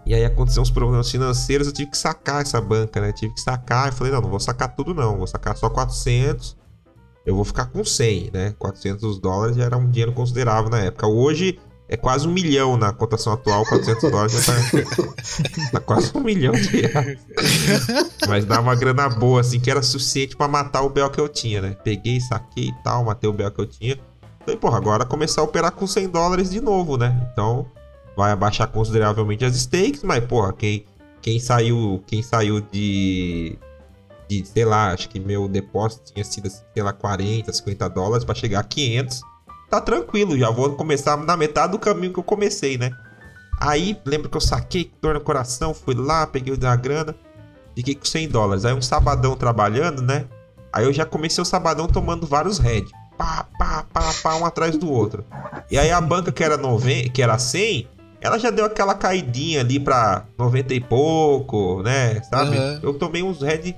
E 0.04 0.14
aí 0.14 0.24
aconteceu 0.24 0.60
uns 0.60 0.70
problemas 0.70 1.08
financeiros, 1.08 1.68
eu 1.68 1.72
tive 1.72 1.92
que 1.92 1.96
sacar 1.96 2.42
essa 2.42 2.60
banca, 2.60 3.00
né? 3.00 3.12
Tive 3.12 3.32
que 3.34 3.40
sacar, 3.40 3.86
eu 3.86 3.92
falei, 3.92 4.12
não, 4.12 4.20
não 4.20 4.30
vou 4.30 4.40
sacar 4.40 4.74
tudo 4.74 4.92
não, 4.92 5.16
vou 5.16 5.28
sacar 5.28 5.56
só 5.56 5.70
400, 5.70 6.56
eu 7.26 7.34
vou 7.34 7.44
ficar 7.44 7.66
com 7.66 7.84
100, 7.84 8.30
né? 8.32 8.54
400 8.58 9.18
dólares 9.18 9.56
já 9.56 9.64
era 9.64 9.76
um 9.76 9.90
dinheiro 9.90 10.12
considerável 10.12 10.70
na 10.70 10.80
época. 10.80 11.06
Hoje 11.06 11.58
é 11.88 11.96
quase 11.96 12.26
um 12.26 12.32
milhão 12.32 12.76
na 12.76 12.92
cotação 12.92 13.32
atual, 13.32 13.64
400 13.64 14.10
dólares 14.10 14.32
já 14.32 14.52
tá, 14.52 15.70
tá 15.72 15.80
quase 15.80 16.12
um 16.14 16.20
milhão 16.20 16.52
de 16.52 16.80
reais. 16.80 17.18
Mas 18.28 18.44
dá 18.44 18.60
uma 18.60 18.74
grana 18.74 19.08
boa, 19.08 19.40
assim, 19.40 19.60
que 19.60 19.70
era 19.70 19.82
suficiente 19.82 20.36
pra 20.36 20.48
matar 20.48 20.82
o 20.82 20.88
Bel 20.88 21.10
que 21.10 21.20
eu 21.20 21.28
tinha, 21.28 21.60
né? 21.60 21.76
Peguei, 21.84 22.20
saquei 22.20 22.68
e 22.68 22.82
tal, 22.82 23.04
matei 23.04 23.28
o 23.28 23.32
Bel 23.32 23.50
que 23.50 23.60
eu 23.60 23.66
tinha. 23.66 23.98
Falei, 24.40 24.56
porra, 24.58 24.76
agora 24.76 25.06
começar 25.06 25.40
a 25.40 25.44
operar 25.44 25.72
com 25.72 25.86
100 25.86 26.08
dólares 26.08 26.50
de 26.50 26.60
novo, 26.60 26.96
né? 26.98 27.28
Então 27.32 27.66
vai 28.16 28.32
abaixar 28.32 28.68
consideravelmente 28.68 29.44
as 29.44 29.56
stakes, 29.56 30.02
mas, 30.02 30.24
porra, 30.24 30.52
quem, 30.52 30.84
quem 31.20 31.40
saiu 31.40 32.02
quem 32.06 32.22
saiu 32.22 32.60
de, 32.60 33.58
de, 34.28 34.44
sei 34.44 34.64
lá, 34.64 34.92
acho 34.92 35.08
que 35.08 35.20
meu 35.20 35.48
depósito 35.48 36.12
tinha 36.12 36.24
sido, 36.24 36.50
sei 36.50 36.82
lá, 36.82 36.92
40, 36.92 37.52
50 37.52 37.88
dólares 37.90 38.24
pra 38.24 38.34
chegar 38.34 38.60
a 38.60 38.64
500, 38.64 39.20
tá 39.70 39.80
tranquilo, 39.80 40.38
já 40.38 40.50
vou 40.50 40.74
começar 40.74 41.16
na 41.16 41.36
metade 41.36 41.72
do 41.72 41.78
caminho 41.78 42.12
que 42.12 42.18
eu 42.18 42.24
comecei, 42.24 42.78
né? 42.78 42.90
Aí, 43.60 43.98
lembro 44.04 44.28
que 44.28 44.36
eu 44.36 44.40
saquei 44.40 44.92
dor 45.00 45.14
no 45.14 45.20
coração, 45.20 45.72
fui 45.72 45.94
lá, 45.94 46.26
peguei 46.26 46.54
a 46.66 46.76
grana, 46.76 47.14
fiquei 47.74 47.94
com 47.94 48.04
100 48.04 48.28
dólares. 48.28 48.64
Aí 48.64 48.74
um 48.74 48.82
sabadão 48.82 49.36
trabalhando, 49.36 50.02
né? 50.02 50.26
Aí 50.72 50.84
eu 50.84 50.92
já 50.92 51.04
comecei 51.04 51.40
o 51.40 51.44
sabadão 51.44 51.86
tomando 51.86 52.26
vários 52.26 52.58
head. 52.58 52.86
Pá, 53.16 53.46
pá, 53.58 53.84
pá, 53.92 54.12
pá, 54.22 54.34
um 54.34 54.44
atrás 54.44 54.76
do 54.76 54.90
outro. 54.90 55.24
E 55.70 55.78
aí 55.78 55.90
a 55.90 56.00
banca 56.00 56.32
que 56.32 56.42
era, 56.42 56.56
noven... 56.56 57.08
que 57.10 57.22
era 57.22 57.38
100, 57.38 57.88
ela 58.20 58.38
já 58.38 58.50
deu 58.50 58.64
aquela 58.64 58.94
caidinha 58.94 59.60
ali 59.60 59.78
pra 59.78 60.24
90 60.36 60.74
e 60.74 60.80
pouco, 60.80 61.82
né? 61.82 62.20
Sabe? 62.22 62.56
Uhum. 62.56 62.80
Eu 62.82 62.94
tomei 62.94 63.22
uns 63.22 63.40
head 63.40 63.76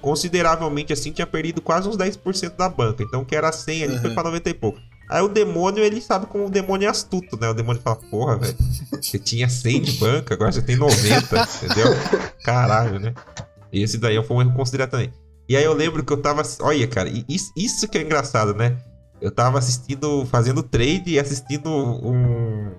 consideravelmente 0.00 0.92
assim, 0.92 1.12
tinha 1.12 1.26
perdido 1.26 1.60
quase 1.60 1.88
uns 1.88 1.96
10% 1.96 2.56
da 2.56 2.68
banca. 2.68 3.02
Então 3.02 3.24
que 3.24 3.34
era 3.36 3.50
100 3.52 3.84
ali 3.84 3.98
foi 3.98 4.08
Uhum. 4.10 4.14
pra 4.14 4.24
90 4.24 4.50
e 4.50 4.54
pouco. 4.54 4.78
Aí 5.10 5.22
o 5.22 5.28
demônio, 5.28 5.82
ele 5.82 6.02
sabe 6.02 6.26
como 6.26 6.46
o 6.46 6.50
demônio 6.50 6.86
é 6.86 6.90
astuto, 6.90 7.38
né? 7.40 7.48
O 7.48 7.54
demônio 7.54 7.80
fala, 7.80 7.96
porra, 7.96 8.36
velho, 8.36 8.54
você 9.00 9.18
tinha 9.18 9.48
100 9.48 9.80
de 9.80 9.92
banca, 9.92 10.34
agora 10.34 10.52
você 10.52 10.60
tem 10.60 10.76
90, 10.76 11.48
entendeu? 11.64 11.86
Caralho, 12.44 13.00
né? 13.00 13.14
Esse 13.72 13.96
daí 13.96 14.22
foi 14.22 14.36
um 14.36 14.40
erro 14.42 14.52
considerado 14.54 14.90
também. 14.90 15.12
E 15.48 15.56
aí 15.56 15.64
eu 15.64 15.72
lembro 15.72 16.04
que 16.04 16.12
eu 16.12 16.18
tava. 16.20 16.42
Olha, 16.60 16.86
cara, 16.86 17.08
isso, 17.26 17.50
isso 17.56 17.88
que 17.88 17.96
é 17.96 18.02
engraçado, 18.02 18.52
né? 18.54 18.76
Eu 19.20 19.30
tava 19.30 19.58
assistindo, 19.58 20.26
fazendo 20.26 20.62
trade 20.62 21.12
e 21.12 21.18
assistindo 21.18 21.70
um, 21.70 22.70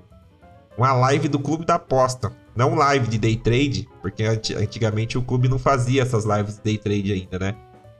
uma 0.80 0.94
live 0.94 1.28
do 1.28 1.39
Clube 1.39 1.65
da 1.65 1.76
Aposta. 1.76 2.32
Não 2.56 2.74
live 2.76 3.08
de 3.08 3.18
day 3.18 3.36
trade, 3.36 3.88
porque 4.02 4.24
anti- 4.24 4.56
antigamente 4.56 5.18
o 5.18 5.22
clube 5.22 5.48
não 5.50 5.60
fazia 5.60 6.02
essas 6.02 6.26
lives 6.26 6.56
de 6.56 6.62
day 6.63 6.78
trade 6.78 7.12
ainda, 7.13 7.38
né? 7.39 7.56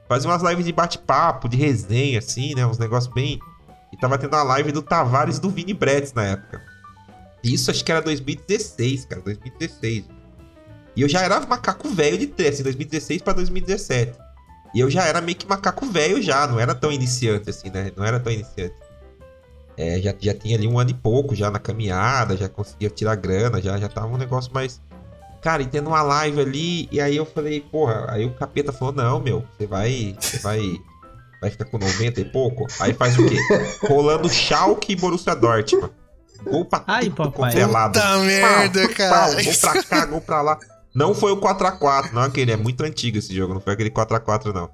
Fazia 0.08 0.28
umas 0.30 0.42
lives 0.42 0.64
de 0.64 0.72
bate-papo, 0.72 1.48
de 1.48 1.56
resenha, 1.56 2.18
assim, 2.18 2.54
né? 2.54 2.66
Uns 2.66 2.78
negócios 2.78 3.12
bem. 3.12 3.38
E 3.92 3.96
tava 3.96 4.16
tendo 4.18 4.34
a 4.34 4.42
live 4.42 4.72
do 4.72 4.82
Tavares 4.82 5.36
e 5.36 5.40
do 5.40 5.50
Vini 5.50 5.74
Bretz 5.74 6.12
na 6.12 6.24
época. 6.24 6.60
Isso 7.44 7.70
acho 7.70 7.84
que 7.84 7.90
era 7.92 8.00
2016, 8.02 9.04
cara, 9.06 9.22
2016. 9.22 10.04
E 10.96 11.02
eu 11.02 11.08
já 11.08 11.20
era 11.22 11.40
macaco 11.40 11.88
velho 11.90 12.18
de 12.18 12.26
trade, 12.26 12.54
assim, 12.54 12.62
2016 12.62 13.22
pra 13.22 13.32
2017. 13.32 14.18
E 14.74 14.80
eu 14.80 14.90
já 14.90 15.04
era 15.04 15.20
meio 15.20 15.36
que 15.36 15.46
macaco 15.48 15.86
velho 15.86 16.20
já, 16.22 16.46
não 16.46 16.58
era 16.60 16.74
tão 16.74 16.90
iniciante 16.92 17.50
assim, 17.50 17.70
né? 17.70 17.90
Não 17.96 18.04
era 18.04 18.18
tão 18.20 18.32
iniciante. 18.32 18.74
É, 19.80 19.98
já, 19.98 20.14
já 20.18 20.34
tinha 20.34 20.58
ali 20.58 20.68
um 20.68 20.78
ano 20.78 20.90
e 20.90 20.94
pouco 20.94 21.34
já 21.34 21.50
na 21.50 21.58
caminhada, 21.58 22.36
já 22.36 22.50
conseguia 22.50 22.90
tirar 22.90 23.14
grana, 23.14 23.62
já, 23.62 23.78
já 23.78 23.88
tava 23.88 24.08
um 24.08 24.18
negócio 24.18 24.52
mais. 24.52 24.78
Cara, 25.40 25.62
e 25.62 25.66
tendo 25.66 25.88
uma 25.88 26.02
live 26.02 26.38
ali, 26.38 26.88
e 26.92 27.00
aí 27.00 27.16
eu 27.16 27.24
falei, 27.24 27.62
porra, 27.62 28.04
aí 28.10 28.26
o 28.26 28.34
capeta 28.34 28.74
falou, 28.74 28.92
não, 28.92 29.18
meu, 29.18 29.42
você 29.56 29.66
vai. 29.66 30.14
Você 30.20 30.38
vai. 30.40 30.60
Vai 31.40 31.48
ficar 31.48 31.64
com 31.64 31.78
90 31.78 32.20
e 32.20 32.24
pouco? 32.26 32.66
Aí 32.78 32.92
faz 32.92 33.18
o 33.18 33.26
quê? 33.26 33.38
Rolando 33.88 34.28
Schalke 34.28 34.92
e 34.92 34.96
Borussia 34.96 35.34
Dortmund. 35.34 35.90
Gol 36.44 36.66
pra 36.66 36.84
Ai, 36.86 37.04
tudo 37.04 37.32
papai. 37.32 37.52
é. 37.58 37.66
Puta 37.66 38.18
merda, 38.18 38.80
Pau, 38.86 38.94
cara. 38.94 39.42
Gol 39.42 39.54
pra 39.58 39.82
cá, 39.82 40.04
gol 40.04 40.20
pra 40.20 40.42
lá. 40.42 40.58
Não 40.94 41.14
foi 41.14 41.32
o 41.32 41.38
4x4, 41.38 42.12
não 42.12 42.20
aquele. 42.20 42.52
É 42.52 42.56
muito 42.56 42.84
antigo 42.84 43.16
esse 43.16 43.34
jogo, 43.34 43.54
não 43.54 43.60
foi 43.62 43.72
aquele 43.72 43.90
4x4, 43.90 44.52
não. 44.52 44.68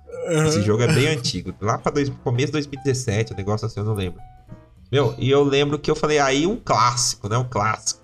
Esse 0.48 0.62
jogo 0.62 0.82
é 0.82 0.88
bem 0.88 1.06
antigo. 1.06 1.54
Lá 1.60 1.78
pra 1.78 1.92
dois, 1.92 2.10
começo 2.24 2.46
de 2.46 2.52
2017, 2.52 3.32
um 3.32 3.36
negócio 3.36 3.68
assim, 3.68 3.78
eu 3.78 3.86
não 3.86 3.94
lembro. 3.94 4.20
Meu, 4.90 5.14
e 5.18 5.30
eu 5.30 5.42
lembro 5.42 5.78
que 5.78 5.90
eu 5.90 5.96
falei, 5.96 6.18
aí 6.18 6.46
um 6.46 6.56
clássico, 6.56 7.28
né? 7.28 7.36
Um 7.36 7.48
clássico. 7.48 8.00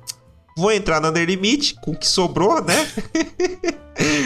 Vou 0.57 0.71
entrar 0.71 1.01
no 1.01 1.09
Under 1.09 1.27
Limit 1.27 1.77
com 1.83 1.92
o 1.92 1.97
que 1.97 2.07
sobrou, 2.07 2.62
né? 2.62 2.75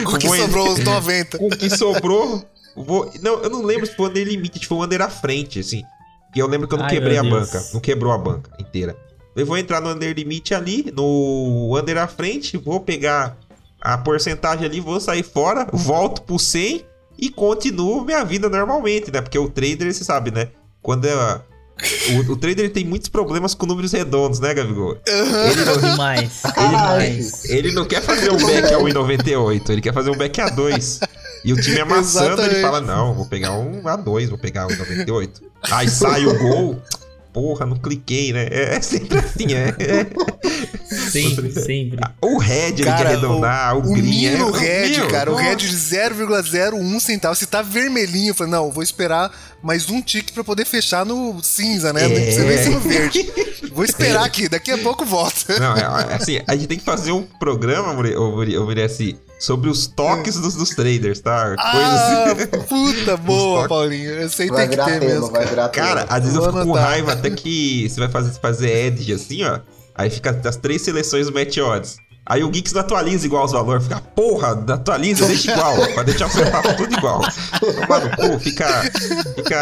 O 0.07 0.17
que 0.17 0.27
Vou 0.27 0.37
sobrou 0.37 0.71
os 0.71 0.79
90. 0.79 1.37
com 1.37 1.47
o 1.47 1.49
que 1.49 1.69
sobrou. 1.69 2.43
Vou... 2.75 3.11
Não, 3.21 3.43
eu 3.43 3.49
não 3.49 3.61
lembro 3.63 3.85
se 3.85 3.95
foi 3.95 4.07
o 4.07 4.09
Under 4.09 4.25
Limit, 4.25 4.59
se 4.59 4.65
foi 4.65 4.77
o 4.77 4.83
Under 4.83 5.01
à 5.01 5.09
frente, 5.09 5.59
assim. 5.59 5.83
Porque 6.25 6.41
eu 6.41 6.47
lembro 6.47 6.67
que 6.67 6.73
eu 6.73 6.77
não 6.77 6.85
Ai, 6.85 6.91
quebrei 6.91 7.17
a 7.17 7.21
Deus. 7.21 7.33
banca. 7.33 7.65
Não 7.73 7.79
quebrou 7.79 8.11
a 8.13 8.17
banca 8.17 8.49
inteira. 8.59 8.97
Eu 9.35 9.45
vou 9.45 9.57
entrar 9.57 9.81
no 9.81 9.89
Under 9.89 10.15
Limit 10.15 10.53
ali, 10.53 10.91
no 10.95 11.77
Under 11.77 11.97
à 11.97 12.07
frente, 12.07 12.57
vou 12.57 12.79
pegar 12.79 13.37
a 13.81 13.97
porcentagem 13.97 14.65
ali, 14.65 14.79
vou 14.79 14.99
sair 14.99 15.21
fora, 15.21 15.67
volto 15.71 16.21
pro 16.23 16.39
100 16.39 16.83
e 17.19 17.29
continuo 17.29 18.03
minha 18.03 18.23
vida 18.23 18.49
normalmente, 18.49 19.11
né? 19.11 19.21
Porque 19.21 19.37
o 19.37 19.49
trader, 19.49 19.93
você 19.93 20.03
sabe, 20.03 20.31
né? 20.31 20.49
Quando 20.81 21.05
é. 21.05 21.41
O, 22.27 22.31
o 22.31 22.35
trader 22.37 22.65
ele 22.65 22.73
tem 22.73 22.83
muitos 22.85 23.07
problemas 23.09 23.53
com 23.53 23.65
números 23.65 23.91
redondos, 23.91 24.39
né, 24.39 24.53
Gabigol? 24.53 24.97
Ele 25.05 25.65
não, 25.65 25.77
Demais. 25.77 26.41
Demais. 26.57 27.45
ele 27.45 27.71
não 27.71 27.85
quer 27.85 28.01
fazer 28.01 28.31
um 28.31 28.37
back 28.37 28.73
a 28.73 28.77
1,98, 28.79 29.69
ele 29.69 29.81
quer 29.81 29.93
fazer 29.93 30.09
um 30.09 30.17
back 30.17 30.41
a 30.41 30.49
2. 30.49 30.99
E 31.45 31.53
o 31.53 31.61
time 31.61 31.79
amassando, 31.79 32.41
ele 32.41 32.57
Exatamente. 32.57 32.61
fala: 32.61 32.81
Não, 32.81 33.13
vou 33.13 33.25
pegar 33.25 33.53
um 33.53 33.81
A2, 33.83 34.27
vou 34.29 34.37
pegar 34.37 34.65
um 34.67 34.75
98. 34.75 35.41
Aí 35.71 35.87
sai 35.89 36.25
o 36.25 36.37
gol. 36.37 36.81
Porra, 37.33 37.65
não 37.65 37.77
cliquei, 37.77 38.33
né? 38.33 38.47
É, 38.49 38.75
é 38.75 38.81
sempre 38.81 39.19
assim, 39.19 39.53
é. 39.53 39.75
é. 39.79 40.07
Sempre, 40.87 41.51
sempre. 41.51 41.99
O 42.21 42.37
red 42.37 42.69
ele 42.69 42.83
quer 42.83 43.07
arredondar, 43.07 43.75
o, 43.75 43.79
O 43.79 43.93
green 43.93 44.03
mínimo 44.03 44.55
é. 44.55 44.59
red, 44.59 44.97
Meu, 44.97 45.07
cara, 45.09 45.31
o 45.31 45.35
red 45.35 45.55
de 45.57 45.67
0,01 45.67 46.99
centavo. 46.99 47.35
Se 47.35 47.45
tá 47.45 47.61
vermelhinho, 47.61 48.29
eu 48.29 48.35
falei, 48.35 48.51
não, 48.51 48.71
vou 48.71 48.81
esperar 48.81 49.31
mais 49.61 49.89
um 49.89 50.01
tique 50.01 50.31
pra 50.31 50.43
poder 50.43 50.65
fechar 50.65 51.05
no 51.05 51.41
cinza, 51.43 51.91
né? 51.91 52.05
É. 52.05 52.31
Você 52.31 52.43
vê 52.45 52.57
se 52.63 52.69
no 52.69 52.79
verde. 52.79 53.29
Vou 53.71 53.83
esperar 53.83 54.23
aqui, 54.23 54.47
daqui 54.47 54.71
a 54.71 54.77
pouco 54.77 55.05
volta. 55.05 55.59
Não, 55.59 55.75
é, 55.75 56.11
é 56.11 56.15
assim, 56.15 56.39
a 56.47 56.55
gente 56.55 56.67
tem 56.67 56.79
que 56.79 56.85
fazer 56.85 57.11
um 57.11 57.23
programa, 57.23 57.93
Muriaci, 57.93 59.17
sobre 59.39 59.69
os 59.69 59.87
toques 59.87 60.35
dos, 60.39 60.55
dos 60.55 60.69
traders, 60.71 61.19
tá? 61.19 61.55
Ah, 61.57 62.35
Coisas. 62.35 62.65
puta 62.67 63.17
boa. 63.17 63.67
Paulinho. 63.67 64.09
Eu 64.11 64.29
sei 64.29 64.47
Vai 64.47 64.67
tem 64.67 64.69
que 64.69 64.75
virar 64.75 64.85
ter 64.85 64.99
tema, 64.99 65.11
mesmo. 65.13 65.31
vai 65.31 65.45
virar 65.45 65.69
Cara, 65.69 66.01
tema. 66.05 66.17
às 66.17 66.23
vezes 66.23 66.35
eu 66.37 66.43
fico 66.43 66.63
com 66.65 66.71
raiva 66.73 67.13
até 67.13 67.29
que 67.29 67.87
você 67.89 67.99
vai 67.99 68.09
fazer, 68.09 68.31
fazer 68.39 68.69
edge 68.69 69.13
assim, 69.13 69.43
ó. 69.43 69.59
Aí 69.95 70.09
fica 70.09 70.39
as 70.45 70.55
três 70.55 70.81
seleções 70.81 71.27
do 71.27 71.33
match 71.33 71.57
odds. 71.57 71.97
Aí 72.29 72.43
o 72.43 72.49
Geeks 72.49 72.73
não 72.73 72.81
atualiza 72.81 73.25
igual 73.25 73.45
os 73.45 73.53
valores. 73.53 73.83
Fica, 73.83 74.01
porra, 74.01 74.51
atualiza, 74.73 75.25
deixa 75.27 75.51
igual. 75.53 75.75
pra 75.93 76.03
deixar 76.03 76.27
o 76.27 76.29
setup 76.29 76.75
tudo 76.75 76.93
igual. 76.93 77.21
Toma 77.59 77.99
no 77.99 78.15
cu, 78.17 78.39
fica. 78.39 78.67
Fica. 79.35 79.57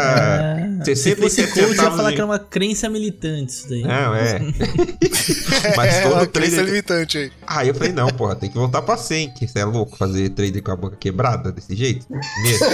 Ah, 0.80 0.84
se 0.84 0.96
67 0.96 1.20
fosse 1.20 1.46
coach, 1.46 1.76
ia 1.76 1.90
falar 1.92 2.08
de- 2.10 2.16
que 2.16 2.20
era 2.20 2.26
uma 2.26 2.38
crença 2.40 2.88
militante 2.88 3.52
isso 3.52 3.68
daí. 3.68 3.82
Não, 3.82 4.14
é. 4.14 4.40
Mas 5.76 5.94
é, 5.94 6.02
todo 6.02 6.12
uma 6.14 6.26
crença 6.26 6.50
trader. 6.56 6.64
limitante 6.66 7.18
aí. 7.18 7.32
Aí 7.46 7.68
eu 7.68 7.74
falei, 7.74 7.92
não, 7.92 8.08
porra, 8.08 8.34
tem 8.34 8.50
que 8.50 8.56
voltar 8.56 8.82
pra 8.82 8.96
100, 8.96 9.30
que 9.34 9.46
você 9.46 9.60
é 9.60 9.64
louco 9.64 9.96
fazer 9.96 10.30
trader 10.30 10.62
com 10.62 10.72
a 10.72 10.76
boca 10.76 10.96
quebrada 10.96 11.52
desse 11.52 11.74
jeito? 11.76 12.06
Mesmo. 12.10 12.66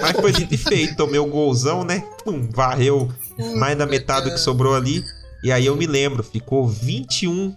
Mas 0.00 0.12
foi 0.20 0.32
dito 0.32 0.54
e 0.54 0.58
feito, 0.58 0.96
tomei 0.96 1.18
o 1.18 1.26
golzão, 1.26 1.84
né? 1.84 2.04
Pum, 2.24 2.48
varreu 2.52 3.10
mais 3.56 3.76
da 3.76 3.86
metade 3.86 4.26
do 4.28 4.34
que 4.34 4.40
sobrou 4.40 4.74
ali. 4.74 5.02
E 5.42 5.50
aí 5.50 5.66
eu 5.66 5.74
me 5.74 5.86
lembro, 5.86 6.22
ficou 6.22 6.68
21 6.68 7.54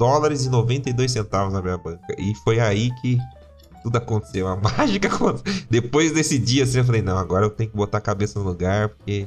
dólares 0.00 0.46
e 0.46 0.48
92 0.48 1.12
centavos 1.12 1.52
na 1.52 1.60
minha 1.60 1.76
banca. 1.76 2.00
E 2.18 2.34
foi 2.36 2.58
aí 2.58 2.90
que 3.02 3.18
tudo 3.82 3.98
aconteceu. 3.98 4.48
A 4.48 4.56
mágica 4.78 5.08
aconteceu. 5.08 5.62
Depois 5.68 6.10
desse 6.12 6.38
dia, 6.38 6.64
assim, 6.64 6.78
eu 6.78 6.84
falei, 6.84 7.02
não, 7.02 7.18
agora 7.18 7.44
eu 7.44 7.50
tenho 7.50 7.68
que 7.68 7.76
botar 7.76 7.98
a 7.98 8.00
cabeça 8.00 8.38
no 8.38 8.46
lugar, 8.46 8.88
porque, 8.88 9.26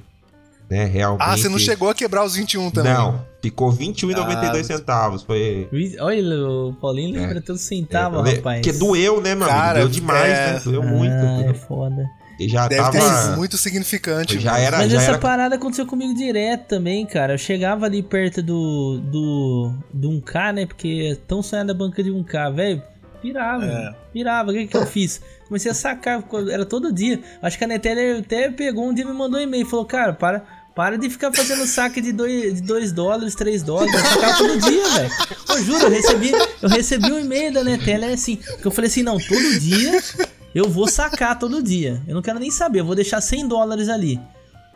né, 0.68 0.86
realmente... 0.86 1.22
Ah, 1.24 1.38
você 1.38 1.47
não 1.47 1.60
chegou 1.60 1.89
a 1.89 1.93
quebrar 1.93 2.26
os 2.26 2.34
21 2.34 2.72
também. 2.72 2.91
Não, 2.91 3.24
ficou 3.39 3.72
21,92 3.72 4.60
Ah, 4.60 4.64
centavos. 4.64 5.22
Foi... 5.22 5.70
Olha, 6.00 6.47
o 6.47 6.74
Paulinho 6.82 7.20
lembra 7.20 7.38
até 7.38 7.54
o 7.54 7.58
centavo, 7.58 8.28
É, 8.28 8.36
rapaz. 8.36 8.62
Porque 8.66 8.76
doeu, 8.76 9.22
né, 9.22 9.36
meu 9.36 9.47
Cara? 9.47 9.80
Doeu 9.82 9.89
demais, 9.89 10.34
é. 10.34 10.54
né? 10.54 10.62
Doeu 10.64 10.82
ah, 10.82 10.86
muito. 10.86 11.14
É 11.14 11.43
doeu. 11.43 11.56
foda. 11.56 12.04
E 12.40 12.50
já 12.50 12.68
Deve 12.68 12.90
ter 12.92 13.00
tava. 13.00 13.22
sido 13.22 13.38
muito 13.38 13.58
significante. 13.58 14.40
Já 14.40 14.58
era, 14.58 14.78
Mas 14.78 14.92
já 14.92 14.98
essa 14.98 15.12
era 15.12 15.20
parada 15.20 15.56
aconteceu 15.56 15.86
comigo 15.86 16.14
direto 16.16 16.68
também, 16.68 17.06
cara. 17.06 17.34
Eu 17.36 17.38
chegava 17.38 17.86
ali 17.86 18.02
perto 18.02 18.42
do. 18.42 19.00
do. 19.04 19.74
do 19.94 20.10
1K, 20.10 20.54
né? 20.54 20.66
Porque 20.66 21.12
é 21.14 21.16
tão 21.28 21.44
sonhada 21.44 21.72
a 21.72 21.76
banca 21.76 22.02
de 22.04 22.10
1K, 22.12 22.54
velho. 22.56 22.82
Pirava, 23.22 23.66
É. 23.66 23.96
pirava. 24.12 24.52
O 24.52 24.54
que, 24.54 24.68
que 24.68 24.76
eu 24.76 24.86
fiz? 24.86 25.22
Comecei 25.48 25.72
a 25.72 25.74
sacar, 25.76 26.24
era 26.52 26.66
todo 26.66 26.92
dia. 26.92 27.22
Acho 27.42 27.58
que 27.58 27.64
a 27.64 27.68
Neteller 27.68 28.20
até 28.20 28.50
pegou 28.50 28.90
um 28.90 28.94
dia 28.94 29.06
e 29.06 29.08
me 29.08 29.14
mandou 29.14 29.40
um 29.40 29.44
e-mail. 29.44 29.66
Falou, 29.66 29.86
cara, 29.86 30.12
para, 30.12 30.44
para 30.76 30.98
de 30.98 31.10
ficar 31.10 31.32
fazendo 31.32 31.66
saque 31.66 32.02
de 32.02 32.12
2 32.12 32.56
de 32.56 32.62
dois 32.62 32.92
dólares, 32.92 33.34
3 33.36 33.64
dólares. 33.64 33.94
Eu 33.94 34.00
sacava 34.02 34.38
todo 34.40 34.60
dia, 34.60 34.90
velho. 34.90 35.10
Eu 35.50 35.64
juro, 35.64 35.84
eu 35.86 35.90
recebi, 35.92 36.32
eu 36.62 36.68
recebi 36.70 37.12
um 37.14 37.20
e-mail 37.20 37.54
da 37.54 37.64
Neteller 37.64 38.12
assim. 38.12 38.36
Que 38.36 38.66
eu 38.66 38.72
falei 38.72 38.90
assim, 38.90 39.04
não, 39.04 39.18
todo 39.20 39.60
dia 39.60 40.02
eu 40.54 40.70
vou 40.70 40.88
sacar 40.88 41.38
todo 41.39 41.62
dia. 41.64 42.01
Eu 42.08 42.16
não 42.16 42.22
quero 42.22 42.39
nem 42.39 42.51
saber, 42.51 42.80
eu 42.82 42.86
vou 42.86 42.95
deixar 42.95 43.22
100 43.22 43.47
dólares 43.47 43.89
ali. 43.89 44.20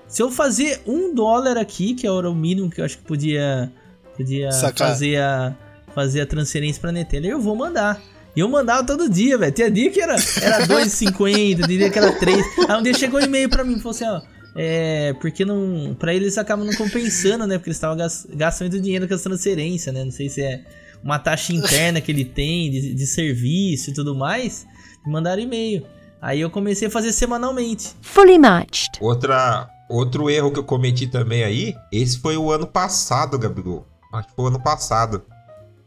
Se 0.07 0.21
eu 0.21 0.31
fazer 0.31 0.81
um 0.87 1.13
dólar 1.13 1.57
aqui, 1.57 1.93
que 1.93 2.07
era 2.07 2.29
o 2.29 2.35
mínimo 2.35 2.69
que 2.69 2.79
eu 2.81 2.85
acho 2.85 2.97
que 2.97 3.03
podia, 3.03 3.71
podia 4.15 4.51
Sacar. 4.51 4.89
fazer 4.89 5.17
a, 5.17 5.55
fazer 5.93 6.21
a 6.21 6.25
transferência 6.25 6.79
pra 6.81 6.91
Neteller, 6.91 7.31
eu 7.31 7.41
vou 7.41 7.55
mandar. 7.55 8.01
E 8.35 8.39
eu 8.39 8.47
mandava 8.47 8.85
todo 8.85 9.09
dia, 9.09 9.37
velho. 9.37 9.51
Tinha 9.51 9.69
dia 9.69 9.89
que 9.91 9.99
era, 9.99 10.15
era 10.41 10.65
2,50, 10.67 11.55
tinha 11.65 11.67
dia 11.67 11.89
que 11.89 11.97
era 11.99 12.11
3. 12.13 12.37
Aí 12.69 12.77
um 12.79 12.83
dia 12.83 12.93
chegou 12.93 13.19
um 13.19 13.23
e-mail 13.23 13.49
pra 13.49 13.63
mim, 13.63 13.77
falou 13.79 13.91
assim, 13.91 14.05
ó. 14.05 14.21
É, 14.55 15.13
porque 15.19 15.43
não. 15.43 15.95
Pra 15.99 16.13
eles 16.13 16.37
acabam 16.37 16.65
não 16.65 16.73
compensando, 16.75 17.45
né? 17.45 17.57
Porque 17.57 17.69
eles 17.69 17.77
estavam 17.77 17.97
gas- 17.97 18.25
gastando 18.33 18.79
dinheiro 18.79 19.07
com 19.07 19.13
as 19.13 19.21
transferências, 19.21 19.93
né? 19.93 20.03
Não 20.03 20.11
sei 20.11 20.29
se 20.29 20.41
é 20.41 20.61
uma 21.03 21.19
taxa 21.19 21.51
interna 21.53 21.99
que 22.01 22.11
ele 22.11 22.25
tem 22.25 22.69
de, 22.71 22.93
de 22.93 23.05
serviço 23.07 23.89
e 23.89 23.93
tudo 23.93 24.15
mais. 24.15 24.65
Me 25.07 25.13
mandaram 25.13 25.41
e-mail. 25.41 25.87
Aí 26.21 26.41
eu 26.41 26.49
comecei 26.49 26.89
a 26.89 26.91
fazer 26.91 27.13
semanalmente. 27.13 27.95
Fully 28.01 28.37
matched. 28.37 28.99
Outra, 28.99 29.69
outro 29.89 30.29
erro 30.29 30.51
que 30.51 30.59
eu 30.59 30.63
cometi 30.65 31.07
também 31.07 31.43
aí, 31.45 31.75
esse 31.91 32.19
foi 32.19 32.35
o 32.35 32.51
ano 32.51 32.67
passado, 32.67 33.39
Gabigol. 33.39 33.87
Acho 34.13 34.27
que 34.27 34.35
foi 34.35 34.45
o 34.45 34.47
ano 34.49 34.61
passado. 34.61 35.23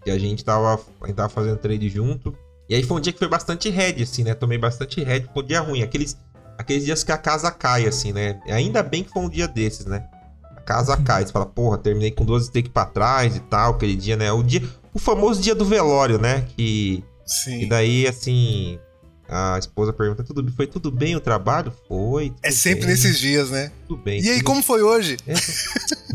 Que 0.03 0.11
a 0.11 0.19
gente 0.19 0.43
tava, 0.43 0.81
a 1.03 1.07
gente 1.07 1.17
tava 1.17 1.29
fazendo 1.29 1.59
trade 1.59 1.89
junto. 1.91 2.35
E 2.67 2.75
aí 2.75 2.83
foi 2.83 2.97
um 2.97 3.01
dia 3.01 3.13
que 3.13 3.19
foi 3.19 3.29
bastante 3.29 3.69
red, 3.69 4.03
assim, 4.03 4.25
né? 4.25 4.33
Tomei 4.33 4.57
bastante 4.57 5.03
red, 5.05 5.27
foi 5.35 5.43
um 5.43 5.47
dia 5.47 5.61
ruim. 5.61 5.83
Aqueles, 5.83 6.17
aqueles 6.57 6.85
dias 6.87 7.05
que 7.05 7.13
a 7.13 7.19
casa 7.19 7.51
cai, 7.51 7.87
assim, 7.87 8.13
né? 8.13 8.41
Ainda 8.47 8.83
bem 8.83 9.05
que 9.05 9.11
foi 9.11 9.23
um 9.23 9.29
dia 9.29 9.47
desses, 9.47 9.85
né? 9.85 10.09
A 10.57 10.61
casa 10.63 10.97
cai. 10.97 11.27
Você 11.27 11.33
fala, 11.33 11.45
porra, 11.45 11.77
terminei 11.77 12.11
com 12.11 12.25
12 12.25 12.51
take 12.51 12.71
pra 12.71 12.87
trás 12.87 13.37
e 13.37 13.41
tal, 13.41 13.73
aquele 13.73 13.97
dia, 13.97 14.17
né? 14.17 14.33
O 14.33 14.43
dia. 14.43 14.63
O 14.95 14.99
famoso 14.99 15.43
dia 15.43 15.55
do 15.55 15.65
velório, 15.67 16.19
né? 16.19 16.47
Que. 16.57 17.05
E 17.27 17.31
Sim. 17.31 17.69
daí, 17.69 18.07
assim. 18.07 18.79
A 19.31 19.57
esposa 19.61 19.93
pergunta: 19.93 20.25
tudo, 20.25 20.51
foi 20.53 20.67
tudo 20.67 20.91
bem 20.91 21.15
o 21.15 21.21
trabalho? 21.21 21.73
Foi. 21.87 22.35
É 22.43 22.49
tudo 22.49 22.59
sempre 22.59 22.81
bem, 22.81 22.91
nesses 22.91 23.17
dias, 23.17 23.49
né? 23.49 23.71
Tudo 23.87 24.03
bem. 24.03 24.21
E 24.21 24.29
aí, 24.29 24.39
tudo 24.39 24.47
como 24.47 24.63
foi 24.63 24.83
hoje? 24.83 25.17
é, 25.25 25.35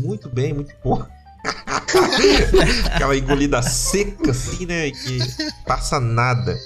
muito 0.00 0.28
bem, 0.28 0.52
muito 0.52 0.74
porra. 0.82 1.08
Aquela 2.92 3.16
engolida 3.16 3.62
seca, 3.62 4.32
assim, 4.32 4.66
né? 4.66 4.90
Que 4.90 5.18
passa 5.64 5.98
nada. 5.98 6.58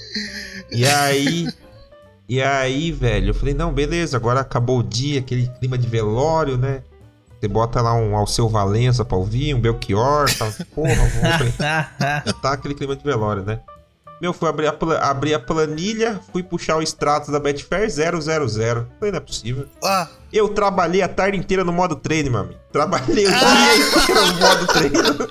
E 0.72 0.84
aí. 0.84 1.48
E 2.28 2.40
aí, 2.42 2.92
velho, 2.92 3.30
eu 3.30 3.34
falei, 3.34 3.54
não, 3.54 3.72
beleza, 3.72 4.16
agora 4.16 4.38
acabou 4.38 4.78
o 4.78 4.84
dia, 4.84 5.18
aquele 5.18 5.48
clima 5.58 5.76
de 5.76 5.88
velório, 5.88 6.56
né? 6.56 6.82
Você 7.40 7.48
bota 7.48 7.80
lá 7.80 7.92
um 7.92 8.14
Alceu 8.16 8.48
Valença 8.48 9.04
pra 9.04 9.16
ouvir, 9.16 9.52
um 9.52 9.60
Belchior, 9.60 10.32
tá, 10.36 10.52
porra, 10.72 10.94
já 12.24 12.32
tá 12.40 12.52
aquele 12.52 12.74
clima 12.74 12.94
de 12.94 13.02
velório, 13.02 13.42
né? 13.42 13.58
Meu, 14.20 14.32
fui 14.34 14.48
abrir 14.48 14.66
a, 14.66 14.76
abrir 15.10 15.32
a 15.34 15.40
planilha, 15.40 16.20
fui 16.32 16.42
puxar 16.42 16.76
o 16.76 16.82
extrato 16.82 17.32
da 17.32 17.40
Betfair 17.40 17.88
000. 17.90 18.20
Falei, 18.20 18.86
não 19.00 19.16
é 19.16 19.20
possível. 19.20 19.66
Ah, 19.82 20.06
Eu 20.32 20.48
trabalhei 20.50 21.00
a 21.02 21.08
tarde 21.08 21.38
inteira 21.38 21.64
no 21.64 21.72
modo 21.72 21.96
treino, 21.96 22.30
meu 22.30 22.40
amigo. 22.40 22.60
Trabalhei 22.70 23.26
o 23.26 23.30
dia 23.30 23.76
inteiro 23.76 24.26
no 24.26 24.34
modo 24.40 24.66
treino. 24.66 25.28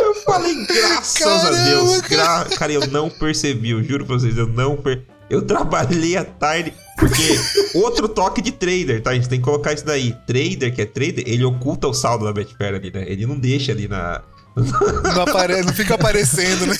Eu 0.00 0.14
falei, 0.24 0.66
graças 0.66 1.22
a 1.22 1.40
Caramba, 1.50 1.64
Deus. 1.64 2.00
cara. 2.02 2.44
Gra... 2.44 2.56
Cara, 2.56 2.72
eu 2.72 2.86
não 2.88 3.08
percebi, 3.08 3.70
eu 3.70 3.82
juro 3.82 4.04
pra 4.04 4.16
vocês, 4.18 4.36
eu 4.36 4.46
não 4.46 4.76
per... 4.76 5.02
Eu 5.28 5.42
trabalhei 5.42 6.16
a 6.16 6.24
tarde. 6.24 6.72
Porque 6.98 7.38
outro 7.74 8.08
toque 8.08 8.40
de 8.40 8.52
trader, 8.52 9.02
tá? 9.02 9.10
A 9.10 9.14
gente 9.14 9.28
tem 9.28 9.38
que 9.40 9.44
colocar 9.44 9.72
isso 9.72 9.84
daí. 9.84 10.14
Trader, 10.26 10.72
que 10.74 10.80
é 10.82 10.86
trader, 10.86 11.24
ele 11.26 11.44
oculta 11.44 11.88
o 11.88 11.92
saldo 11.92 12.24
da 12.24 12.32
Betfair 12.32 12.74
ali, 12.74 12.90
né? 12.92 13.04
Ele 13.08 13.26
não 13.26 13.36
deixa 13.38 13.72
ali 13.72 13.88
na. 13.88 14.22
Não, 14.56 15.22
apare... 15.22 15.62
não 15.62 15.72
fica 15.72 15.94
aparecendo, 15.94 16.66
né? 16.66 16.76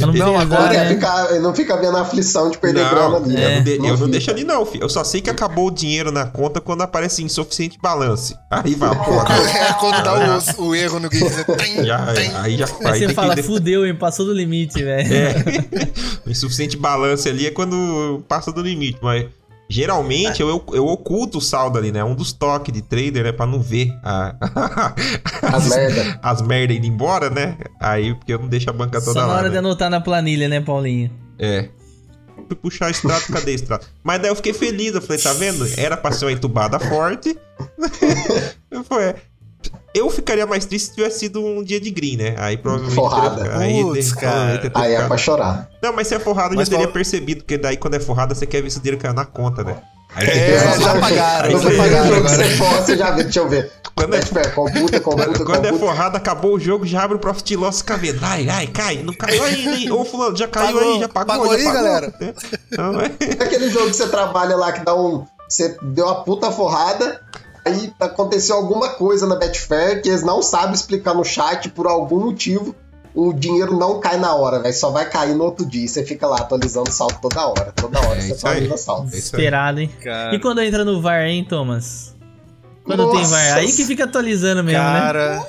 Não, 0.00 0.12
pesar, 0.12 0.40
agora 0.40 0.72
né? 0.72 0.88
ficar- 0.94 1.30
ele 1.30 1.38
não 1.40 1.54
fica 1.54 1.76
vendo 1.76 1.96
a 1.96 2.00
aflição 2.00 2.50
de 2.50 2.58
perder 2.58 2.88
grana 2.90 3.16
ali. 3.18 3.34
eu, 3.34 3.40
né? 3.40 3.56
não 3.56 3.62
de- 3.62 3.70
eu 3.76 3.82
não 3.82 3.96
fica. 3.96 4.08
deixo 4.08 4.30
ali 4.32 4.44
não, 4.44 4.66
filho. 4.66 4.82
Eu 4.84 4.88
só 4.88 5.04
sei 5.04 5.20
que 5.20 5.30
acabou 5.30 5.68
o 5.68 5.70
dinheiro 5.70 6.10
na 6.10 6.26
conta 6.26 6.60
quando 6.60 6.82
aparece 6.82 7.22
insuficiente 7.22 7.78
balance. 7.80 8.34
Aí 8.50 8.74
vai, 8.74 8.94
porra. 9.04 9.26
É 9.64 9.72
quando 9.74 10.02
dá 10.02 10.14
o, 10.58 10.64
o 10.66 10.74
erro 10.74 10.98
no 10.98 11.08
game. 11.08 11.28
você 11.28 11.44
tem, 11.44 11.84
Já, 11.84 12.04
aí 12.42 12.56
já 12.56 12.66
Aí 12.66 12.92
aí 12.92 12.98
você 12.98 13.14
fala, 13.14 13.34
que... 13.36 13.42
fudeu, 13.42 13.86
hein? 13.86 13.94
Passou 13.94 14.26
do 14.26 14.32
limite, 14.32 14.82
velho. 14.82 15.14
É. 15.14 15.34
o 16.26 16.30
insuficiente 16.30 16.76
balance 16.76 17.28
ali 17.28 17.46
é 17.46 17.50
quando 17.50 18.22
passa 18.28 18.50
do 18.50 18.60
limite, 18.60 18.98
mas 19.00 19.26
geralmente 19.68 20.40
eu, 20.40 20.64
eu 20.72 20.86
oculto 20.86 21.38
o 21.38 21.40
saldo 21.40 21.78
ali, 21.78 21.90
né? 21.90 22.04
Um 22.04 22.14
dos 22.14 22.32
toques 22.32 22.72
de 22.72 22.82
trader, 22.82 23.24
né? 23.24 23.32
Pra 23.32 23.46
não 23.46 23.60
ver 23.60 23.92
a... 24.02 24.34
As 25.42 25.68
merda. 25.68 26.18
as 26.22 26.42
merda 26.42 26.72
indo 26.72 26.86
embora, 26.86 27.30
né? 27.30 27.56
Aí, 27.80 28.14
porque 28.14 28.32
eu 28.32 28.38
não 28.38 28.48
deixo 28.48 28.68
a 28.70 28.72
banca 28.72 29.00
toda 29.00 29.12
Só 29.12 29.20
na 29.20 29.26
lá, 29.26 29.34
hora 29.34 29.44
né? 29.44 29.50
de 29.50 29.58
anotar 29.58 29.90
na 29.90 30.00
planilha, 30.00 30.48
né, 30.48 30.60
Paulinho? 30.60 31.10
É. 31.38 31.68
Fui 32.46 32.56
puxar 32.56 32.88
o 32.88 32.90
extrato, 32.90 33.32
cadê 33.32 33.52
o 33.52 33.54
extrato? 33.54 33.88
Mas 34.02 34.20
daí 34.20 34.30
eu 34.30 34.36
fiquei 34.36 34.52
feliz, 34.52 34.94
eu 34.94 35.02
falei, 35.02 35.20
tá 35.20 35.32
vendo? 35.32 35.66
Era 35.76 35.96
pra 35.96 36.12
ser 36.12 36.26
uma 36.26 36.32
entubada 36.32 36.78
forte. 36.78 37.38
falei, 38.88 39.14
eu 39.94 40.10
ficaria 40.10 40.46
mais 40.46 40.64
triste 40.64 40.88
se 40.88 40.94
tivesse 40.94 41.20
sido 41.20 41.40
um 41.44 41.62
dia 41.62 41.80
de 41.80 41.90
green, 41.90 42.16
né? 42.16 42.34
Aí 42.38 42.56
provavelmente. 42.56 42.94
Forrada. 42.94 43.58
Aí, 43.58 43.82
Putz, 43.82 44.08
de- 44.08 44.14
cara. 44.16 44.58
ter 44.58 44.70
Aí 44.74 44.94
é 44.94 45.06
pra 45.06 45.16
chorar. 45.16 45.68
Não, 45.82 45.92
mas 45.92 46.08
se 46.08 46.14
é 46.14 46.18
forrada, 46.18 46.54
eu 46.54 46.58
já 46.64 46.70
teria 46.70 46.88
percebido, 46.88 47.42
porque 47.42 47.56
daí 47.56 47.76
quando 47.76 47.94
é 47.94 48.00
forrada, 48.00 48.34
você 48.34 48.46
quer 48.46 48.62
ver 48.62 48.70
se 48.70 48.78
o 48.78 48.80
dinheiro 48.80 49.00
caiu 49.00 49.14
na 49.14 49.24
conta, 49.24 49.62
né? 49.62 49.76
Aí 50.16 50.28
É, 50.28 50.58
já 50.80 51.00
pagaram, 51.00 51.50
Não 51.50 51.58
foi 51.60 51.74
que 51.74 51.80
agora. 51.80 52.20
você 52.22 52.44
for, 52.50 52.70
você 52.74 52.96
já 52.96 53.10
viu, 53.10 53.24
deixa 53.24 53.40
eu 53.40 53.48
ver. 53.48 53.72
Quando 53.96 54.14
é- 54.14 54.20
computa, 54.54 55.00
computa, 55.00 55.44
Quando 55.44 55.64
é 55.66 55.72
forrada, 55.72 56.18
acabou 56.18 56.54
o 56.54 56.60
jogo, 56.60 56.86
já 56.86 57.02
abre 57.02 57.16
o 57.16 57.20
Profit 57.20 57.56
Loss 57.56 57.78
fica 57.78 57.96
vendo. 57.96 58.20
Ai, 58.22 58.48
ai, 58.48 58.66
cai, 58.68 59.02
não 59.02 59.12
caiu 59.12 59.42
ainda, 59.44 59.70
hein? 59.72 59.90
Ô, 59.90 60.04
fulano, 60.04 60.36
já 60.36 60.46
caiu 60.46 60.76
Pagou, 60.76 60.92
aí, 60.94 61.00
já 61.00 61.08
pagou, 61.08 61.26
pagou 61.34 61.46
já 61.48 61.54
aí, 61.56 61.64
pagou. 61.64 61.82
galera. 61.82 62.14
Não, 62.78 63.00
é... 63.00 63.06
Aquele 63.42 63.68
jogo 63.70 63.86
que 63.86 63.96
você 63.96 64.06
trabalha 64.08 64.54
lá 64.56 64.70
que 64.72 64.84
dá 64.84 64.94
um. 64.94 65.24
Você 65.48 65.76
deu 65.82 66.06
uma 66.06 66.22
puta 66.24 66.50
forrada, 66.52 67.20
aí 67.64 67.92
aconteceu 68.00 68.56
alguma 68.56 68.90
coisa 68.90 69.26
na 69.26 69.36
Betfair 69.36 70.02
que 70.02 70.08
eles 70.08 70.22
não 70.22 70.42
sabem 70.42 70.74
explicar 70.74 71.14
no 71.14 71.24
chat 71.24 71.68
por 71.70 71.86
algum 71.86 72.20
motivo. 72.20 72.74
O 73.14 73.32
dinheiro 73.32 73.78
não 73.78 74.00
cai 74.00 74.16
na 74.16 74.34
hora, 74.34 74.58
velho. 74.58 74.74
Só 74.74 74.90
vai 74.90 75.08
cair 75.08 75.34
no 75.36 75.44
outro 75.44 75.64
dia. 75.64 75.84
E 75.84 75.88
você 75.88 76.04
fica 76.04 76.26
lá 76.26 76.38
atualizando 76.38 76.90
o 76.90 76.92
saldo 76.92 77.16
toda 77.22 77.46
hora. 77.46 77.72
Toda 77.76 78.00
hora 78.00 78.18
É 78.18 78.22
você 78.22 78.32
atualiza 78.32 78.74
o 78.74 78.78
saldo. 78.78 79.14
É 79.14 79.18
isso 79.18 79.36
aí. 79.36 79.42
Esperado, 79.42 79.80
hein? 79.80 79.90
Cara, 80.02 80.34
E 80.34 80.40
quando 80.40 80.60
entra 80.60 80.84
no 80.84 81.00
VAR, 81.00 81.22
hein, 81.26 81.46
Thomas? 81.48 82.12
Quando 82.84 83.10
tem 83.12 83.20
Nossa. 83.20 83.30
VAR, 83.30 83.58
aí 83.58 83.72
que 83.72 83.84
fica 83.84 84.04
atualizando 84.04 84.64
mesmo, 84.64 84.82
né? 84.82 84.98
cara, 85.00 85.46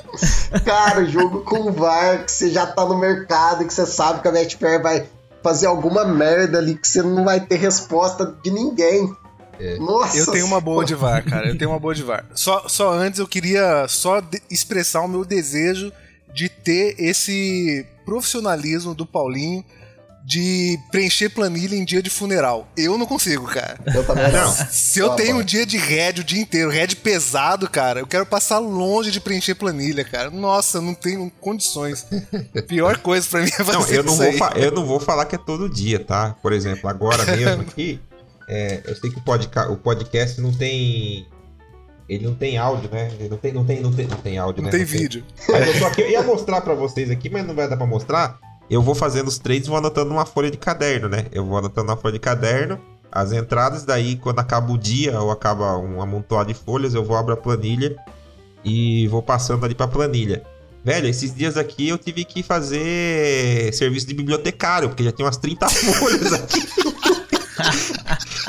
Cara, 0.64 1.04
jogo 1.06 1.40
com 1.40 1.72
VAR, 1.72 2.24
que 2.24 2.30
você 2.32 2.50
já 2.50 2.66
tá 2.66 2.84
no 2.86 2.96
mercado, 2.96 3.66
que 3.66 3.74
você 3.74 3.84
sabe 3.84 4.22
que 4.22 4.28
a 4.28 4.32
Betfair 4.32 4.80
vai 4.80 5.04
fazer 5.42 5.66
alguma 5.66 6.04
merda 6.04 6.58
ali, 6.58 6.76
que 6.76 6.86
você 6.88 7.02
não 7.02 7.24
vai 7.24 7.40
ter 7.40 7.56
resposta 7.56 8.32
de 8.42 8.50
ninguém. 8.50 9.12
Nossa. 9.78 10.18
eu 10.18 10.26
tenho 10.32 10.46
uma 10.46 10.60
boa 10.60 10.84
de. 10.84 10.94
VAR, 10.94 11.24
cara. 11.24 11.48
Eu 11.48 11.58
tenho 11.58 11.70
uma 11.70 11.78
boa 11.80 11.94
de 11.94 12.02
VAR. 12.02 12.24
Só, 12.34 12.68
só 12.68 12.92
antes 12.92 13.18
eu 13.20 13.26
queria 13.28 13.86
só 13.88 14.22
expressar 14.50 15.00
o 15.02 15.08
meu 15.08 15.24
desejo 15.24 15.92
de 16.34 16.48
ter 16.48 16.94
esse 16.98 17.86
profissionalismo 18.04 18.94
do 18.94 19.04
Paulinho 19.06 19.64
de 20.24 20.76
preencher 20.90 21.28
planilha 21.28 21.76
em 21.76 21.84
dia 21.84 22.02
de 22.02 22.10
funeral. 22.10 22.66
Eu 22.76 22.98
não 22.98 23.06
consigo, 23.06 23.46
cara. 23.46 23.78
Eu 23.94 24.04
também 24.04 24.32
não. 24.32 24.52
Se 24.70 24.98
eu 24.98 25.10
Tá 25.10 25.14
tenho 25.14 25.36
um 25.36 25.42
dia 25.44 25.64
de 25.64 25.76
head 25.78 26.20
o 26.20 26.24
dia 26.24 26.40
inteiro, 26.42 26.68
head 26.68 26.96
pesado, 26.96 27.70
cara, 27.70 28.00
eu 28.00 28.08
quero 28.08 28.26
passar 28.26 28.58
longe 28.58 29.12
de 29.12 29.20
preencher 29.20 29.54
planilha, 29.54 30.04
cara. 30.04 30.28
Nossa, 30.28 30.80
não 30.80 30.94
tenho 30.94 31.30
condições. 31.40 32.04
Pior 32.66 32.98
coisa 32.98 33.24
pra 33.30 33.40
mim 33.40 33.46
é 33.56 33.64
fazer 33.64 33.72
Não, 33.78 33.86
eu 33.86 34.02
não, 34.02 34.12
isso 34.14 34.38
vou 34.38 34.48
aí. 34.52 34.64
eu 34.64 34.72
não 34.72 34.84
vou 34.84 34.98
falar 34.98 35.26
que 35.26 35.36
é 35.36 35.38
todo 35.38 35.68
dia, 35.68 36.00
tá? 36.00 36.34
Por 36.42 36.52
exemplo, 36.52 36.90
agora 36.90 37.24
mesmo 37.24 37.62
aqui, 37.62 38.00
é, 38.48 38.82
eu 38.84 38.96
sei 38.96 39.10
que 39.10 39.18
o, 39.18 39.22
podca 39.22 39.70
o 39.70 39.76
podcast 39.76 40.40
não 40.40 40.52
tem. 40.52 41.26
Ele 42.08 42.24
não 42.24 42.34
tem 42.34 42.56
áudio, 42.56 42.88
né? 42.90 43.10
Ele 43.18 43.28
não 43.28 43.36
tem, 43.36 43.52
não 43.52 43.64
tem, 43.64 43.80
não 43.80 43.92
tem, 43.92 44.06
não 44.06 44.16
tem 44.18 44.38
áudio, 44.38 44.62
Não 44.62 44.70
né? 44.70 44.76
tem 44.76 44.84
vídeo. 44.84 45.24
Mas 45.48 45.66
eu 45.66 45.78
tô 45.80 45.86
aqui, 45.86 46.02
eu 46.02 46.10
ia 46.10 46.22
mostrar 46.22 46.60
pra 46.60 46.74
vocês 46.74 47.10
aqui, 47.10 47.28
mas 47.28 47.44
não 47.44 47.54
vai 47.54 47.68
dar 47.68 47.76
pra 47.76 47.86
mostrar. 47.86 48.38
Eu 48.70 48.80
vou 48.80 48.94
fazendo 48.94 49.26
os 49.26 49.38
trades 49.38 49.66
e 49.66 49.70
vou 49.70 49.78
anotando 49.78 50.10
numa 50.10 50.24
folha 50.24 50.50
de 50.50 50.56
caderno, 50.56 51.08
né? 51.08 51.26
Eu 51.32 51.44
vou 51.44 51.58
anotando 51.58 51.88
na 51.88 51.96
folha 51.96 52.12
de 52.12 52.20
caderno 52.20 52.80
as 53.10 53.32
entradas, 53.32 53.84
daí 53.84 54.16
quando 54.16 54.38
acaba 54.40 54.72
o 54.72 54.78
dia 54.78 55.18
ou 55.20 55.30
acaba 55.30 55.76
um 55.78 56.02
amontoado 56.02 56.52
de 56.52 56.58
folhas, 56.58 56.94
eu 56.94 57.04
vou 57.04 57.16
abrir 57.16 57.32
a 57.32 57.36
planilha 57.36 57.96
e 58.64 59.06
vou 59.08 59.22
passando 59.22 59.64
ali 59.64 59.74
pra 59.74 59.88
planilha. 59.88 60.42
Velho, 60.84 61.08
esses 61.08 61.34
dias 61.34 61.56
aqui 61.56 61.88
eu 61.88 61.98
tive 61.98 62.24
que 62.24 62.42
fazer 62.42 63.72
serviço 63.72 64.06
de 64.06 64.14
bibliotecário, 64.14 64.88
porque 64.88 65.02
já 65.02 65.10
tem 65.12 65.24
umas 65.24 65.36
30 65.36 65.66
folhas 65.68 66.32
aqui. 66.32 66.60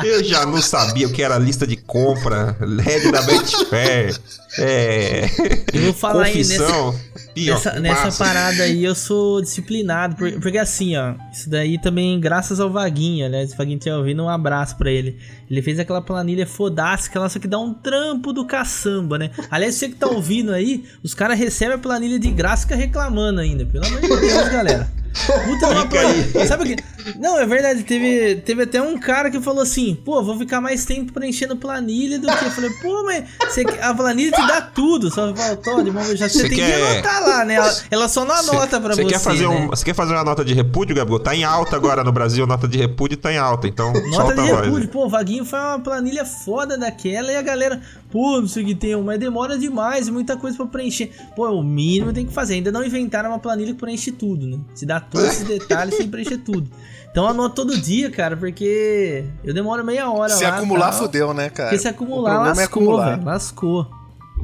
Eu 0.04 0.24
já 0.24 0.46
não 0.46 0.62
sabia 0.62 1.08
o 1.08 1.12
que 1.12 1.22
era 1.24 1.38
lista 1.38 1.66
de 1.66 1.76
compra, 1.76 2.56
head 2.82 3.12
da 3.12 3.22
Betfair, 3.22 4.18
é... 4.60 5.26
Eu 5.74 5.82
vou 5.84 5.94
falar 5.94 6.26
aí 6.26 6.38
nessa, 6.38 6.64
confissão. 6.66 6.90
Ó, 6.90 7.54
nessa, 7.54 7.80
nessa 7.80 8.24
parada 8.24 8.64
aí 8.64 8.84
eu 8.84 8.96
sou 8.96 9.42
disciplinado, 9.42 10.16
por- 10.16 10.32
porque 10.40 10.58
assim, 10.58 10.96
ó, 10.98 11.14
isso 11.32 11.50
daí 11.50 11.80
também 11.80 12.20
graças 12.20 12.60
ao 12.60 12.70
Vaguinho, 12.72 13.30
né? 13.30 13.46
Se 13.46 13.54
o 13.54 13.58
Vaguinho 13.58 13.78
tiver 13.80 13.96
ouvindo, 13.96 14.24
um 14.24 14.30
abraço 14.30 14.76
pra 14.78 14.90
ele. 14.92 15.18
Ele 15.50 15.62
fez 15.62 15.80
aquela 15.80 16.02
planilha 16.02 16.46
fodástica 16.48 17.20
lá, 17.20 17.30
só 17.30 17.38
que 17.40 17.48
dá 17.48 17.60
um 17.60 17.74
trampo 17.74 18.34
do 18.34 18.46
caçamba, 18.46 19.18
né? 19.18 19.30
Aliás, 19.52 19.76
você 19.76 19.90
que 19.90 19.96
tá 19.96 20.08
ouvindo 20.08 20.52
aí, 20.52 20.84
os 21.04 21.14
caras 21.14 21.38
recebem 21.38 21.76
a 21.76 21.80
planilha 21.80 22.18
de 22.20 22.30
graça 22.32 22.64
e 22.64 22.68
fica 22.68 22.76
reclamando 22.76 23.40
ainda, 23.40 23.66
pelo 23.66 23.86
amor 23.86 24.02
de 24.02 24.08
Deus, 24.08 24.50
galera. 24.50 24.92
Puta 25.26 25.68
aí. 25.68 25.88
planilha. 25.88 26.48
Sabe 26.48 26.64
o 26.64 26.76
que? 26.76 26.84
Não, 27.18 27.40
é 27.40 27.46
verdade, 27.46 27.84
teve, 27.84 28.36
teve 28.42 28.64
até 28.64 28.82
um 28.82 28.98
cara 29.00 29.32
que 29.32 29.40
falou 29.40 29.62
assim, 29.64 29.96
pô, 30.04 30.22
vou 30.22 30.38
ficar 30.38 30.60
mais 30.60 30.86
tempo 30.86 31.14
preenchendo 31.14 31.56
planilha 31.56 32.20
do 32.20 32.28
que. 32.28 32.46
Eu 32.46 32.52
falei, 32.52 32.70
pô, 32.82 33.04
mas 33.06 33.24
você, 33.40 33.64
a 33.82 33.94
planilha 33.94 34.32
te 34.32 34.46
dá 34.46 34.62
tudo. 34.62 35.10
Só 35.10 35.34
faltou 35.34 35.82
de 35.84 35.90
mão 35.90 36.04
já 36.16 36.28
Você 36.28 36.40
Você 36.42 36.50
tem 36.50 36.58
que 36.60 36.66
quer- 36.66 36.92
anotar 36.92 37.22
lá, 37.24 37.46
né? 37.46 37.56
Ela, 37.56 37.76
ela 37.92 38.10
só 38.10 38.26
não 38.26 38.36
anota 38.36 38.80
pra 38.82 38.94
você. 38.94 39.04
Você 39.04 39.08
quer, 39.10 39.20
fazer 39.20 39.48
né? 39.48 39.56
um, 39.56 39.68
você 39.68 39.86
quer 39.86 39.94
fazer 39.96 40.14
uma 40.14 40.24
nota 40.24 40.44
de 40.44 40.54
repúdio, 40.54 40.96
Gabriel? 40.96 41.20
Tá 41.20 41.34
em 41.36 41.44
alta 41.46 41.76
agora 41.78 42.04
no 42.04 42.12
Brasil, 42.12 42.44
a 42.44 42.48
nota 42.48 42.68
de 42.68 42.78
repúdio 42.78 43.18
tá 43.18 43.32
em 43.32 43.38
alta, 43.38 43.68
então 43.68 43.94
Nota 43.94 44.12
solta 44.12 44.34
de 44.36 44.42
a 44.42 44.56
voz. 44.56 44.66
repúdio, 44.66 44.90
pô, 44.90 45.06
o 45.06 45.10
Vaguinho 45.10 45.46
foi 45.46 45.60
uma 45.60 45.80
planilha 45.80 46.26
foda 46.26 46.78
daquela 46.78 47.32
e 47.32 47.38
a 47.38 47.42
galera, 47.42 47.82
pô, 48.12 48.42
não 48.42 48.48
sei 48.48 48.64
o 48.64 48.66
que 48.68 48.76
tem, 48.76 48.96
mas 49.02 49.20
demora 49.20 49.58
demais, 49.58 50.10
muita 50.10 50.36
coisa 50.38 50.58
pra 50.58 50.66
preencher. 50.68 51.12
Pô, 51.36 51.48
o 51.50 51.64
mínimo 51.64 52.12
tem 52.14 52.26
que 52.26 52.34
fazer. 52.34 52.56
Ainda 52.56 52.72
não 52.72 52.84
inventaram 52.84 53.30
uma 53.30 53.40
planilha 53.40 53.74
que 53.74 53.80
preenche 53.80 54.12
tudo, 54.12 54.48
né? 54.48 54.58
Se 54.74 54.86
dá 54.86 55.00
todos 55.00 55.28
esses 55.28 55.48
detalhes 55.48 55.96
sem 55.96 56.08
preencher 56.08 56.38
tudo. 56.38 56.70
Então 57.12 57.28
anota 57.28 57.56
todo 57.56 57.76
dia, 57.80 58.12
cara, 58.12 58.38
porque 58.38 59.26
eu 59.44 59.54
demoro 59.54 59.84
meia 59.84 60.10
hora 60.12 60.30
Se 60.34 60.44
lá. 60.44 60.58
acumular, 60.58 60.92
tal. 60.92 61.00
fudeu, 61.00 61.34
né, 61.34 61.50
cara? 61.50 61.70
Porque 61.70 61.82
se 61.82 61.88
acumular, 61.88 62.32
problema 62.36 62.56
lascou, 62.56 62.62
é 62.62 62.66
acumular. 62.66 63.10
velho. 63.16 63.26
Lascou. 63.26 63.88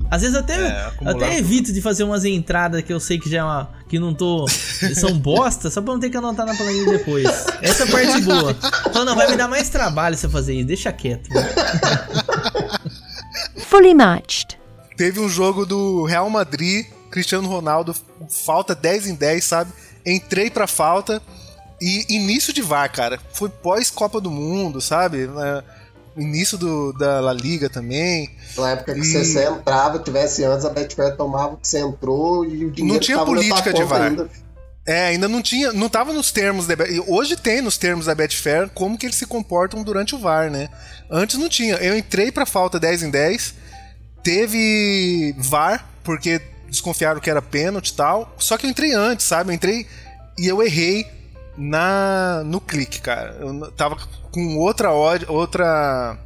Às 0.09 0.21
vezes 0.23 0.35
eu 0.35 0.41
até, 0.41 0.55
É, 0.59 0.91
até 1.05 1.37
evito 1.37 1.71
de 1.71 1.79
fazer 1.79 2.03
umas 2.03 2.25
entradas 2.25 2.81
que 2.81 2.91
eu 2.91 2.99
sei 2.99 3.19
que 3.19 3.29
já 3.29 3.39
é 3.39 3.43
uma, 3.43 3.69
que 3.87 3.99
não 3.99 4.11
tô. 4.11 4.47
são 4.95 5.13
bosta, 5.17 5.69
só 5.69 5.81
pra 5.83 5.93
não 5.93 5.99
ter 5.99 6.09
que 6.09 6.17
anotar 6.17 6.47
na 6.47 6.55
planilha 6.55 6.97
depois. 6.97 7.25
Essa 7.61 7.83
é 7.83 7.87
a 7.87 7.91
parte 7.91 8.21
boa. 8.21 8.55
Então 8.87 9.05
não, 9.05 9.15
vai 9.15 9.29
me 9.29 9.37
dar 9.37 9.47
mais 9.47 9.69
trabalho 9.69 10.17
se 10.17 10.25
eu 10.25 10.31
fazer 10.31 10.55
isso, 10.55 10.65
deixa 10.67 10.91
quieto. 10.91 11.29
Fully 13.73 13.95
matched. 13.95 14.59
Teve 14.95 15.19
um 15.19 15.27
jogo 15.27 15.65
do 15.65 16.03
Real 16.03 16.29
Madrid, 16.29 16.85
Cristiano 17.09 17.49
Ronaldo, 17.49 17.95
falta 18.29 18.75
10 18.75 19.07
em 19.07 19.15
10, 19.15 19.43
sabe? 19.43 19.71
Entrei 20.05 20.51
pra 20.51 20.67
falta 20.67 21.19
e 21.81 22.05
início 22.15 22.53
de 22.53 22.61
VAR, 22.61 22.91
cara. 22.91 23.19
Foi 23.33 23.49
pós-Copa 23.49 24.21
do 24.21 24.29
Mundo, 24.29 24.79
sabe? 24.79 25.23
É, 25.23 25.63
Início 26.21 26.55
do, 26.55 26.93
da 26.93 27.19
La 27.19 27.33
Liga 27.33 27.67
também. 27.67 28.29
Na 28.55 28.69
época 28.69 28.93
que 28.93 28.99
E- 28.99 29.25
você, 29.25 29.43
entrava, 29.47 29.97
tivesse 29.97 30.43
antes, 30.43 30.63
a 30.65 30.69
Betfair 30.69 31.17
tomava 31.17 31.55
o 31.55 31.57
que 31.57 31.67
você 31.67 31.79
entrou 31.79 32.45
e 32.45 32.65
o 32.65 32.69
dinheiro 32.69 32.93
Não 32.93 32.99
tinha 32.99 33.25
política 33.25 33.73
de 33.73 33.83
VAR. 33.83 34.03
ainda. 34.03 34.29
É, 34.85 35.05
ainda 35.07 35.27
não 35.27 35.41
tinha, 35.41 35.73
não 35.73 35.89
tava 35.89 36.13
nos 36.13 36.29
termos 36.31 36.67
da 36.67 36.75
hoje 37.07 37.37
tem 37.37 37.61
nos 37.61 37.77
termos 37.77 38.05
da 38.05 38.13
Betfair 38.13 38.69
como 38.75 38.97
que 38.97 39.05
eles 39.05 39.15
se 39.15 39.25
comportam 39.25 39.81
durante 39.81 40.13
o 40.13 40.19
VAR, 40.19 40.51
né? 40.51 40.69
Antes 41.09 41.39
não 41.39 41.49
tinha. 41.49 41.75
Eu 41.77 41.97
entrei 41.97 42.31
pra 42.31 42.45
falta 42.45 42.79
10 42.79 43.01
em 43.03 43.09
10, 43.09 43.62
teve 44.23 45.35
VAR 45.37 45.85
porque 46.03 46.41
desconfiaram 46.67 47.21
que 47.21 47.29
era 47.29 47.41
pênalti 47.41 47.89
e 47.89 47.93
tal. 47.93 48.33
Só 48.37 48.57
que 48.57 48.65
eu 48.65 48.69
entrei 48.69 48.93
antes, 48.93 49.25
sabe? 49.25 49.51
Eu 49.51 49.55
entrei 49.55 49.87
e 50.37 50.47
eu 50.47 50.63
errei 50.63 51.07
na 51.57 52.41
no 52.45 52.59
clique, 52.59 53.01
cara. 53.01 53.37
Eu 53.39 53.71
tava 53.71 53.97
com 54.31 54.57
outra 54.57 54.91
outra 54.91 56.17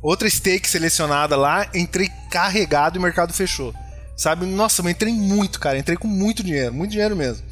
outra 0.00 0.28
stake 0.28 0.68
selecionada 0.68 1.36
lá, 1.36 1.66
entrei 1.74 2.10
carregado 2.30 2.96
e 2.96 2.98
o 2.98 3.02
mercado 3.02 3.32
fechou. 3.32 3.74
Sabe? 4.16 4.46
Nossa, 4.46 4.80
eu 4.80 4.88
entrei 4.88 5.12
muito, 5.12 5.58
cara. 5.58 5.78
Entrei 5.78 5.96
com 5.96 6.06
muito 6.06 6.44
dinheiro, 6.44 6.72
muito 6.72 6.92
dinheiro 6.92 7.16
mesmo. 7.16 7.44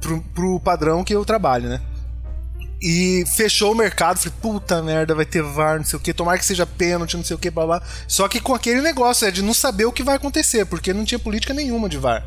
Pro, 0.00 0.22
pro 0.34 0.60
padrão 0.60 1.04
que 1.04 1.14
eu 1.14 1.24
trabalho, 1.24 1.68
né? 1.68 1.80
E 2.80 3.24
fechou 3.36 3.72
o 3.72 3.74
mercado, 3.74 4.18
falei, 4.18 4.34
puta 4.40 4.82
merda, 4.82 5.14
vai 5.14 5.24
ter 5.24 5.42
VAR, 5.42 5.78
não 5.78 5.84
sei 5.84 5.98
o 5.98 6.02
que, 6.02 6.12
tomara 6.12 6.38
que 6.38 6.44
seja 6.44 6.66
pênalti, 6.66 7.16
não 7.16 7.24
sei 7.24 7.34
o 7.34 7.38
que, 7.38 7.50
blá 7.50 7.66
blá. 7.66 7.82
Só 8.06 8.28
que 8.28 8.40
com 8.40 8.54
aquele 8.54 8.82
negócio, 8.82 9.26
é 9.26 9.30
de 9.30 9.42
não 9.42 9.54
saber 9.54 9.86
o 9.86 9.92
que 9.92 10.02
vai 10.02 10.16
acontecer, 10.16 10.66
porque 10.66 10.92
não 10.92 11.04
tinha 11.04 11.18
política 11.18 11.54
nenhuma 11.54 11.88
de 11.88 11.96
VAR. 11.96 12.24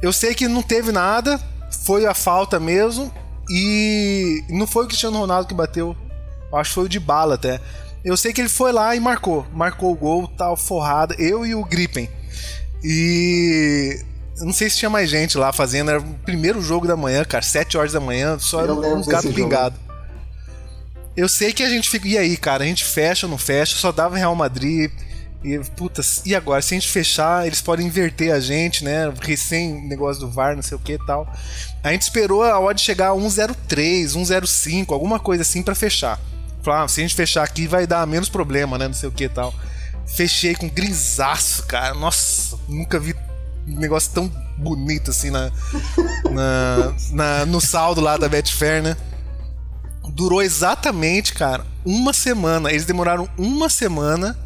Eu 0.00 0.12
sei 0.12 0.34
que 0.34 0.46
não 0.46 0.62
teve 0.62 0.92
nada, 0.92 1.40
foi 1.84 2.06
a 2.06 2.14
falta 2.14 2.60
mesmo, 2.60 3.12
e 3.50 4.44
não 4.48 4.66
foi 4.66 4.84
o 4.84 4.88
Cristiano 4.88 5.18
Ronaldo 5.18 5.48
que 5.48 5.54
bateu, 5.54 5.96
eu 6.52 6.58
acho 6.58 6.70
que 6.70 6.74
foi 6.74 6.84
o 6.84 6.88
de 6.88 7.00
bala 7.00 7.34
até. 7.34 7.60
Eu 8.04 8.16
sei 8.16 8.32
que 8.32 8.40
ele 8.40 8.48
foi 8.48 8.72
lá 8.72 8.94
e 8.94 9.00
marcou, 9.00 9.46
marcou 9.52 9.92
o 9.92 9.96
gol, 9.96 10.28
tal, 10.28 10.56
forrada, 10.56 11.14
eu 11.18 11.44
e 11.46 11.54
o 11.54 11.64
Gripen. 11.64 12.08
E 12.84 14.04
eu 14.42 14.46
não 14.46 14.52
sei 14.52 14.68
se 14.68 14.76
tinha 14.76 14.90
mais 14.90 15.08
gente 15.08 15.38
lá 15.38 15.52
fazendo, 15.52 15.92
era 15.92 16.00
o 16.00 16.14
primeiro 16.24 16.60
jogo 16.60 16.84
da 16.84 16.96
manhã, 16.96 17.24
cara, 17.24 17.44
7 17.44 17.78
horas 17.78 17.92
da 17.92 18.00
manhã, 18.00 18.36
só 18.40 18.64
Eu 18.64 18.82
era 18.82 18.96
desse 18.96 19.22
jogo. 19.22 19.34
pingados. 19.34 19.78
Eu 21.16 21.28
sei 21.28 21.52
que 21.52 21.62
a 21.62 21.68
gente 21.68 21.88
fica. 21.88 22.08
E 22.08 22.18
aí, 22.18 22.36
cara, 22.36 22.64
a 22.64 22.66
gente 22.66 22.84
fecha 22.84 23.26
ou 23.26 23.30
não 23.30 23.38
fecha? 23.38 23.76
Só 23.76 23.92
dava 23.92 24.16
Real 24.16 24.34
Madrid. 24.34 24.90
E, 25.44 25.58
putas, 25.76 26.22
e 26.26 26.34
agora? 26.34 26.60
Se 26.60 26.74
a 26.74 26.76
gente 26.76 26.88
fechar, 26.88 27.46
eles 27.46 27.60
podem 27.60 27.86
inverter 27.86 28.34
a 28.34 28.40
gente, 28.40 28.82
né? 28.82 29.12
Recém 29.20 29.86
negócio 29.86 30.20
do 30.20 30.28
VAR, 30.28 30.56
não 30.56 30.62
sei 30.62 30.76
o 30.76 30.80
que 30.80 30.94
e 30.94 31.06
tal. 31.06 31.32
A 31.80 31.92
gente 31.92 32.02
esperou 32.02 32.42
a 32.42 32.58
odd 32.58 32.80
chegar 32.80 33.12
a 33.12 33.14
103, 33.14 34.12
105, 34.12 34.92
alguma 34.92 35.20
coisa 35.20 35.42
assim 35.42 35.62
pra 35.62 35.76
fechar. 35.76 36.18
Falar, 36.62 36.82
ah, 36.82 36.88
se 36.88 37.00
a 37.00 37.04
gente 37.04 37.14
fechar 37.14 37.44
aqui 37.44 37.68
vai 37.68 37.86
dar 37.86 38.04
menos 38.08 38.28
problema, 38.28 38.76
né? 38.76 38.88
Não 38.88 38.94
sei 38.94 39.08
o 39.08 39.12
que 39.12 39.24
e 39.24 39.28
tal. 39.28 39.54
Fechei 40.04 40.56
com 40.56 40.68
grisaço, 40.68 41.64
cara. 41.66 41.94
Nossa, 41.94 42.58
nunca 42.68 42.98
vi 42.98 43.12
um 43.12 43.31
negócio 43.66 44.12
tão 44.12 44.28
bonito 44.58 45.10
assim 45.10 45.30
na, 45.30 45.50
na, 46.30 46.94
na- 47.10 47.46
no 47.46 47.60
saldo 47.60 48.00
lá 48.00 48.16
da 48.16 48.28
Betfair, 48.28 48.82
né? 48.82 48.96
Durou 50.10 50.42
exatamente, 50.42 51.32
cara, 51.32 51.64
uma 51.84 52.12
semana. 52.12 52.70
Eles 52.70 52.84
demoraram 52.84 53.28
uma 53.38 53.68
semana. 53.68 54.36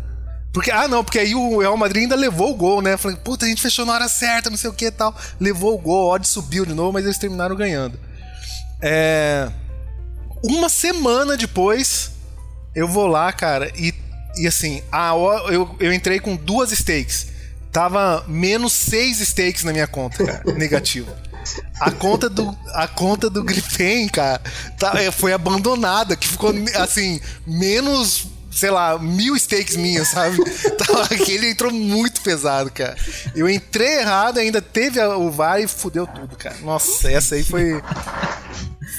Porque, 0.52 0.70
ah, 0.70 0.88
não, 0.88 1.04
porque 1.04 1.18
aí 1.18 1.34
o 1.34 1.58
Real 1.58 1.76
Madrid 1.76 2.04
ainda 2.04 2.14
levou 2.16 2.50
o 2.52 2.54
gol, 2.56 2.80
né? 2.80 2.96
Falei, 2.96 3.16
puta, 3.18 3.44
a 3.44 3.48
gente 3.48 3.60
fechou 3.60 3.84
na 3.84 3.92
hora 3.92 4.08
certa, 4.08 4.48
não 4.48 4.56
sei 4.56 4.70
o 4.70 4.72
que 4.72 4.86
e 4.86 4.90
tal. 4.90 5.14
Levou 5.40 5.74
o 5.74 5.78
gol, 5.78 6.10
a 6.10 6.14
odd 6.14 6.26
subiu 6.26 6.64
de 6.64 6.72
novo, 6.72 6.92
mas 6.92 7.04
eles 7.04 7.18
terminaram 7.18 7.54
ganhando. 7.56 7.98
É. 8.80 9.50
Uma 10.42 10.68
semana 10.68 11.36
depois, 11.36 12.12
eu 12.74 12.86
vou 12.86 13.06
lá, 13.06 13.32
cara, 13.32 13.70
e, 13.76 13.92
e 14.38 14.46
assim, 14.46 14.82
a, 14.92 15.10
eu, 15.50 15.74
eu 15.80 15.92
entrei 15.92 16.20
com 16.20 16.36
duas 16.36 16.70
stakes. 16.72 17.28
Tava 17.76 18.24
menos 18.26 18.72
seis 18.72 19.18
stakes 19.20 19.62
na 19.62 19.70
minha 19.70 19.86
conta, 19.86 20.24
cara, 20.24 20.42
negativo. 20.56 21.12
A 21.78 21.90
conta 21.90 22.26
do, 22.30 22.56
a 22.72 22.88
conta 22.88 23.28
do 23.28 23.44
Gripen, 23.44 24.08
cara, 24.08 24.40
tá- 24.78 24.94
é, 24.98 25.10
foi 25.10 25.34
abandonada, 25.34 26.16
que 26.16 26.26
ficou 26.26 26.54
assim, 26.76 27.20
menos, 27.46 28.28
sei 28.50 28.70
lá, 28.70 28.98
mil 28.98 29.36
stakes 29.36 29.76
minhas, 29.76 30.08
sabe? 30.08 30.38
Aquele 31.12 31.50
entrou 31.50 31.70
muito 31.70 32.22
pesado, 32.22 32.70
cara. 32.72 32.96
Eu 33.34 33.46
entrei 33.46 33.98
errado, 34.00 34.38
ainda 34.38 34.62
teve 34.62 34.98
o 34.98 35.30
VAR 35.30 35.60
e 35.60 35.68
fudeu 35.68 36.06
tudo, 36.06 36.34
cara. 36.34 36.56
Nossa, 36.62 37.10
essa 37.12 37.34
aí 37.34 37.44
foi. 37.44 37.78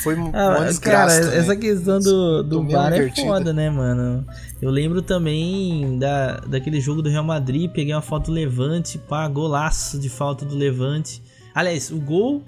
Foi 0.04 0.14
uma 0.14 0.30
Ah, 0.30 0.32
cara, 0.54 0.66
desgraça. 0.66 1.22
também. 1.22 1.40
essa 1.40 1.56
questão 1.56 2.00
do, 2.00 2.44
do 2.44 2.60
uma 2.62 2.72
VAR 2.72 2.94
é 2.94 3.10
foda, 3.10 3.52
né, 3.52 3.72
mano? 3.72 4.24
Eu 4.60 4.72
lembro 4.72 5.04
também 5.04 6.00
da, 6.00 6.38
daquele 6.38 6.82
jogo 6.82 7.02
do 7.04 7.10
Real 7.10 7.24
Madrid, 7.24 7.70
peguei 7.72 7.94
uma 7.94 8.02
foto 8.02 8.28
do 8.28 8.32
Levante, 8.32 8.98
pá, 8.98 9.28
golaço 9.28 10.00
de 10.00 10.10
falta 10.10 10.44
do 10.44 10.56
Levante. 10.56 11.22
Aliás, 11.54 11.92
o 11.92 12.00
gol 12.00 12.44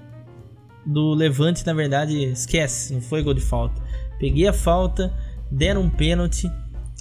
do 0.84 1.14
Levante, 1.14 1.64
na 1.64 1.72
verdade, 1.72 2.24
esquece, 2.24 2.92
não 2.92 3.00
foi 3.00 3.22
gol 3.22 3.34
de 3.34 3.40
falta. 3.40 3.80
Peguei 4.18 4.48
a 4.48 4.52
falta, 4.52 5.14
deram 5.50 5.82
um 5.82 5.90
pênalti, 5.90 6.50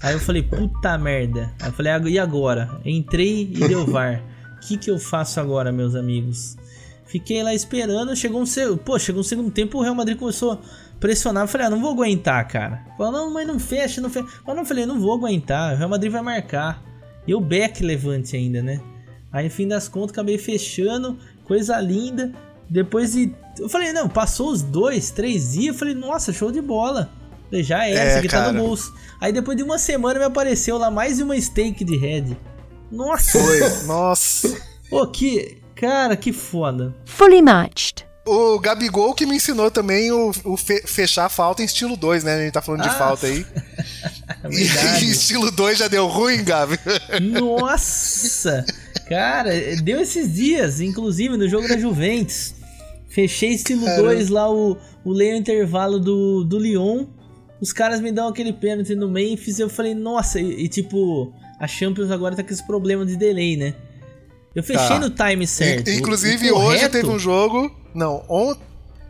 aí 0.01 0.13
eu 0.13 0.19
falei, 0.19 0.43
puta 0.43 0.95
merda. 0.97 1.51
Aí 1.59 1.69
eu 1.69 1.73
falei, 1.73 1.91
"Ah, 1.91 2.01
e 2.07 2.19
agora? 2.19 2.79
Entrei 2.85 3.51
e 3.51 3.67
deu 3.67 3.87
VAR. 3.87 4.23
O 4.57 4.59
que 4.59 4.77
que 4.77 4.91
eu 4.91 4.99
faço 4.99 5.39
agora, 5.39 5.71
meus 5.71 5.95
amigos? 5.95 6.55
Fiquei 7.05 7.41
lá 7.41 7.55
esperando, 7.55 8.15
chegou 8.15 8.39
um, 8.43 8.77
pô, 8.77 8.99
chegou 8.99 9.21
um 9.21 9.23
segundo 9.23 9.49
tempo, 9.49 9.79
o 9.79 9.81
Real 9.81 9.95
Madrid 9.95 10.15
começou 10.15 10.61
a 10.99 11.01
pressionar, 11.01 11.43
eu 11.43 11.47
falei, 11.47 11.67
ah, 11.67 11.69
não 11.69 11.79
vou 11.79 11.91
aguentar, 11.91 12.45
cara. 12.47 12.83
Falou, 12.97 13.11
não, 13.13 13.33
mas 13.33 13.47
não 13.47 13.57
fecha, 13.57 14.01
não 14.01 14.09
fecha. 14.09 14.27
Eu 14.45 14.53
não 14.53 14.65
falei, 14.65 14.85
não 14.85 14.99
vou 14.99 15.13
aguentar, 15.13 15.73
o 15.73 15.77
Real 15.77 15.89
Madrid 15.89 16.11
vai 16.11 16.21
marcar. 16.21 16.83
E 17.25 17.33
o 17.33 17.39
Beck 17.39 17.81
levante 17.83 18.35
ainda, 18.35 18.61
né? 18.61 18.81
Aí, 19.31 19.45
no 19.45 19.51
fim 19.51 19.67
das 19.67 19.87
contas, 19.87 20.11
acabei 20.11 20.37
fechando, 20.37 21.17
coisa 21.45 21.79
linda. 21.79 22.31
Depois 22.69 23.13
de. 23.13 23.33
Eu 23.57 23.69
falei, 23.69 23.93
não, 23.93 24.09
passou 24.09 24.51
os 24.51 24.61
dois, 24.61 25.11
três 25.11 25.53
dias. 25.53 25.67
Eu 25.67 25.73
falei, 25.73 25.93
nossa, 25.95 26.33
show 26.33 26.51
de 26.51 26.61
bola. 26.61 27.09
Falei, 27.49 27.63
já 27.63 27.87
era, 27.87 27.99
É, 27.99 28.07
esse 28.09 28.17
aqui 28.19 28.27
tá 28.27 28.37
cara. 28.39 28.51
no 28.51 28.59
bolso. 28.63 28.93
Aí 29.21 29.31
depois 29.31 29.57
de 29.57 29.63
uma 29.63 29.77
semana 29.77 30.19
me 30.19 30.25
apareceu 30.25 30.77
lá 30.77 30.89
mais 30.91 31.19
uma 31.21 31.39
stake 31.39 31.83
de 31.83 31.97
head. 31.97 32.37
Nossa! 32.91 33.39
Foi. 33.39 33.59
Nossa. 33.85 34.57
Ô, 34.91 35.05
que. 35.07 35.57
Cara, 35.75 36.17
que 36.17 36.33
foda. 36.33 36.93
Fully 37.05 37.41
matched. 37.41 38.05
O 38.29 38.59
Gabigol 38.59 39.13
que 39.13 39.25
me 39.25 39.35
ensinou 39.37 39.69
também 39.71 40.11
o, 40.11 40.31
o 40.45 40.55
fe- 40.57 40.83
fechar 40.85 41.25
a 41.25 41.29
falta 41.29 41.61
em 41.61 41.65
estilo 41.65 41.95
2, 41.97 42.23
né? 42.23 42.35
A 42.35 42.39
gente 42.43 42.51
tá 42.53 42.61
falando 42.61 42.81
de 42.83 42.89
Ah. 42.89 42.93
falta 42.93 43.27
aí. 43.27 43.45
E 44.51 44.63
estilo 45.11 45.51
2 45.51 45.79
já 45.79 45.87
deu 45.87 46.07
ruim, 46.07 46.43
Gabi? 46.43 46.77
Nossa! 47.19 48.63
Cara, 49.07 49.51
deu 49.83 49.99
esses 49.99 50.33
dias, 50.33 50.79
inclusive 50.79 51.35
no 51.35 51.47
jogo 51.49 51.67
da 51.67 51.77
Juventus. 51.77 52.53
Fechei 53.09 53.49
estilo 53.53 53.85
2 53.97 54.29
lá, 54.29 54.49
o, 54.51 54.77
o 55.03 55.11
leio 55.11 55.35
intervalo 55.35 55.99
do, 55.99 56.43
do 56.43 56.59
Lyon. 56.59 57.07
Os 57.59 57.73
caras 57.73 57.99
me 57.99 58.11
dão 58.11 58.27
aquele 58.27 58.53
pênalti 58.53 58.93
no 58.95 59.09
Memphis. 59.09 59.59
Eu 59.59 59.67
falei, 59.69 59.93
nossa, 59.95 60.39
e, 60.39 60.63
e, 60.65 60.67
tipo, 60.69 61.33
a 61.59 61.67
Champions 61.67 62.11
agora 62.11 62.35
tá 62.35 62.43
com 62.43 62.53
esse 62.53 62.65
problema 62.65 63.05
de 63.05 63.17
delay, 63.17 63.57
né? 63.57 63.73
Eu 64.59 64.63
fechei 64.63 64.87
Tá. 64.87 64.99
no 64.99 65.09
time 65.09 65.47
certo. 65.47 65.89
In- 65.89 65.95
Inclusive, 65.97 66.51
o 66.51 66.55
hoje 66.57 66.75
correto- 66.77 66.91
teve 66.91 67.07
um 67.09 67.19
jogo. 67.19 67.71
Não, 67.93 68.23
ontem. 68.27 68.61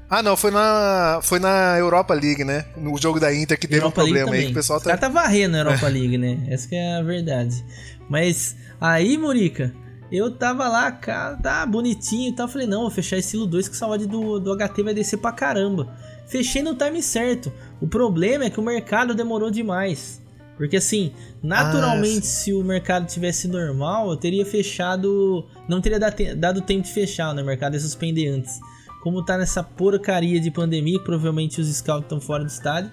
Ah, 0.09 0.23
não, 0.23 0.35
foi 0.35 0.49
na, 0.49 1.19
foi 1.21 1.37
na 1.39 1.77
Europa 1.77 2.13
League, 2.15 2.43
né? 2.43 2.65
No 2.75 2.97
jogo 2.97 3.19
da 3.19 3.33
Inter 3.33 3.59
que 3.59 3.67
teve 3.67 3.79
Europa 3.81 4.01
um 4.01 4.05
problema 4.05 4.33
aí. 4.33 4.45
Que 4.45 4.51
o 4.51 4.53
pessoal 4.55 4.77
Os 4.77 4.83
tá... 4.83 4.97
tá 4.97 5.07
varrendo 5.09 5.55
a 5.55 5.59
Europa 5.59 5.85
League, 5.89 6.17
né? 6.17 6.45
Essa 6.49 6.67
que 6.67 6.75
é 6.75 6.95
a 6.97 7.01
verdade. 7.03 7.63
Mas 8.09 8.55
aí, 8.81 9.17
Murica, 9.19 9.71
eu 10.11 10.31
tava 10.31 10.67
lá, 10.67 10.91
cara, 10.91 11.35
tá 11.37 11.63
bonitinho 11.65 12.29
e 12.31 12.35
tal. 12.35 12.47
Falei, 12.47 12.65
não, 12.65 12.81
vou 12.81 12.89
fechar 12.89 13.17
estilo 13.17 13.45
2 13.45 13.67
que 13.67 13.75
o 13.75 13.77
saúde 13.77 14.07
do, 14.07 14.39
do 14.39 14.55
HT 14.57 14.81
vai 14.81 14.93
descer 14.95 15.17
pra 15.17 15.31
caramba. 15.31 15.93
Fechei 16.27 16.63
no 16.63 16.73
time 16.75 17.03
certo. 17.03 17.51
O 17.79 17.87
problema 17.87 18.45
é 18.45 18.49
que 18.49 18.59
o 18.59 18.63
mercado 18.63 19.13
demorou 19.13 19.51
demais. 19.51 20.19
Porque 20.59 20.75
assim, 20.75 21.13
naturalmente, 21.41 22.27
se 22.27 22.51
o 22.53 22.61
mercado 22.61 23.07
tivesse 23.07 23.47
normal, 23.47 24.09
eu 24.11 24.17
teria 24.17 24.45
fechado. 24.45 25.47
Não 25.69 25.79
teria 25.79 25.97
dado 25.97 26.13
te- 26.15 26.35
dado 26.35 26.61
tempo 26.61 26.83
de 26.83 26.91
fechar, 26.91 27.33
né? 27.33 27.41
O 27.41 27.45
mercado 27.45 27.75
ia 27.75 27.79
suspender 27.79 28.27
antes. 28.27 28.59
Como 29.01 29.23
tá 29.23 29.37
nessa 29.37 29.63
porcaria 29.63 30.37
de 30.37 30.51
pandemia, 30.51 30.99
provavelmente 31.01 31.61
os 31.61 31.73
scouts 31.73 32.03
estão 32.03 32.19
fora 32.19 32.43
do 32.43 32.49
estádio, 32.49 32.91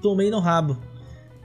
tomei 0.00 0.30
no 0.30 0.40
rabo. 0.40 0.78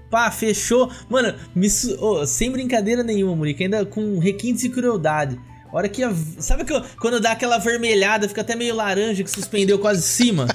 Pá, 0.10 0.32
fechou. 0.32 0.89
Mano, 1.10 1.34
me 1.54 1.70
su- 1.70 2.02
ô, 2.02 2.26
sem 2.26 2.49
brincadeira 2.49 3.04
nenhuma, 3.04 3.36
Murica, 3.36 3.62
ainda 3.66 3.86
com 3.86 4.20
requintes 4.20 4.62
de 4.62 4.70
crueldade. 4.70 5.38
A 5.70 5.76
hora 5.76 5.89
que. 5.89 6.02
A, 6.02 6.14
sabe 6.39 6.64
que 6.64 6.72
eu- 6.72 6.82
quando 7.02 7.20
dá 7.20 7.34
aquela 7.34 7.58
vermelhada, 7.58 8.28
fica 8.30 8.39
até 8.39 8.56
meio 8.56 8.74
laranja, 8.74 9.22
que 9.22 9.30
suspendeu 9.30 9.78
quase 9.80 10.02
cima? 10.02 10.47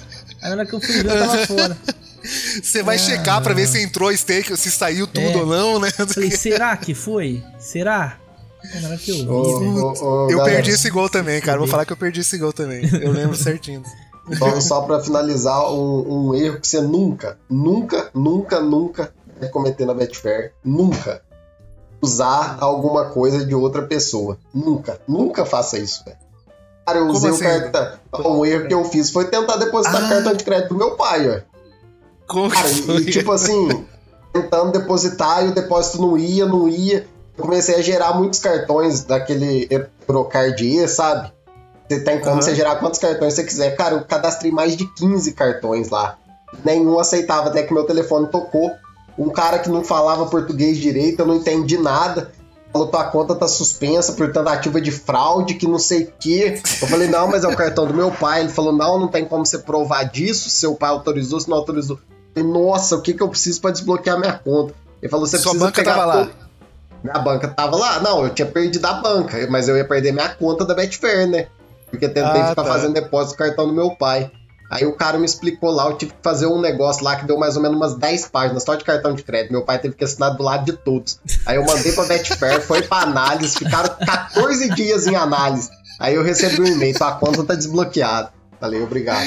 Aí 0.43 0.49
na 0.49 0.57
hora 0.57 0.67
que 0.67 0.75
eu 0.75 0.81
fui 0.81 1.03
ver, 1.03 1.11
eu 1.11 1.19
tava 1.19 1.47
fora. 1.47 1.77
Você 2.63 2.83
vai 2.83 2.99
checar 2.99 3.43
pra 3.43 3.55
ver 3.55 3.67
se 3.67 3.83
entrou 3.83 4.15
steak, 4.17 4.57
se 4.57 4.71
saiu 4.71 5.07
tudo 5.07 5.21
É. 5.29 5.37
ou 5.37 5.47
não, 5.47 5.79
né? 5.81 5.91
Falei, 5.91 6.31
será 6.31 6.77
que 6.77 6.95
foi? 6.95 7.43
Será? 7.59 8.19
Hora 8.85 8.97
que 8.97 9.11
eu 9.13 9.17
vi, 9.17 9.25
velho. 9.25 9.77
ô, 9.85 9.93
ô, 10.27 10.31
Eu 10.31 10.39
galera, 10.39 10.57
perdi 10.57 10.71
esse 10.73 10.91
gol 10.91 11.09
também, 11.09 11.41
cara. 11.41 11.59
Vou 11.59 11.69
falar 11.69 11.85
que 11.87 11.93
eu 11.93 11.97
perdi 11.97 12.21
esse 12.21 12.37
gol 12.37 12.53
também. 12.53 12.83
Eu 13.01 13.13
lembro 13.13 13.37
certinho. 13.37 13.83
Só, 14.39 14.61
só 14.61 14.81
pra 14.83 14.99
finalizar, 15.01 15.71
um, 15.73 16.31
um 16.31 16.35
erro 16.35 16.59
que 16.61 16.67
você 16.67 16.81
nunca, 16.81 17.39
nunca, 17.49 18.11
nunca, 18.13 18.59
nunca 18.61 19.13
vai 19.39 19.49
cometer 19.51 19.87
na 19.87 19.95
Betfair. 19.95 20.53
Nunca. 20.65 21.23
Usar 22.03 22.57
alguma 22.61 23.07
coisa 23.07 23.45
de 23.47 23.55
outra 23.55 23.83
pessoa. 23.83 24.37
Nunca. 24.53 25.01
Nunca 25.09 25.47
faça 25.47 25.79
isso, 25.79 26.05
velho. 26.05 26.17
Cara, 26.85 26.99
eu 26.99 27.07
Como 27.07 27.19
usei 27.19 27.31
assim? 27.31 27.45
o 27.45 27.73
cartão. 27.73 27.99
Um 28.39 28.45
erro 28.45 28.67
que 28.69 28.75
eu 28.75 28.85
fiz 28.85 29.11
foi 29.11 29.25
tentar 29.27 29.57
depositar 29.57 30.05
Ah. 30.05 30.09
cartão 30.09 30.35
de 30.35 30.45
crédito 30.45 30.69
do 30.71 30.77
meu 30.77 30.93
pai, 30.97 31.29
ó. 31.29 31.56
Como 32.27 32.51
Cara, 32.51 32.69
e 32.69 33.05
tipo 33.05 33.31
assim, 33.33 33.85
tentando 34.33 34.73
depositar 34.73 35.45
e 35.45 35.49
o 35.49 35.55
depósito 35.55 36.01
não 36.01 36.19
ia, 36.19 36.47
não 36.47 36.69
ia. 36.69 37.07
Eu 37.37 37.45
comecei 37.45 37.75
a 37.77 37.83
gerar 37.83 38.15
muitos 38.15 38.41
cartões 38.41 39.05
daquele 39.05 39.69
Eurocard 40.09 40.63
E, 40.65 40.89
sabe? 40.89 41.33
Você 41.89 42.01
tem 42.01 42.19
como 42.19 42.33
Aham. 42.33 42.43
você 42.43 42.55
gerar 42.55 42.77
quantos 42.77 42.99
cartões 42.99 43.35
você 43.35 43.45
quiser. 43.45 43.77
Cara, 43.77 43.95
eu 43.95 44.05
cadastrei 44.05 44.51
mais 44.51 44.77
de 44.77 44.87
15 44.87 45.33
cartões 45.33 45.89
lá. 45.89 46.19
Nenhum 46.65 46.99
aceitava, 46.99 47.49
até 47.49 47.63
que 47.63 47.73
meu 47.73 47.85
telefone 47.85 48.27
tocou. 48.29 48.73
Um 49.19 49.31
cara 49.31 49.59
que 49.59 49.71
não 49.71 49.85
falava 49.85 50.27
português 50.27 50.79
direito, 50.79 51.21
eu 51.21 51.27
não 51.27 51.37
entendi 51.37 51.79
nada. 51.79 52.33
Falou, 52.73 52.89
tua 52.89 53.05
conta 53.05 53.35
tá 53.35 53.49
suspensa 53.49 54.13
por 54.13 54.31
tentativa 54.33 54.81
de 54.81 54.91
fraude, 54.91 55.55
que 55.55 55.67
não 55.67 55.79
sei 55.79 56.05
o 56.05 56.13
quê. 56.19 56.61
Eu 56.83 56.89
falei, 56.89 57.09
não, 57.09 57.29
mas 57.29 57.45
é 57.45 57.49
o 57.49 57.57
cartão 57.57 57.87
do 57.87 57.95
meu 57.95 58.11
pai. 58.11 58.41
Ele 58.41 58.51
falou, 58.51 58.73
não, 58.73 58.99
não 58.99 59.09
tem 59.09 59.25
como 59.25 59.47
você 59.47 59.59
provar 59.59 60.05
disso. 60.05 60.51
Seu 60.51 60.75
pai 60.75 60.91
autorizou, 60.91 61.41
se 61.41 61.49
não 61.49 61.57
autorizou. 61.57 61.99
Nossa, 62.43 62.97
o 62.97 63.03
que 63.03 63.15
que 63.15 63.23
eu 63.23 63.29
preciso 63.29 63.61
pra 63.61 63.71
desbloquear 63.71 64.19
minha 64.19 64.33
conta? 64.35 64.75
Ele 65.01 65.11
falou, 65.11 65.27
você 65.27 65.39
Sua 65.39 65.53
precisa 65.53 65.67
banca 65.67 65.83
pegar 65.83 65.95
tava 65.95 66.05
lá? 66.07 66.29
Minha 67.03 67.19
banca 67.19 67.49
tava 67.49 67.77
lá? 67.77 68.01
Não, 68.01 68.25
eu 68.25 68.31
tinha 68.31 68.47
perdido 68.47 68.85
a 68.87 68.95
banca, 68.95 69.47
mas 69.51 69.69
eu 69.69 69.77
ia 69.77 69.85
perder 69.85 70.13
minha 70.13 70.29
conta 70.31 70.65
da 70.65 70.75
Betfair, 70.75 71.27
né? 71.29 71.47
Porque 71.91 72.09
tentei 72.09 72.41
Ah, 72.41 72.49
ficar 72.49 72.65
tá. 72.65 72.73
fazendo 72.73 72.95
depósito 72.95 73.35
do 73.35 73.39
cartão 73.39 73.67
do 73.69 73.73
meu 73.73 73.91
pai. 73.91 74.31
Aí 74.69 74.85
o 74.85 74.93
cara 74.95 75.17
me 75.17 75.25
explicou 75.25 75.71
lá, 75.71 75.87
eu 75.87 75.97
tive 75.97 76.11
que 76.11 76.19
fazer 76.23 76.47
um 76.47 76.61
negócio 76.61 77.05
lá 77.05 77.15
que 77.15 77.25
deu 77.25 77.39
mais 77.39 77.57
ou 77.57 77.63
menos 77.63 77.77
umas 77.77 77.95
10 77.95 78.27
páginas 78.29 78.65
só 78.65 78.75
de 78.75 78.83
cartão 78.85 79.15
de 79.15 79.23
crédito. 79.23 79.53
Meu 79.53 79.63
pai 79.63 79.79
teve 79.79 79.95
que 79.95 80.03
assinar 80.03 80.35
do 80.37 80.43
lado 80.43 80.65
de 80.65 80.73
todos. 80.73 81.21
Aí 81.47 81.57
eu 81.57 81.65
mandei 81.65 81.93
pra 81.93 82.05
Betfair, 82.05 82.61
foi 82.61 82.83
pra 82.83 83.03
análise, 83.03 83.57
ficaram 83.57 83.95
14 84.05 84.71
dias 84.75 85.07
em 85.07 85.15
análise. 85.15 85.71
Aí 86.01 86.17
eu 86.17 86.25
recebi 86.25 86.61
um 86.61 86.67
e-mail, 86.67 86.99
tua 86.99 87.13
conta 87.13 87.45
tá 87.45 87.55
desbloqueada. 87.55 88.31
Falei, 88.59 88.83
obrigado. 88.83 89.27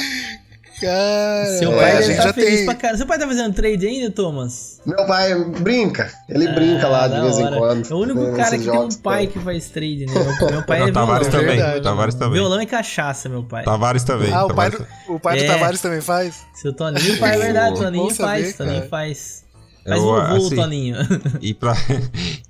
Cara, 0.82 1.46
Seu 1.58 1.74
É, 1.74 1.78
pai 1.78 1.92
gente 2.04 2.12
estar 2.12 2.24
já 2.24 2.34
feliz 2.34 2.56
tem- 2.58 2.66
pra 2.66 2.76
caramba. 2.76 2.98
Seu 2.98 3.08
pai 3.08 3.20
tá 3.20 3.28
fazendo 3.28 3.54
trade 3.54 3.86
ainda, 3.88 4.12
Thomas? 4.12 4.82
Meu 4.86 5.06
pai 5.06 5.36
brinca, 5.60 6.12
ele 6.30 6.48
brinca 6.50 6.88
lá 6.88 7.08
de 7.08 7.16
Ah, 7.16 7.22
vez 7.24 7.38
em 7.40 7.48
quando. 7.48 7.92
É 7.92 7.94
o 7.94 7.98
único 7.98 8.20
nesses 8.20 8.38
cara 8.38 8.58
que 8.58 8.64
tem 8.70 8.80
um 8.80 8.90
pai 8.90 9.28
tá? 9.28 9.34
que 9.34 9.40
faz 9.40 9.70
trade, 9.70 10.06
né? 10.06 10.14
Meu, 10.14 10.52
meu 10.52 10.64
pai 10.64 10.80
Não, 10.80 10.88
é 10.88 10.92
Tavares 10.92 11.28
violão. 11.28 11.42
também. 11.46 11.58
verdade. 11.58 11.84
Tavares 11.84 12.16
também. 12.16 12.34
Violão 12.34 12.62
e 12.62 12.66
cachaça, 12.66 13.30
meu 13.30 13.44
pai. 13.44 13.64
Tavares 13.66 14.04
também. 14.04 14.32
Ah, 14.34 14.46
o 14.46 14.54
pai, 14.54 14.72
Tavares 14.72 14.80
do, 15.08 15.14
o 15.16 15.20
pai 15.20 15.38
do 15.38 15.44
É. 15.44 15.48
Tavares 15.48 15.82
também 15.82 16.02
faz? 16.02 16.36
Seu 16.56 16.74
Toninho, 16.74 17.18
pai, 17.20 17.36
é 17.36 17.38
verdade, 17.38 17.80
Toninho 17.80 18.12
saber, 18.12 18.42
faz, 18.44 18.56
Toninho 18.56 18.76
cara. 18.78 18.90
faz. 18.90 19.44
Faz 19.86 19.98
Eu, 19.98 20.04
vovô, 20.04 20.20
assim, 20.46 20.56
Toninho. 20.56 20.96
E 21.42 21.54
pra, 21.54 21.74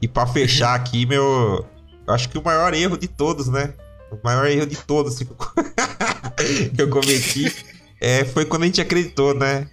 e 0.02 0.08
pra 0.08 0.28
fechar 0.28 0.76
aqui, 0.76 1.06
meu. 1.06 1.66
Eu 2.08 2.14
acho 2.14 2.28
que 2.30 2.38
o 2.38 2.44
maior 2.44 2.74
erro 2.74 2.98
de 2.98 3.08
todos, 3.08 3.48
né? 3.48 3.74
O 4.12 4.18
maior 4.24 4.48
erro 4.48 4.66
de 4.66 4.76
todos 4.76 5.22
eu, 5.22 5.28
que 6.76 6.82
eu 6.82 6.90
cometi 6.90 7.54
é, 8.00 8.26
foi 8.26 8.46
quando 8.46 8.64
a 8.64 8.66
gente 8.66 8.82
acreditou, 8.82 9.34
né? 9.34 9.68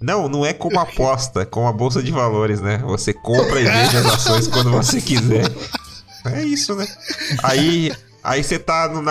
Não, 0.00 0.28
não 0.28 0.44
é 0.44 0.52
como 0.52 0.78
aposta, 0.80 1.46
como 1.46 1.66
a 1.66 1.72
bolsa 1.72 2.02
de 2.02 2.10
valores, 2.10 2.60
né? 2.60 2.78
Você 2.78 3.12
compra 3.12 3.60
e 3.60 3.64
vende 3.64 3.96
as 3.96 4.06
ações 4.06 4.48
quando 4.48 4.70
você 4.70 5.00
quiser. 5.00 5.50
É 6.26 6.42
isso, 6.44 6.74
né? 6.74 6.86
Aí, 7.42 7.92
aí 8.22 8.42
você 8.42 8.58
tá 8.58 8.88
no, 8.88 9.02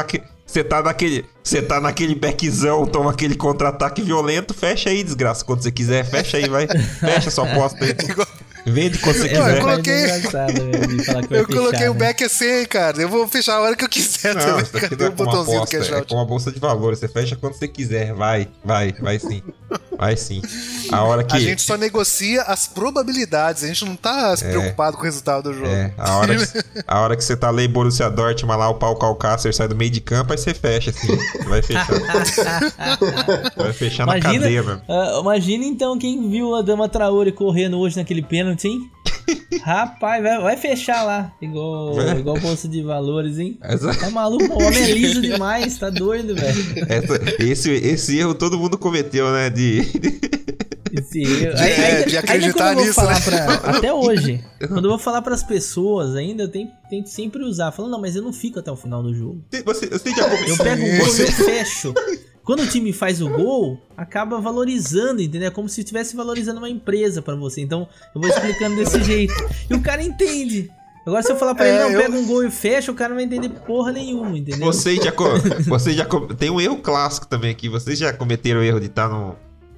você 0.46 0.64
tá 0.64 0.82
naquele, 0.82 1.26
você 1.42 1.62
tá 1.62 1.80
naquele 1.80 2.14
backzão, 2.14 2.86
toma 2.86 3.12
aquele 3.12 3.36
contra-ataque 3.36 4.02
violento, 4.02 4.54
fecha 4.54 4.90
aí, 4.90 5.04
desgraça, 5.04 5.46
quando 5.46 5.64
você 5.64 5.72
quiser, 5.72 6.06
fecha 6.06 6.38
aí, 6.38 6.50
vai, 6.50 6.68
fecha 6.68 7.32
sua 7.32 7.50
aposta 7.50 7.86
aí. 7.86 7.96
Vende 8.66 8.98
quando 9.00 9.16
você 9.18 9.26
Eu 9.26 9.30
quiser. 9.30 9.60
coloquei- 9.62 9.94
É 9.94 10.20
que 10.20 10.28
vai 10.32 11.40
Eu 11.40 11.48
coloquei 11.48 11.80
fechar, 11.80 11.90
o 11.90 11.94
né? 11.94 12.00
back 12.00 12.24
assim, 12.24 12.66
cara. 12.66 13.02
Eu 13.02 13.10
vou 13.10 13.28
fechar 13.28 13.56
a 13.56 13.62
hora 13.62 13.76
que 13.76 13.84
eu 13.84 13.90
quiser 13.90 14.36
Não, 14.36 14.42
também. 14.42 14.62
é 14.82 14.86
o 14.86 14.98
como 14.98 15.12
botãozinho 15.12 15.46
do 15.46 15.58
aposta, 15.58 15.78
cash 15.78 15.90
é 15.92 15.96
out? 15.96 16.08
como 16.08 16.22
a 16.22 16.26
bolsa 16.26 16.52
de 16.52 16.60
valores. 16.60 17.00
Você 17.00 17.08
fecha 17.08 17.36
quando 17.36 17.54
você 17.56 17.68
quiser. 17.68 18.14
Vai, 18.14 18.48
vai, 18.64 18.94
vai 19.00 19.18
sim. 19.20 19.42
Vai 19.98 20.16
sim. 20.18 20.42
A 20.92 21.04
hora 21.04 21.24
que. 21.24 21.36
A 21.36 21.40
gente 21.40 21.62
só 21.62 21.78
negocia 21.78 22.42
as 22.44 22.68
probabilidades. 22.68 23.64
A 23.64 23.68
gente 23.68 23.86
não 23.86 23.96
tá 23.96 24.36
se 24.36 24.44
preocupado 24.46 24.98
com 24.98 25.04
o 25.04 25.06
resultado 25.06 25.44
do 25.52 25.54
jogo. 25.54 25.68
É, 25.68 25.94
a 25.98 26.18
hora, 26.18 26.36
que, 26.36 26.44
a 26.88 27.00
hora 27.02 27.16
que 27.16 27.24
você 27.24 27.36
tá 27.36 27.50
lendo 27.50 27.72
Borussia 27.72 28.10
Dortmund 28.10 28.58
lá, 28.60 28.70
o 28.70 28.76
pau 28.76 28.96
Calcácer 28.96 29.54
sai 29.56 29.68
do 29.68 29.76
meio 29.76 29.90
de 29.92 30.02
campo, 30.02 30.32
aí 30.34 30.38
você 30.38 30.54
fecha 30.54 30.90
assim. 30.92 31.18
Vai 31.48 31.62
fechar. 31.62 31.88
vai 33.56 33.74
fechar 33.74 34.06
na 34.06 34.18
Imagina, 34.18 34.44
cadeia, 34.44 34.64
velho. 34.64 34.82
ah, 34.88 35.20
imagina 35.22 35.66
então 35.66 35.98
quem 35.98 36.30
viu 36.30 36.56
a 36.56 36.62
Dama 36.62 36.88
Traore 36.90 37.32
correndo 37.32 37.78
hoje 37.80 37.98
naquele 37.98 38.22
pênalti, 38.22 38.51
hein? 38.68 38.80
Rapaz, 39.64 40.22
vai, 40.24 40.42
vai 40.42 40.58
fechar 40.58 41.04
lá. 41.04 41.32
Igual, 41.42 41.94
Vai. 41.94 42.20
igual 42.20 42.40
bolsa 42.40 42.68
de 42.68 42.82
valores, 42.82 43.38
hein? 43.38 43.58
Essa- 43.62 43.94
Tá 43.96 44.10
maluco? 44.10 44.46
O 44.54 44.64
homem 44.64 44.82
é 44.84 44.92
liso 44.94 45.22
demais, 45.22 45.78
tá 45.78 45.90
doido, 45.90 46.36
velho. 46.36 46.86
essa- 46.90 47.20
esse, 47.44 47.70
esse 47.72 48.18
erro 48.20 48.34
todo 48.34 48.58
mundo 48.58 48.78
cometeu, 48.78 49.32
né? 49.32 49.50
De. 49.50 49.82
Esse 50.94 51.22
erro. 51.22 51.56
De- 51.56 51.62
é, 51.64 52.04
de 52.06 52.18
acreditar 52.18 52.74
vou 52.76 52.84
nisso, 52.84 53.02
né? 53.02 53.14
pra- 53.22 53.54
até 53.78 53.94
hoje, 53.94 54.44
quando 54.68 54.84
eu 54.86 54.90
vou 54.90 55.00
falar 55.00 55.22
pras 55.22 55.42
pessoas, 55.42 56.18
ainda 56.18 56.50
tem, 56.50 56.70
que 57.02 57.10
sempre 57.10 57.42
usar. 57.46 57.72
Falando, 57.72 57.92
não, 57.94 58.02
mas 58.02 58.18
eu 58.18 58.22
não 58.22 58.34
fico 58.34 58.60
até 58.60 58.70
o 58.70 58.76
final 58.76 59.02
do 59.02 59.14
jogo. 59.14 59.42
Você, 59.66 59.88
você 59.88 60.10
já 60.10 60.28
Eu 60.28 60.58
pego 60.58 60.84
o 60.84 60.98
gol 60.98 61.06
você, 61.06 61.24
e 61.24 61.26
eu 61.28 61.32
fecho. 61.32 61.94
Quando 62.44 62.62
o 62.64 62.68
time 62.68 62.92
faz 62.92 63.22
o 63.22 63.30
gol, 63.30 63.80
acaba 63.96 64.40
valorizando, 64.40 65.22
entendeu? 65.22 65.48
É 65.48 65.52
como 65.52 65.70
se 65.70 65.82
estivesse 65.82 66.16
valorizando 66.16 66.58
uma 66.60 66.70
empresa 66.70 67.22
pra 67.22 67.36
você. 67.36 67.62
Então, 67.62 67.88
eu 68.16 68.20
vou 68.22 68.30
explicando 68.30 68.76
desse 68.76 69.02
jeito. 69.04 69.34
E 69.70 69.74
o 69.74 69.82
cara 69.82 70.02
entende. 70.04 70.70
Agora, 71.06 71.24
se 71.24 71.32
eu 71.32 71.36
falar 71.36 71.56
pra 71.56 71.68
ele, 71.68 71.78
É, 71.78 71.84
não, 71.84 71.92
eu- 71.92 72.02
pega 72.02 72.16
um 72.16 72.26
gol 72.28 72.44
e 72.46 72.52
fecha, 72.52 72.92
o 72.92 72.96
cara 72.96 73.10
não 73.10 73.16
vai 73.16 73.26
entender 73.26 73.50
porra 73.66 73.92
nenhuma, 73.92 74.38
entendeu? 74.38 74.66
Vocês 74.66 75.04
já, 75.04 75.12
co- 75.12 75.30
vocês 75.68 75.96
já 75.96 76.06
com- 76.06 76.28
tem 76.28 76.50
um 76.50 76.60
erro 76.62 76.78
clássico 76.78 77.26
também 77.28 77.50
aqui. 77.52 77.68
Vocês 77.70 77.98
já 77.98 78.12
cometeram 78.14 78.60
o 78.60 78.64
erro 78.64 78.80
de 78.80 78.86
estar 78.88 79.08
no 79.10 79.36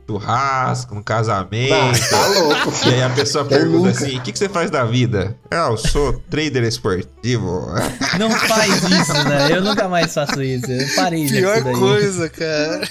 churrasco, 0.08 0.95
no 0.95 1.04
casamento. 1.04 1.74
Ah, 1.74 1.91
tá 2.10 2.28
louco. 2.39 2.74
E 2.86 2.93
aí 2.93 3.04
a 3.04 3.10
pessoa 3.10 3.45
Quem 3.47 3.58
pergunta 3.58 3.88
nunca? 3.89 3.89
assim: 3.91 4.18
o 4.18 4.22
que, 4.22 4.32
que 4.32 4.39
você 4.39 4.49
faz 4.49 4.70
da 4.70 4.84
vida? 4.86 5.36
Ah, 5.49 5.70
eu 5.70 5.78
sou 5.78 6.14
trader 6.30 6.64
esportivo. 6.64 7.68
Não 8.20 8.30
faz 8.32 8.84
isso, 8.84 9.14
né? 9.28 9.49
Eu 9.51 9.62
nunca 9.62 9.88
mais 9.88 10.14
faço 10.14 10.41
isso. 10.41 10.72
Eu 10.72 10.95
parei 10.95 11.28
Pior 11.28 11.64
coisa, 11.74 12.30
cara. 12.30 12.82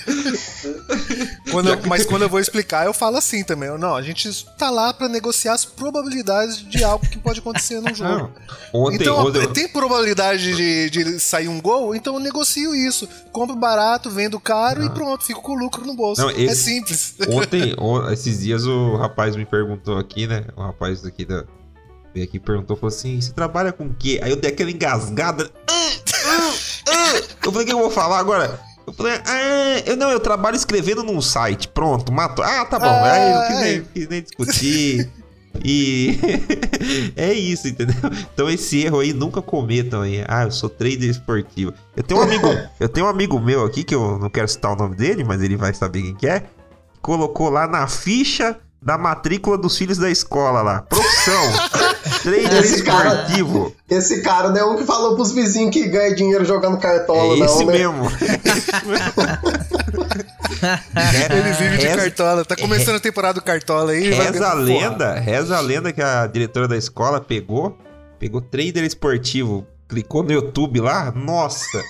Quando 1.53 1.69
eu- 1.71 1.79
mas 1.87 2.05
quando 2.05 2.23
eu 2.23 2.29
vou 2.29 2.41
explicar, 2.41 2.87
eu 2.87 2.93
falo 2.93 3.17
assim 3.19 3.45
também. 3.45 3.69
Eu, 3.69 3.79
Não, 3.79 3.95
a 3.95 4.03
gente 4.03 4.45
tá 4.59 4.71
lá 4.71 4.93
pra 4.93 5.09
negociar 5.09 5.53
as 5.53 5.65
probabilidades 5.65 6.57
de 6.69 6.83
algo 6.83 7.07
que 7.07 7.19
pode 7.19 7.39
acontecer 7.41 7.81
no 7.81 7.89
jogo. 7.95 8.11
Não. 8.11 8.33
Ontem, 8.87 8.97
então, 8.97 9.27
ontem- 9.27 9.47
tem 9.53 9.69
probabilidade 9.69 10.55
de, 10.57 10.91
de 10.91 11.21
sair 11.21 11.49
um 11.49 11.61
gol, 11.61 11.95
então 11.95 12.15
eu 12.15 12.21
negocio 12.21 12.75
isso. 12.75 13.09
Compro 13.31 13.55
barato, 13.57 14.11
vendo 14.11 14.41
caro 14.41 14.83
e 14.83 14.91
pronto, 14.91 15.25
fico 15.25 15.41
com 15.43 15.55
lucro 15.55 15.87
no 15.87 15.95
bolso. 15.95 16.23
Não, 16.23 16.31
É 16.31 16.55
simples. 16.55 17.15
Ontem, 17.29 17.75
o- 17.81 18.11
esses 18.11 18.41
dias, 18.41 18.65
o 18.67 18.97
rapaz 18.97 19.37
me 19.37 19.45
perguntou 19.45 19.99
aqui, 19.99 20.27
né? 20.27 20.45
O 20.57 20.63
rapaz 20.63 21.03
daqui 21.03 21.25
da. 21.25 21.45
Veio 22.15 22.27
aqui 22.27 22.37
e 22.37 22.41
perguntou, 22.41 22.77
falou 22.77 22.95
assim: 22.95 23.21
você 23.21 23.33
trabalha 23.33 23.73
com 23.73 23.85
o 23.87 23.95
quê? 23.95 24.21
Aí 24.23 24.31
eu 24.31 24.37
dei 24.37 24.51
aquela 24.51 24.71
engasgada. 24.71 25.51
"Ah, 25.67 25.91
ah, 26.27 26.53
ah." 26.89 27.23
Eu 27.45 27.51
falei, 27.53 27.63
o 27.65 27.67
que 27.67 27.73
eu 27.73 27.79
vou 27.79 27.91
falar 27.91 28.19
agora? 28.19 28.61
Eu 28.87 28.93
falei, 28.93 29.20
ah, 29.24 29.83
eu 29.87 29.97
não, 29.97 30.11
eu 30.11 30.20
trabalho 30.20 30.57
escrevendo 30.57 31.03
num 31.03 31.20
site. 31.20 31.68
Pronto, 31.68 32.12
matou. 32.12 32.45
Ah, 32.45 32.64
tá 32.64 32.78
bom. 32.78 32.87
Aí 32.87 33.33
eu 33.33 33.47
quis 33.47 33.61
nem, 33.61 33.85
quis 33.85 34.09
nem 34.09 34.22
discutir. 34.22 35.11
E 35.64 36.18
é 37.14 37.33
isso, 37.33 37.68
entendeu? 37.68 37.97
Então 38.33 38.49
esse 38.49 38.83
erro 38.83 39.01
aí 39.01 39.12
nunca 39.12 39.43
cometam 39.43 40.03
aí. 40.03 40.24
Ah, 40.26 40.45
eu 40.45 40.51
sou 40.51 40.68
trader 40.68 41.11
esportivo. 41.11 41.72
Eu 41.97 42.03
tenho 42.03 42.20
um 42.20 42.22
amigo, 42.22 42.47
eu 42.80 42.89
tenho 42.89 43.07
um 43.07 43.09
amigo 43.09 43.39
meu 43.39 43.64
aqui 43.64 43.85
que 43.85 43.95
eu 43.95 44.18
não 44.18 44.30
quero 44.30 44.49
citar 44.49 44.72
o 44.72 44.76
nome 44.76 44.97
dele, 44.97 45.24
mas 45.24 45.43
ele 45.43 45.57
vai 45.57 45.74
saber 45.74 46.03
quem 46.03 46.14
que 46.14 46.26
é. 46.26 46.45
Colocou 47.01 47.51
lá 47.51 47.66
na 47.66 47.87
ficha 47.87 48.57
da 48.80 48.97
matrícula 48.97 49.59
dos 49.59 49.76
filhos 49.76 49.99
da 49.99 50.11
escola 50.11 50.62
lá. 50.62 50.83
Profissão. 50.83 51.43
trader 52.23 52.53
Esse 52.61 52.83
cara- 52.83 53.09
esportivo. 53.23 53.75
Esse 53.89 54.23
cara 54.23 54.49
não 54.51 54.57
é 54.59 54.65
um 54.65 54.77
que 54.77 54.85
falou 54.85 55.15
pros 55.15 55.33
vizinhos 55.33 55.73
que 55.73 55.87
ganha 55.89 56.15
dinheiro 56.15 56.45
jogando 56.45 56.79
cartola, 56.79 57.35
É 57.35 57.39
não, 57.39 57.47
esse 57.47 57.65
né? 57.65 57.73
mesmo. 57.73 58.11
Ele 61.31 61.53
vive 61.53 61.77
de 61.79 61.87
Reza- 61.87 61.97
cartola. 61.97 62.45
Tá 62.45 62.57
começando 62.57 62.97
a 62.97 63.01
temporada 63.01 63.35
do 63.35 63.43
cartola 63.43 63.93
aí. 63.93 64.11
Reza 64.11 64.47
a 64.49 64.55
lenda, 64.55 65.15
reza 65.15 65.57
a 65.57 65.61
lenda 65.61 65.93
que 65.93 66.03
a 66.03 66.27
diretora 66.27 66.69
da 66.69 66.77
escola 66.77 67.21
pegou, 67.21 67.77
pegou 68.19 68.41
trader 68.41 68.85
esportivo, 68.85 69.67
clicou 69.89 70.23
no 70.23 70.33
YouTube 70.33 70.81
lá, 70.81 71.13
nossa. 71.13 71.83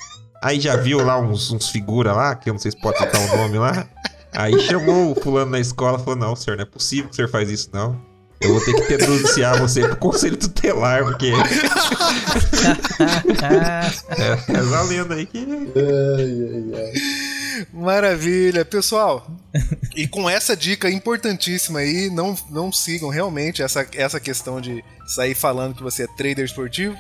Aí 0.43 0.59
já 0.59 0.77
viu 0.77 1.05
lá 1.05 1.21
uns, 1.21 1.51
uns 1.53 1.69
figura 1.69 2.13
lá, 2.13 2.35
que 2.35 2.51
eu 2.51 2.55
não 2.55 2.61
sei 2.61 2.71
se 2.73 2.81
pode 2.81 2.99
citar 2.99 3.21
o 3.21 3.37
nome 3.37 3.59
lá. 3.59 3.87
Aí 4.35 4.59
chamou 4.61 5.13
o 5.13 5.15
fulano 5.21 5.51
na 5.53 5.61
escola 5.61 5.99
e 5.99 6.05
falou: 6.05 6.17
Não, 6.19 6.35
senhor, 6.35 6.57
não 6.57 6.63
é 6.63 6.67
possível 6.67 7.07
que 7.07 7.13
o 7.13 7.17
senhor 7.17 7.29
faz 7.31 7.51
isso, 7.51 7.69
não. 7.73 8.01
Eu 8.43 8.55
vou 8.55 8.64
ter 8.64 8.74
que 8.74 8.97
denunciar 8.97 9.59
você 9.59 9.80
pro 9.86 9.97
conselho 9.97 10.36
tutelar, 10.36 11.05
porque. 11.05 11.32
é, 14.18 14.53
reza 14.53 14.78
a 14.78 14.82
lenda 14.82 15.14
aí 15.14 15.26
que. 15.26 15.38
Ai, 15.38 16.74
ai, 16.74 16.84
ai. 16.84 16.93
Maravilha, 17.72 18.64
pessoal. 18.64 19.30
E 19.95 20.09
com 20.09 20.28
essa 20.28 20.57
dica 20.57 20.90
importantíssima 20.90 21.80
aí, 21.80 22.11
não, 22.11 22.36
não 22.51 22.72
sigam 22.72 23.09
realmente 23.09 23.62
essa, 23.62 23.86
essa 23.95 24.18
questão 24.18 24.61
de 24.61 24.84
sair 25.07 25.34
falando 25.34 25.74
que 25.74 25.82
você 25.82 26.05
é 26.05 26.07
trader 26.07 26.45
esportivo. 26.45 26.97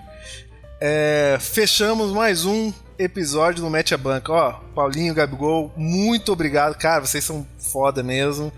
É, 0.80 1.38
fechamos 1.40 2.12
mais 2.12 2.44
um 2.44 2.72
episódio 2.98 3.62
do 3.62 3.70
Mete 3.70 3.94
a 3.94 3.98
Banca. 3.98 4.32
Ó, 4.32 4.52
Paulinho, 4.74 5.14
Gabigol, 5.14 5.72
muito 5.76 6.32
obrigado. 6.32 6.76
Cara, 6.76 7.00
vocês 7.04 7.24
são 7.24 7.46
foda 7.58 8.02
mesmo. 8.02 8.52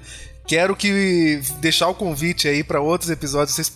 Quero 0.46 0.76
que 0.76 1.40
deixar 1.60 1.88
o 1.88 1.94
convite 1.94 2.46
aí 2.48 2.62
para 2.62 2.80
outros 2.80 3.10
episódios, 3.10 3.54
vocês- 3.56 3.72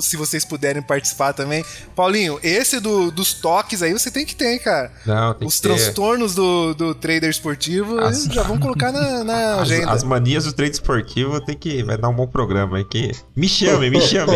se 0.00 0.16
vocês 0.16 0.44
puderem 0.44 0.80
participar 0.80 1.32
também. 1.32 1.64
Paulinho, 1.96 2.38
esse 2.44 2.78
do- 2.78 3.10
dos 3.10 3.34
toques 3.34 3.82
aí 3.82 3.92
você 3.92 4.08
tem 4.08 4.24
que 4.24 4.36
ter, 4.36 4.52
hein, 4.52 4.58
cara. 4.60 4.92
Não, 5.04 5.34
tem 5.34 5.48
Os 5.48 5.56
que 5.56 5.62
ter. 5.62 5.68
transtornos 5.68 6.32
do, 6.34 6.74
do 6.74 6.94
trader 6.94 7.28
esportivo 7.28 7.98
As- 7.98 8.24
já 8.26 8.42
vão 8.44 8.56
colocar 8.58 8.92
na, 8.92 9.24
na 9.24 9.54
As, 9.56 9.60
agenda. 9.62 9.90
as 9.90 10.04
manias 10.04 10.44
do 10.44 10.52
trade 10.52 10.72
esportivo 10.74 11.40
tem 11.44 11.56
que. 11.56 11.82
Vai 11.82 11.98
dar 11.98 12.08
um 12.08 12.14
bom 12.14 12.26
programa 12.28 12.76
aí. 12.76 12.84
Que... 12.84 13.10
Me 13.34 13.48
chame, 13.48 13.90
me 13.90 14.00
chame. 14.00 14.32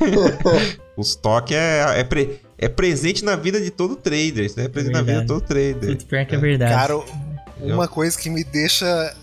Os 0.96 1.14
toques 1.14 1.56
é, 1.56 2.00
é, 2.00 2.04
pre- 2.04 2.40
é 2.58 2.68
presente 2.68 3.24
na 3.24 3.36
vida 3.36 3.60
de 3.60 3.70
todo 3.70 3.96
trader. 3.96 4.44
Isso 4.44 4.58
né? 4.58 4.64
é 4.66 4.68
presente 4.68 4.92
na 4.92 5.02
vida 5.02 5.20
de 5.20 5.26
todo 5.26 5.40
trader. 5.40 5.84
Muito 5.84 6.06
pior 6.06 6.24
que 6.24 6.34
é 6.34 6.38
verdade. 6.38 6.72
Cara, 6.74 7.00
uma 7.60 7.88
coisa 7.88 8.16
que 8.18 8.30
me 8.30 8.44
deixa 8.44 9.14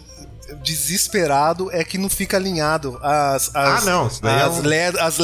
desesperado 0.63 1.69
é 1.71 1.83
que 1.83 1.97
não 1.97 2.09
fica 2.09 2.37
alinhado 2.37 2.97
as, 3.01 3.53
as, 3.55 3.81
Ah, 3.83 3.85
não, 3.85 4.09
daí 4.21 4.39
é 4.39 4.41
as, 4.43 4.57
um- 4.57 4.61
led- 4.61 4.97
as 4.99 5.17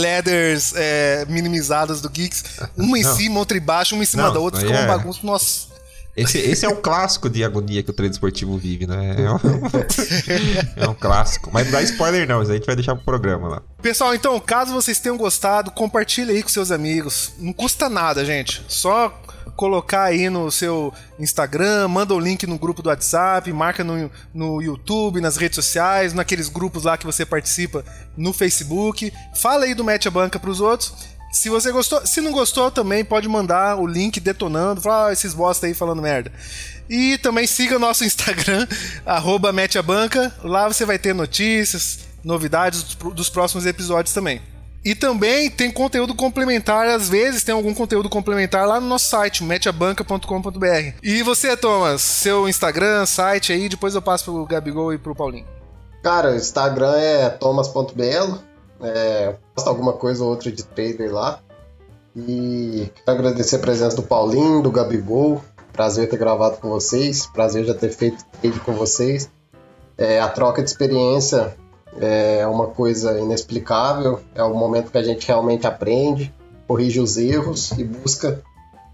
é, 0.76 1.26
minimizadas 1.30 2.02
do 2.02 2.10
Geeks, 2.10 2.44
uma 2.78 2.98
em 2.98 3.04
Não. 3.04 3.16
cima, 3.16 3.40
outra 3.40 3.58
embaixo, 3.58 3.96
uma 3.96 4.04
em 4.04 4.08
cima 4.08 4.24
Não, 4.24 4.34
da 4.34 4.40
outra, 4.40 4.60
fica 4.60 4.72
daí 4.74 4.82
uma 4.82 4.94
é- 4.94 4.98
bagunça. 4.98 5.20
Nossa, 5.24 5.68
Esse, 6.16 6.40
esse 6.40 6.66
é 6.66 6.70
um 6.70 6.76
clássico 6.82 7.30
de 7.30 7.44
agonia 7.44 7.84
que 7.84 7.92
o 7.92 7.94
trade 7.94 8.14
esportivo 8.14 8.58
vive, 8.58 8.88
né? 8.88 9.16
É 9.20 9.32
um, 9.32 9.38
é 10.86 10.90
um 10.90 10.94
clássico. 10.96 11.50
Mas 11.54 11.66
não 11.66 11.74
dá 11.74 11.82
spoiler, 11.84 12.28
não. 12.28 12.42
Isso 12.42 12.52
a 12.52 12.56
gente 12.56 12.66
vai 12.66 12.76
deixar 12.76 12.96
pro 12.96 13.04
programa 13.06 13.48
lá. 13.48 13.62
Pessoal, 13.82 14.16
então, 14.16 14.40
caso 14.40 14.74
vocês 14.74 15.00
tenham 15.00 15.16
gostado, 15.18 15.70
compartilhe 15.70 16.32
aí 16.32 16.42
com 16.42 16.50
seus 16.50 16.72
amigos. 16.72 17.34
Não 17.38 17.54
custa 17.54 17.88
nada, 17.88 18.26
gente. 18.26 18.64
Só 18.68 19.14
colocar 19.58 20.04
aí 20.04 20.30
no 20.30 20.50
seu 20.52 20.94
Instagram, 21.20 21.88
manda 21.88 22.14
o 22.14 22.20
link 22.20 22.46
no 22.46 22.60
grupo 22.60 22.84
do 22.84 22.90
WhatsApp, 22.90 23.52
marca 23.52 23.84
no, 23.84 24.10
no 24.32 24.62
YouTube, 24.62 25.20
nas 25.20 25.36
redes 25.36 25.56
sociais, 25.56 26.14
naqueles 26.14 26.48
grupos 26.48 26.84
lá 26.84 26.96
que 26.96 27.06
você 27.06 27.26
participa 27.26 27.84
no 28.16 28.32
Facebook. 28.32 29.12
Fala 29.36 29.66
aí 29.66 29.74
do 29.74 29.84
Mete 29.84 30.08
a 30.08 30.12
Banca 30.12 30.40
pros 30.40 30.62
outros. 30.62 30.94
Se 31.32 31.50
você 31.50 31.72
gostou, 31.72 32.06
se 32.06 32.22
não 32.22 32.32
gostou 32.32 32.72
também 32.72 33.04
pode 33.04 33.28
mandar 33.28 33.78
o 33.78 33.86
link 33.86 34.20
detonando, 34.20 34.80
falar 34.80 35.10
ah, 35.10 35.14
esses 35.14 35.34
bosta 35.34 35.66
aí 35.66 35.74
falando 35.74 36.02
merda. 36.02 36.32
E 36.88 37.18
também 37.18 37.48
siga 37.48 37.80
nosso 37.80 38.06
Instagram, 38.06 38.66
arroba 39.06 39.52
Mete 39.52 39.78
a 39.78 39.84
Banca. 39.84 40.34
Lá 40.44 40.68
você 40.68 40.86
vai 40.86 41.00
ter 41.00 41.14
notícias, 41.14 42.08
novidades 42.24 42.84
dos 42.84 43.30
próximos 43.30 43.66
episódios 43.66 44.14
também. 44.14 44.40
E 44.88 44.96
também 44.96 45.52
tem 45.52 45.70
conteúdo 45.70 46.16
complementar, 46.16 46.88
às 46.88 47.10
vezes 47.10 47.44
tem 47.44 47.54
algum 47.54 47.74
conteúdo 47.74 48.08
complementar 48.08 48.66
lá 48.66 48.80
no 48.80 48.88
nosso 48.88 49.10
site, 49.10 49.44
meteabanca.com.br. 49.44 50.96
E 51.04 51.22
você, 51.24 51.58
Thomas, 51.58 52.02
seu 52.02 52.48
Instagram, 52.48 53.06
site 53.06 53.52
aí, 53.52 53.68
depois 53.68 53.96
eu 53.96 54.02
passo 54.02 54.32
pro 54.32 54.46
Gabigol 54.46 54.94
e 54.94 54.98
pro 54.98 55.14
Paulinho. 55.14 55.46
Cara, 56.02 56.32
o 56.32 56.36
Instagram 56.38 56.96
é 56.96 57.28
thomas.belo. 57.28 58.42
É, 58.82 59.36
posta 59.54 59.70
alguma 59.70 59.92
coisa 59.92 60.24
ou 60.24 60.30
outra 60.30 60.50
de 60.50 60.64
trader 60.64 61.14
lá. 61.14 61.42
E 62.16 62.90
quero 63.04 63.18
agradecer 63.18 63.58
a 63.58 63.60
presença 63.60 63.98
do 63.98 64.04
Paulinho, 64.04 64.62
do 64.62 64.72
Gabigol. 64.72 65.44
Prazer 65.74 66.08
ter 66.08 66.16
gravado 66.16 66.60
com 66.62 66.70
vocês. 66.70 67.26
Prazer 67.26 67.66
já 67.66 67.74
ter 67.74 67.90
feito 67.90 68.24
trade 68.42 68.58
com 68.62 68.72
vocês. 68.72 69.30
É, 69.98 70.22
a 70.22 70.30
troca 70.30 70.64
de 70.64 70.70
experiência 70.70 71.58
é 72.00 72.46
uma 72.48 72.68
coisa 72.68 73.18
inexplicável. 73.20 74.20
É 74.36 74.44
o 74.44 74.54
momento 74.56 74.92
que 74.92 74.98
a 74.98 75.04
gente 75.04 75.28
realmente 75.28 75.66
aprende, 75.68 76.34
corrige 76.68 77.00
os 77.00 77.18
erros 77.18 77.72
e 77.78 77.84
busca 77.84 78.42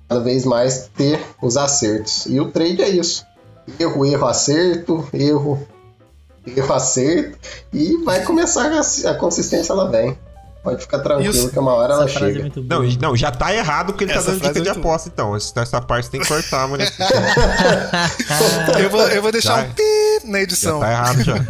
cada 0.10 0.22
vez 0.22 0.46
mais 0.46 0.90
ter 0.96 1.20
os 1.42 1.58
acertos. 1.58 2.26
E 2.28 2.40
o 2.40 2.52
trade 2.52 2.82
é 2.82 2.90
isso. 2.90 3.26
Erro, 3.80 4.06
erro, 4.06 4.26
acerto, 4.28 5.08
erro, 5.14 5.68
erro, 6.46 6.74
acerto. 6.74 7.38
E 7.72 7.98
vai 8.04 8.24
começar 8.24 8.72
a, 8.72 9.10
a 9.12 9.14
consistência 9.16 9.72
ela 9.74 9.90
vem. 9.90 10.18
Pode 10.64 10.82
ficar 10.82 11.00
tranquilo 11.00 11.50
que 11.50 11.60
uma 11.60 11.74
hora 11.74 11.94
ela 11.96 12.06
é 12.06 12.08
chega. 12.08 12.50
boa. 12.50 12.66
Não, 12.84 12.84
não, 13.02 13.16
já 13.18 13.30
tá 13.32 13.54
errado 13.54 13.88
porque 13.88 14.06
ele 14.06 14.14
Essa 14.14 14.28
tá 14.28 14.32
dando 14.32 14.42
dica 14.44 14.54
de 14.54 14.60
é 14.60 14.72
muito 14.72 14.82
boa. 14.82 14.94
aposta, 14.96 15.10
então. 15.14 15.36
Essa 15.36 15.82
parte 15.82 16.06
você 16.06 16.12
tem 16.12 16.22
que 16.22 16.28
cortar, 16.28 16.68
mulher. 16.70 16.90
Eu 18.80 18.90
vou, 18.90 19.02
eu 19.10 19.22
vou 19.22 19.32
deixar 19.32 19.58
Já- 19.62 19.68
um 19.68 19.74
pi 19.74 19.84
na 20.26 20.38
Já 20.38 20.44
edição. 20.44 20.80
tá 20.80 20.92
errado 20.92 21.22
já. 21.24 21.36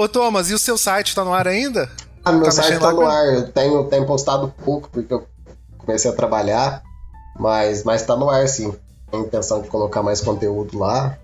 Ô, 0.00 0.08
Thomas, 0.08 0.48
e 0.48 0.54
o 0.54 0.58
seu 0.60 0.78
site 0.78 1.12
tá 1.12 1.24
no 1.24 1.32
ar 1.34 1.48
ainda? 1.48 1.90
Ah, 2.24 2.30
meu 2.30 2.44
Tá 2.44 2.52
site 2.52 2.78
tá 2.78 2.92
no 2.92 3.04
ar. 3.04 3.34
Eu 3.34 3.48
tenho, 3.50 3.82
tenho 3.88 4.06
postado 4.06 4.54
pouco 4.64 4.88
porque 4.90 5.12
eu 5.12 5.26
comecei 5.76 6.08
a 6.08 6.14
trabalhar. 6.14 6.82
Mas, 7.36 7.82
mas 7.82 8.02
tá 8.02 8.14
no 8.14 8.30
ar 8.30 8.46
sim. 8.46 8.72
Tenho 9.10 9.24
intenção 9.24 9.60
de 9.60 9.68
colocar 9.68 10.00
mais 10.02 10.20
conteúdo 10.20 10.78
lá. 10.78 11.18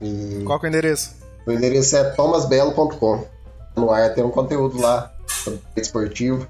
E 0.00 0.42
Qual 0.46 0.60
que 0.60 0.66
é 0.66 0.68
o 0.68 0.70
endereço? 0.70 1.14
o 1.44 1.50
endereço 1.50 1.96
é 1.96 2.04
thomasbelo.com. 2.10 3.24
No 3.74 3.90
ar 3.90 4.14
tem 4.14 4.22
um 4.22 4.30
conteúdo 4.30 4.80
lá 4.80 5.12
sobre 5.26 5.60
esportivo. 5.76 6.46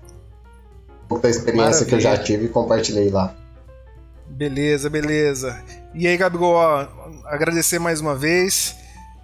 Um 1.04 1.08
pouco 1.08 1.22
da 1.22 1.30
experiência 1.30 1.86
que 1.86 1.94
eu 1.94 2.00
já 2.00 2.10
Maravilha. 2.10 2.36
tive 2.36 2.44
e 2.46 2.48
compartilhei 2.50 3.08
lá. 3.10 3.34
Beleza, 4.28 4.90
beleza. 4.90 5.58
E 5.94 6.06
aí, 6.06 6.18
Gabigol, 6.18 6.52
ó, 6.54 6.86
agradecer 7.24 7.78
mais 7.78 7.98
uma 8.00 8.14
vez. 8.14 8.74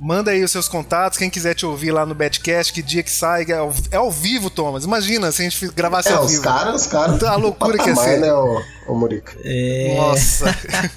Manda 0.00 0.30
aí 0.30 0.44
os 0.44 0.52
seus 0.52 0.68
contatos, 0.68 1.18
quem 1.18 1.28
quiser 1.28 1.54
te 1.54 1.66
ouvir 1.66 1.90
lá 1.90 2.06
no 2.06 2.14
Betcast, 2.14 2.72
que 2.72 2.80
dia 2.82 3.02
que 3.02 3.10
sai, 3.10 3.44
é 3.48 3.54
ao, 3.54 3.72
é 3.90 3.96
ao 3.96 4.10
vivo, 4.12 4.48
Thomas. 4.48 4.84
Imagina 4.84 5.32
se 5.32 5.42
a 5.42 5.48
gente 5.48 5.68
gravasse 5.72 6.08
É, 6.10 6.12
ao 6.12 6.24
os 6.24 6.30
vivo. 6.30 6.42
caras, 6.44 6.82
os 6.82 6.86
caras. 6.86 7.22
A 7.24 7.34
loucura 7.34 7.72
que 7.72 7.78
patamar, 7.90 8.04
ser. 8.04 8.20
né, 8.20 8.32
o, 8.32 8.62
o 8.88 8.94
Murica? 8.94 9.36
É... 9.44 9.96
Nossa. 9.96 10.44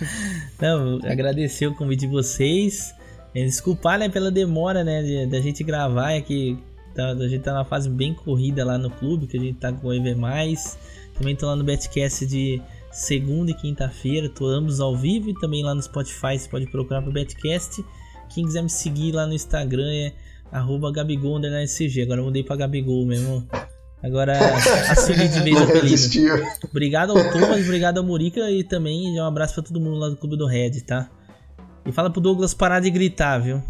Não, 0.62 1.00
agradecer 1.04 1.66
o 1.68 1.74
convite 1.76 2.02
de 2.02 2.08
vocês. 2.08 2.94
É, 3.34 3.44
Desculpar, 3.44 3.98
né, 3.98 4.08
pela 4.10 4.30
demora, 4.30 4.84
né, 4.84 5.02
de- 5.02 5.26
da 5.26 5.40
gente 5.42 5.64
gravar, 5.64 6.12
é 6.12 6.22
que 6.22 6.58
tá, 6.94 7.08
a 7.10 7.28
gente 7.28 7.42
tá 7.44 7.54
numa 7.54 7.66
fase 7.66 7.90
bem 7.90 8.14
corrida 8.14 8.64
lá 8.64 8.78
no 8.78 8.90
clube, 8.92 9.26
que 9.26 9.38
a 9.38 9.40
gente 9.40 9.58
tá 9.58 9.72
com 9.74 9.88
o 9.88 9.94
EV+. 9.94 10.16
Também 11.18 11.36
tô 11.36 11.48
lá 11.48 11.56
no 11.56 11.64
Betcast 11.64 12.26
de 12.26 12.62
segunda 12.92 13.50
e 13.52 13.54
quinta-feira, 13.54 14.30
tô 14.30 14.46
ambos 14.48 14.80
ao 14.80 14.96
vivo 14.96 15.30
e 15.30 15.34
também 15.40 15.64
lá 15.64 15.74
no 15.74 15.82
Spotify, 15.82 16.38
você 16.38 16.48
pode 16.50 16.70
procurar 16.70 17.02
pro 17.02 17.12
Betcast, 17.12 17.84
Quem 18.34 18.46
quiser 18.46 18.62
me 18.64 18.70
seguir 18.70 19.12
lá 19.14 19.26
no 19.26 19.34
Instagram 19.34 19.90
é 19.92 20.12
arroba 20.52 20.92
Gabigol. 20.92 21.38
Agora 21.38 22.22
eu 22.22 22.26
mudei 22.26 22.44
pra 22.44 22.56
Gabigol 22.56 23.06
mesmo. 23.06 23.48
Agora 24.04 24.34
assumi 24.90 25.28
de 25.28 25.40
vez 25.42 25.60
o 25.60 25.64
apelido. 25.64 26.44
Obrigado 26.70 27.12
ao 27.12 27.32
Thomas, 27.32 27.62
obrigado 27.64 28.00
ao 28.00 28.04
Murica 28.04 28.50
e 28.50 28.64
também 28.64 29.20
um 29.20 29.26
abraço 29.26 29.54
pra 29.54 29.64
todo 29.64 29.80
mundo 29.80 29.98
lá 29.98 30.10
do 30.10 30.18
Clube 30.18 30.38
do 30.38 30.48
Red, 30.48 30.82
tá? 30.82 31.08
E 31.86 31.92
fala 31.92 32.10
pro 32.10 32.20
Douglas 32.20 32.54
parar 32.54 32.80
de 32.80 32.90
gritar, 32.90 33.38
viu? 33.40 33.62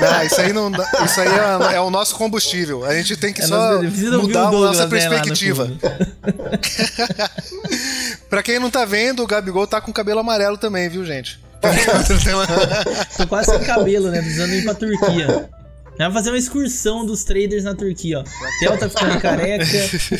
Não, 0.00 0.22
isso 0.24 0.40
aí, 0.40 0.52
não, 0.52 0.70
dá- 0.70 0.88
isso 1.04 1.20
aí 1.20 1.28
é, 1.28 1.76
é 1.76 1.80
o 1.80 1.90
nosso 1.90 2.16
combustível. 2.16 2.84
A 2.84 2.94
gente 2.94 3.16
tem 3.16 3.32
que 3.32 3.42
É, 3.42 3.46
só 3.46 3.80
mudar 4.20 4.48
a 4.48 4.50
nossa 4.50 4.78
né, 4.80 4.84
no 4.84 4.90
perspectiva. 4.90 5.66
clube. 5.66 5.80
pra 8.28 8.42
quem 8.42 8.58
não 8.58 8.70
tá 8.70 8.84
vendo, 8.84 9.22
o 9.22 9.26
Gabigol 9.26 9.66
tá 9.66 9.80
com 9.80 9.92
cabelo 9.92 10.20
amarelo 10.20 10.56
também, 10.58 10.88
viu, 10.88 11.04
gente? 11.04 11.38
Tô 13.16 13.26
quase 13.26 13.50
sem 13.50 13.60
cabelo, 13.64 14.10
né? 14.10 14.20
Precisando 14.20 14.52
ir 14.54 14.64
pra 14.64 14.74
Turquia. 14.74 15.48
Vai 15.98 16.10
fazer 16.10 16.30
uma 16.30 16.38
excursão 16.38 17.04
dos 17.06 17.22
traders 17.22 17.64
na 17.64 17.74
Turquia, 17.74 18.20
ó. 18.20 18.24
Theo 18.58 18.78
tá 18.78 18.88
ficando 18.88 19.20
careca, 19.20 19.64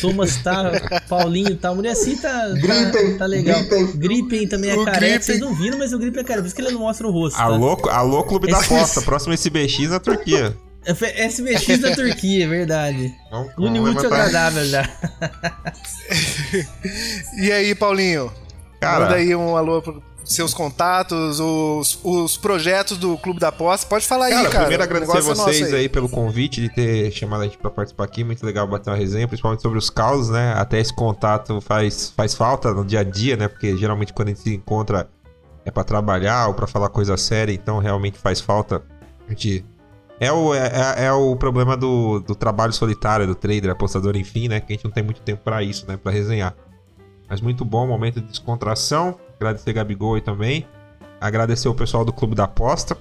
Thomas 0.00 0.36
tá, 0.36 0.70
Paulinho 1.08 1.56
tá, 1.56 1.74
Muriaci 1.74 2.16
tá, 2.16 2.28
tá, 2.30 2.48
Gripen, 2.54 3.18
tá 3.18 3.26
legal. 3.26 3.58
Gripen. 3.64 3.86
Gripen 3.96 4.46
também 4.48 4.70
é 4.70 4.74
O 4.74 4.84
careca, 4.84 5.00
Gripen. 5.00 5.22
vocês 5.22 5.40
não 5.40 5.54
viram, 5.54 5.78
mas 5.78 5.92
o 5.92 5.98
Gripen 5.98 6.20
é 6.20 6.24
careca, 6.24 6.42
por 6.42 6.46
isso 6.46 6.54
que 6.54 6.62
ele 6.62 6.70
não 6.72 6.80
mostra 6.80 7.08
o 7.08 7.10
rosto, 7.10 7.36
tá? 7.36 7.44
Alô, 7.44 7.72
alô 7.90 8.22
Clube 8.22 8.50
da 8.50 8.60
Aposta, 8.60 9.00
próximo 9.02 9.32
SBX 9.32 9.88
na 9.88 9.98
Turquia. 9.98 10.54
É 10.84 11.24
SBX 11.26 11.78
da 11.80 11.94
Turquia, 11.94 12.44
é 12.44 12.48
verdade. 12.48 13.12
Une 13.32 13.50
vamos 13.56 13.80
muito 13.80 14.02
levantar- 14.02 14.26
agradável 14.26 14.64
já. 14.66 14.88
E 17.38 17.50
aí, 17.50 17.74
Paulinho? 17.74 18.30
Cara, 18.82 19.04
Manda 19.04 19.14
aí 19.16 19.34
um 19.34 19.56
alô 19.56 19.80
pros 19.80 20.02
seus 20.24 20.52
contatos, 20.54 21.40
os, 21.40 21.98
os 22.04 22.36
projetos 22.36 22.96
do 22.96 23.16
Clube 23.18 23.40
da 23.40 23.48
Aposta. 23.48 23.86
Pode 23.86 24.06
falar 24.06 24.26
aí, 24.26 24.32
Cara, 24.32 24.48
cara. 24.48 24.58
primeiro 24.60 24.82
agradecer 24.82 25.12
negócio 25.14 25.32
é 25.32 25.34
vocês 25.52 25.74
aí. 25.74 25.88
pelo 25.88 26.08
convite 26.08 26.60
de 26.60 26.68
ter 26.68 27.10
chamado 27.10 27.40
a 27.42 27.44
gente 27.44 27.58
pra 27.58 27.70
participar 27.70 28.04
aqui. 28.04 28.22
Muito 28.22 28.44
legal 28.44 28.66
bater 28.66 28.90
uma 28.90 28.96
resenha, 28.96 29.26
principalmente 29.26 29.62
sobre 29.62 29.78
os 29.78 29.90
causos, 29.90 30.30
né? 30.30 30.54
Até 30.56 30.78
esse 30.80 30.94
contato 30.94 31.60
faz, 31.60 32.12
faz 32.16 32.34
falta 32.34 32.72
no 32.72 32.84
dia 32.84 33.00
a 33.00 33.04
dia, 33.04 33.36
né? 33.36 33.48
Porque 33.48 33.76
geralmente 33.76 34.12
quando 34.12 34.28
a 34.28 34.30
gente 34.30 34.40
se 34.42 34.54
encontra 34.54 35.08
é 35.64 35.70
pra 35.70 35.84
trabalhar 35.84 36.48
ou 36.48 36.54
pra 36.54 36.66
falar 36.66 36.88
coisa 36.88 37.16
séria, 37.16 37.52
então 37.52 37.78
realmente 37.78 38.18
faz 38.18 38.40
falta. 38.40 38.82
A 39.26 39.30
gente. 39.30 39.64
É 40.20 40.30
o, 40.30 40.54
é, 40.54 40.70
é- 40.98 41.04
é 41.06 41.12
o 41.12 41.34
problema 41.34 41.76
do, 41.76 42.20
do 42.20 42.34
trabalho 42.36 42.72
solitário, 42.72 43.26
do 43.26 43.34
trader, 43.34 43.70
apostador, 43.70 44.16
enfim, 44.16 44.46
né? 44.46 44.60
Que 44.60 44.72
a 44.72 44.76
gente 44.76 44.84
não 44.84 44.92
tem 44.92 45.02
muito 45.02 45.20
tempo 45.20 45.42
pra 45.42 45.62
isso, 45.64 45.84
né? 45.88 45.96
Pra 45.96 46.12
resenhar. 46.12 46.54
Mas 47.32 47.40
muito 47.40 47.64
bom, 47.64 47.86
momento 47.86 48.20
de 48.20 48.26
descontração. 48.26 49.18
Agradecer 49.36 49.72
Gabigol 49.72 50.16
aí 50.16 50.20
também. 50.20 50.68
Agradecer 51.18 51.66
o 51.66 51.74
pessoal 51.74 52.04
do 52.04 52.12
Clube 52.12 52.34
da 52.34 52.44
Aposta. 52.44 52.94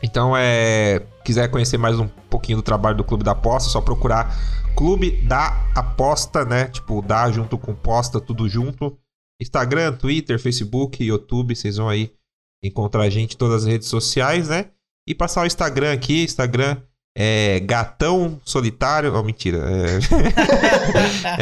Então, 0.00 0.36
é. 0.36 1.04
Quiser 1.24 1.50
conhecer 1.50 1.76
mais 1.76 1.98
um 1.98 2.06
pouquinho 2.06 2.58
do 2.58 2.62
trabalho 2.62 2.96
do 2.96 3.02
Clube 3.02 3.24
da 3.24 3.32
Aposta, 3.32 3.68
é 3.68 3.72
só 3.72 3.80
procurar 3.80 4.32
Clube 4.76 5.10
da 5.22 5.68
Aposta, 5.74 6.44
né? 6.44 6.68
Tipo, 6.68 7.02
dá 7.02 7.28
junto 7.32 7.58
com 7.58 7.74
posta, 7.74 8.20
tudo 8.20 8.48
junto. 8.48 8.96
Instagram, 9.42 9.94
Twitter, 9.94 10.38
Facebook, 10.38 11.02
YouTube, 11.02 11.56
vocês 11.56 11.76
vão 11.76 11.88
aí 11.88 12.12
encontrar 12.62 13.02
a 13.02 13.10
gente 13.10 13.34
em 13.34 13.36
todas 13.36 13.64
as 13.64 13.68
redes 13.68 13.88
sociais, 13.88 14.48
né? 14.48 14.70
E 15.08 15.12
passar 15.12 15.42
o 15.42 15.46
Instagram 15.46 15.92
aqui, 15.92 16.22
Instagram 16.22 16.76
é 17.16 17.60
Gatão 17.60 18.40
Solitário. 18.44 19.12
Oh, 19.14 19.22
mentira. 19.22 19.58
É, 19.58 19.98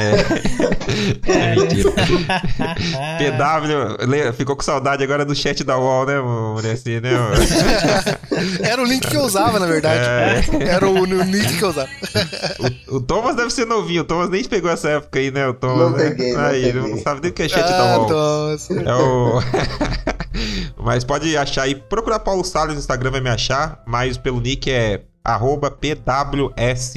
é, 1.28 1.52
é 1.52 1.56
mentira. 1.56 1.92
PW, 3.18 4.32
ficou 4.32 4.56
com 4.56 4.62
saudade 4.62 5.02
agora 5.04 5.24
do 5.24 5.34
chat 5.34 5.62
da 5.64 5.76
UOL, 5.78 6.06
né, 6.06 6.20
mulher? 6.20 6.72
Assim, 6.72 7.00
né? 7.00 7.10
Era 8.62 8.82
o 8.82 8.84
link 8.84 9.06
que 9.06 9.16
eu 9.16 9.22
usava, 9.22 9.58
na 9.58 9.66
verdade. 9.66 10.04
É. 10.04 10.68
Era 10.68 10.88
o, 10.88 11.00
o 11.00 11.04
link 11.04 11.56
que 11.58 11.62
eu 11.64 11.68
usava. 11.68 11.88
O, 12.88 12.96
o 12.96 13.00
Thomas 13.00 13.36
deve 13.36 13.50
ser 13.50 13.66
novinho, 13.66 14.02
o 14.02 14.04
Thomas 14.04 14.30
nem 14.30 14.44
pegou 14.44 14.70
essa 14.70 14.88
época 14.88 15.18
aí, 15.18 15.30
né? 15.30 15.46
O 15.48 15.54
Thomas, 15.54 15.90
Não 15.90 15.98
né? 15.98 16.10
peguei, 16.10 16.32
não 16.32 16.40
aí, 16.40 16.62
peguei. 16.72 16.90
não 16.90 16.98
sabe 17.02 17.20
nem 17.22 17.30
o 17.30 17.34
que 17.34 17.42
é 17.42 17.48
chat 17.48 17.62
da 17.68 17.94
Ah, 17.94 17.98
UOL. 17.98 18.10
nossa. 18.10 18.74
É 18.74 18.94
o. 18.94 19.40
Mas 20.82 21.04
pode 21.04 21.36
achar 21.36 21.62
aí. 21.62 21.74
Procurar 21.74 22.20
Paulo 22.20 22.44
Salles 22.44 22.74
no 22.74 22.80
Instagram 22.80 23.10
vai 23.10 23.20
me 23.20 23.28
achar. 23.30 23.82
Mas 23.86 24.16
pelo 24.16 24.40
nick 24.40 24.70
é 24.70 25.02
arroba 25.24 25.70
pws.sales. 25.70 26.96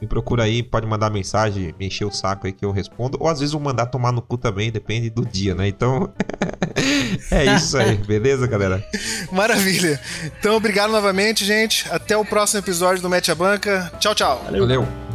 Me 0.00 0.06
procura 0.06 0.44
aí, 0.44 0.62
pode 0.62 0.86
mandar 0.86 1.08
mensagem, 1.08 1.74
me 1.78 1.86
encher 1.86 2.04
o 2.04 2.12
saco 2.12 2.46
aí 2.46 2.52
que 2.52 2.64
eu 2.64 2.70
respondo. 2.70 3.16
Ou 3.18 3.28
às 3.28 3.40
vezes 3.40 3.54
eu 3.54 3.60
mandar 3.60 3.86
tomar 3.86 4.12
no 4.12 4.20
cu 4.20 4.36
também, 4.36 4.70
depende 4.70 5.08
do 5.08 5.24
dia, 5.24 5.54
né? 5.54 5.66
Então. 5.68 6.12
é 7.32 7.56
isso 7.56 7.78
aí, 7.78 7.96
beleza, 7.96 8.46
galera? 8.46 8.84
Maravilha. 9.32 9.98
Então, 10.38 10.54
obrigado 10.54 10.90
novamente, 10.90 11.46
gente. 11.46 11.90
Até 11.90 12.14
o 12.16 12.26
próximo 12.26 12.60
episódio 12.60 13.00
do 13.00 13.08
Mete 13.08 13.30
a 13.30 13.34
Banca. 13.34 13.90
Tchau, 13.98 14.14
tchau. 14.14 14.42
Valeu. 14.44 15.05